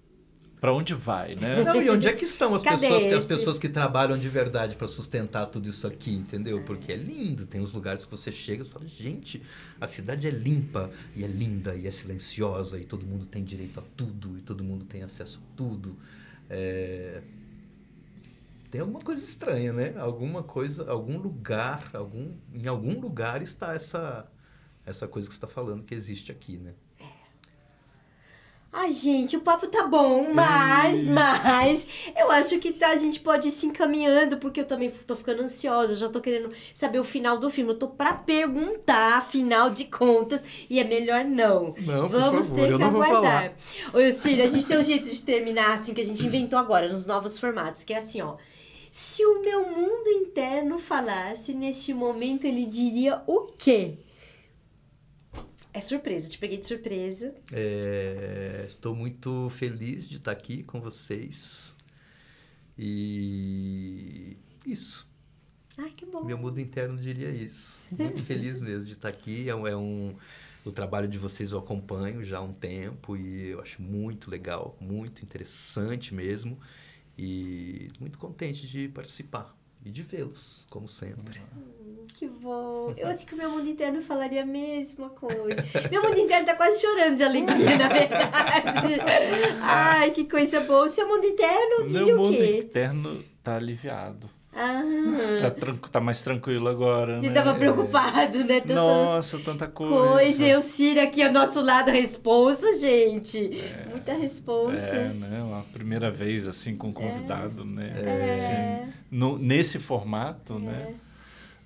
Pra 0.67 0.75
onde 0.75 0.95
vai, 0.95 1.37
né? 1.37 1.63
Não, 1.63 1.81
e 1.81 1.89
onde 1.89 2.09
é 2.09 2.13
que 2.13 2.25
estão 2.25 2.53
as 2.53 2.63
Cadê 2.65 2.81
pessoas, 2.81 3.03
que, 3.05 3.09
as 3.11 3.19
esse? 3.19 3.29
pessoas 3.29 3.57
que 3.57 3.69
trabalham 3.69 4.19
de 4.19 4.29
verdade 4.29 4.75
para 4.75 4.89
sustentar 4.89 5.47
tudo 5.47 5.69
isso 5.69 5.87
aqui, 5.87 6.13
entendeu? 6.13 6.61
Porque 6.65 6.91
é 6.91 6.97
lindo, 6.97 7.47
tem 7.47 7.61
uns 7.61 7.73
lugares 7.73 8.05
que 8.05 8.11
você 8.11 8.33
chega 8.33 8.65
e 8.65 8.67
fala, 8.67 8.85
gente, 8.89 9.41
a 9.81 9.87
cidade 9.87 10.27
é 10.27 10.31
limpa 10.33 10.91
e 11.15 11.23
é 11.23 11.29
linda 11.29 11.77
e 11.77 11.87
é 11.87 11.91
silenciosa 11.93 12.81
e 12.81 12.85
todo 12.85 13.07
mundo 13.07 13.27
tem 13.27 13.45
direito 13.45 13.79
a 13.79 13.83
tudo 13.97 14.37
e 14.39 14.43
todo 14.43 14.65
mundo 14.65 14.85
tem 14.85 15.05
acesso 15.05 15.41
a 15.41 15.57
tudo. 15.57 15.97
É, 16.51 17.23
Tem 18.71 18.81
alguma 18.81 19.01
coisa 19.01 19.25
estranha, 19.25 19.73
né? 19.73 19.95
Alguma 19.97 20.43
coisa, 20.43 20.91
algum 20.91 21.19
lugar, 21.19 21.91
algum, 21.95 22.33
em 22.53 22.67
algum 22.67 22.99
lugar 23.01 23.41
está 23.43 23.75
essa 23.75 24.29
essa 24.85 25.09
coisa 25.09 25.29
que 25.29 25.35
você 25.35 25.39
está 25.39 25.49
falando 25.49 25.83
que 25.85 25.95
existe 25.95 26.31
aqui, 26.33 26.59
né? 26.59 26.75
Ai, 28.79 28.93
gente, 28.93 29.39
o 29.39 29.41
papo 29.41 29.67
tá 29.69 29.87
bom, 29.87 30.35
mas, 30.35 31.09
mas, 31.09 32.11
eu 32.15 32.31
acho 32.31 32.59
que 32.59 32.75
tá, 32.75 32.91
a 32.91 32.97
gente 32.97 33.21
pode 33.21 33.49
ir 33.49 33.51
se 33.51 33.65
encaminhando, 33.65 34.37
porque 34.37 34.61
eu 34.61 34.67
também 34.67 34.91
tô 34.91 35.17
ficando 35.17 35.43
ansiosa, 35.43 35.97
já 35.97 36.11
tô 36.11 36.21
querendo 36.21 36.51
saber 36.75 36.99
o 36.99 37.05
final 37.05 37.39
do 37.39 37.49
filme. 37.49 37.71
Eu 37.71 37.79
tô 37.79 37.89
pra 37.89 38.13
perguntar, 38.13 39.17
afinal 39.17 39.71
de 39.71 39.87
contas, 39.87 40.45
e 40.69 40.79
é 40.79 40.85
melhor 40.85 41.25
não. 41.25 41.75
Não, 41.79 42.07
Vamos 42.07 42.49
favor, 42.49 42.69
ter 42.69 42.77
que 42.77 42.83
aguardar. 42.83 43.55
Ô, 43.95 44.13
Círio, 44.13 44.45
a 44.45 44.49
gente 44.51 44.67
tem 44.67 44.77
um 44.77 44.85
jeito 44.85 45.09
de 45.09 45.23
terminar 45.23 45.73
assim 45.73 45.95
que 45.95 46.03
a 46.03 46.05
gente 46.05 46.27
inventou 46.27 46.59
agora, 46.59 46.87
nos 46.87 47.07
novos 47.07 47.39
formatos, 47.39 47.83
que 47.83 47.95
é 47.95 47.97
assim, 47.97 48.21
ó. 48.21 48.37
Se 48.91 49.25
o 49.25 49.41
meu 49.41 49.71
mundo 49.71 50.09
interno 50.09 50.79
falasse, 50.79 51.55
neste 51.55 51.95
momento 51.95 52.45
ele 52.45 52.67
diria 52.67 53.23
o 53.27 53.47
quê? 53.57 53.95
É 55.77 55.81
surpresa, 55.83 56.31
te 56.31 56.39
peguei 56.39 56.57
de 56.57 56.67
surpresa. 56.67 57.35
É, 57.53 58.65
estou 58.67 58.95
muito 58.95 59.51
feliz 59.51 60.09
de 60.09 60.17
estar 60.17 60.31
aqui 60.33 60.63
com 60.63 60.81
vocês. 60.81 61.77
E 62.79 64.37
isso. 64.65 65.07
Ai, 65.77 65.91
que 65.91 66.07
bom. 66.07 66.25
Meu 66.25 66.39
mundo 66.39 66.59
interno 66.61 66.97
diria 66.97 67.29
isso. 67.31 67.85
Muito 67.91 68.23
feliz 68.25 68.59
mesmo 68.59 68.85
de 68.87 68.93
estar 68.93 69.09
aqui. 69.09 69.49
É 69.51 69.55
um, 69.55 69.67
é 69.67 69.77
um- 69.77 70.15
o 70.65 70.73
trabalho 70.73 71.07
de 71.07 71.19
vocês 71.19 71.53
eu 71.53 71.59
acompanho 71.59 72.25
já 72.25 72.39
há 72.39 72.43
um 72.43 72.53
tempo 72.53 73.17
e 73.17 73.49
eu 73.49 73.61
acho 73.61 73.81
muito 73.83 74.31
legal, 74.31 74.77
muito 74.81 75.23
interessante 75.23 76.15
mesmo. 76.15 76.59
E 77.19 77.89
muito 78.01 78.19
contente 78.19 78.67
de 78.67 78.89
participar 78.89 79.56
e 79.87 79.91
de 79.93 80.03
vê-los, 80.03 80.67
como 80.69 80.89
sempre. 80.89 81.41
Que 82.13 82.27
bom. 82.27 82.93
Eu 82.97 83.07
acho 83.07 83.25
que 83.25 83.35
o 83.35 83.37
meu 83.37 83.49
mundo 83.49 83.69
interno 83.69 84.03
falaria 84.03 84.43
a 84.43 84.47
mesma 84.47 85.11
coisa. 85.11 85.65
Meu 85.93 86.03
mundo 86.03 86.19
interno 86.19 86.45
tá 86.45 86.57
quase 86.57 86.81
chorando 86.81 87.15
de 87.17 87.23
alegria, 87.23 87.79
na 87.79 87.89
verdade. 87.89 89.01
Ai, 89.63 90.11
que 90.11 90.25
coisa 90.25 90.59
boa. 90.61 90.87
O 90.87 90.89
seu 90.89 91.07
mundo 91.07 91.25
interno 91.25 91.87
diria 91.87 92.07
Meu 92.07 92.17
o 92.17 92.19
mundo 92.25 92.37
quê? 92.37 92.59
interno 92.65 93.25
tá 93.45 93.55
aliviado. 93.57 94.29
Ah, 94.59 94.83
Tá, 95.43 95.51
tranqu- 95.51 95.91
tá 95.91 96.01
mais 96.01 96.23
tranquilo 96.23 96.67
agora, 96.69 97.21
você 97.21 97.29
né? 97.29 97.35
tava 97.35 97.55
preocupado, 97.55 98.39
né? 98.45 98.61
Tantas 98.61 98.75
Nossa, 98.77 99.39
tanta 99.39 99.67
coisa. 99.67 100.13
coisas. 100.13 100.41
Eu, 100.41 100.63
Ciro, 100.63 101.01
aqui 101.03 101.23
ao 101.23 101.31
nosso 101.33 101.61
lado, 101.61 101.91
a 101.91 101.93
responsa, 101.93 102.73
gente. 102.79 103.63
Muita 103.91 104.15
responsa. 104.15 104.97
É, 104.97 105.09
né? 105.13 105.43
Uma 105.43 105.63
primeira 105.73 106.11
vez, 106.11 106.49
assim, 106.49 106.75
com 106.75 106.91
convidado, 106.93 107.65
né? 107.67 107.93
É. 107.97 108.31
Assim, 108.31 108.93
no- 109.11 109.39
nesse 109.39 109.79
formato, 109.79 110.59
né? 110.59 110.95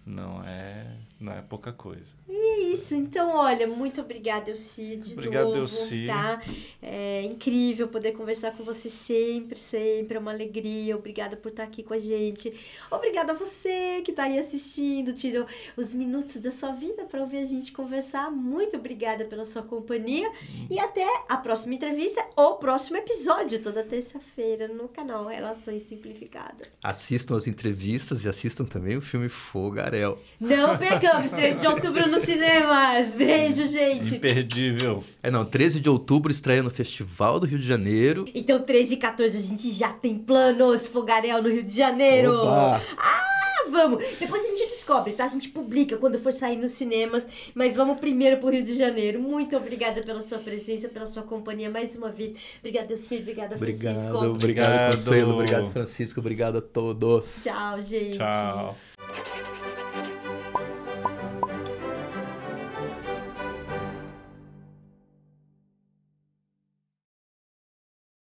Não 0.05 0.43
é, 0.45 0.87
não 1.21 1.33
é 1.33 1.41
pouca 1.43 1.73
coisa. 1.73 2.15
É 2.29 2.33
isso. 2.81 2.95
Então, 2.95 3.37
olha, 3.37 3.67
muito 3.67 4.01
obrigada, 4.01 4.51
Elci, 4.51 4.97
de 4.97 5.13
Obrigado, 5.13 5.45
novo. 5.45 5.59
Elci. 5.59 6.07
Tá? 6.07 6.43
É 6.83 7.23
incrível 7.23 7.89
poder 7.89 8.13
conversar 8.13 8.53
com 8.53 8.65
você 8.65 8.89
sempre, 8.89 9.59
sempre. 9.59 10.17
É 10.17 10.21
uma 10.21 10.33
alegria. 10.33 10.97
Obrigada 10.97 11.37
por 11.37 11.51
estar 11.51 11.65
aqui 11.65 11.83
com 11.83 11.95
a 11.95 11.99
gente. 11.99 12.53
Obrigada 12.91 13.33
a 13.33 13.35
você 13.35 14.01
que 14.05 14.11
está 14.11 14.25
aí 14.25 14.39
assistindo, 14.39 15.13
tirou 15.13 15.47
os 15.77 15.95
minutos 15.95 16.37
da 16.37 16.51
sua 16.51 16.73
vida 16.73 17.05
para 17.05 17.21
ouvir 17.21 17.39
a 17.39 17.45
gente 17.45 17.73
conversar. 17.73 18.31
Muito 18.31 18.77
obrigada 18.77 19.25
pela 19.25 19.45
sua 19.45 19.63
companhia. 19.63 20.31
E 20.71 20.79
até 20.79 21.07
a 21.29 21.37
próxima 21.37 21.75
entrevista 21.75 22.25
ou 22.37 22.57
próximo 22.57 22.97
episódio, 22.97 23.61
toda 23.61 23.83
terça-feira, 23.85 24.69
no 24.69 24.89
canal 24.89 25.27
Relações 25.27 25.83
Simplificadas. 25.83 26.79
Assistam 26.83 27.37
as 27.37 27.47
entrevistas 27.47 28.25
e 28.25 28.29
assistam 28.29 28.65
também 28.65 28.97
o 28.97 29.03
filme 29.03 29.29
Fogarel. 29.29 30.19
Não 30.41 30.77
percamos, 30.79 31.31
13 31.33 31.61
de 31.61 31.67
outubro 31.67 32.09
nos 32.09 32.29
cinemas. 32.71 33.15
Beijo, 33.15 33.67
gente. 33.67 34.17
Imperdível. 34.17 35.05
É, 35.23 35.31
não, 35.31 35.45
13 35.45 35.81
de 35.81 35.89
outubro 35.91 36.31
estreia 36.31 36.63
no 36.63 36.71
Festival 36.71 37.41
do 37.41 37.47
Rio 37.47 37.59
de 37.59 37.67
Janeiro. 37.67 38.25
Então, 38.35 38.61
13 38.61 38.95
e 38.95 38.97
14 38.97 39.39
a 39.39 39.41
gente 39.41 39.71
já 39.71 39.93
tem 39.93 40.17
planos. 40.17 40.87
Fogarel 40.87 41.43
no 41.43 41.49
Rio 41.49 41.63
de 41.63 41.77
Janeiro. 41.77 42.33
Oba! 42.33 42.81
Ah, 42.97 43.65
vamos. 43.71 44.05
Depois 44.19 44.45
a 44.45 44.49
gente 44.49 44.67
descobre, 44.67 45.13
tá? 45.13 45.25
A 45.25 45.29
gente 45.29 45.49
publica 45.49 45.97
quando 45.97 46.19
for 46.19 46.33
sair 46.33 46.57
nos 46.57 46.73
cinemas. 46.73 47.27
Mas 47.55 47.75
vamos 47.75 47.99
primeiro 47.99 48.39
pro 48.39 48.51
Rio 48.51 48.63
de 48.63 48.75
Janeiro. 48.77 49.21
Muito 49.21 49.57
obrigada 49.57 50.03
pela 50.03 50.23
sua 50.23 50.39
presença, 50.39 50.89
pela 50.89 51.07
sua 51.07 51.23
companhia 51.23 51.71
mais 51.71 51.95
uma 51.97 52.11
vez. 52.11 52.35
Obrigada, 52.59 52.97
Cid. 52.97 53.23
Obrigada, 53.23 53.57
Obrigado, 53.57 53.83
Francisco. 53.83 54.17
obrigado, 54.17 54.35
Obrigado. 54.35 54.91
Consuelo. 54.93 55.33
Obrigado, 55.35 55.71
Francisco. 55.71 56.21
Obrigado 56.21 56.59
a 56.59 56.63
todos. 56.63 57.43
Tchau, 57.45 57.83
gente. 57.83 58.19
Tchau. 58.19 58.77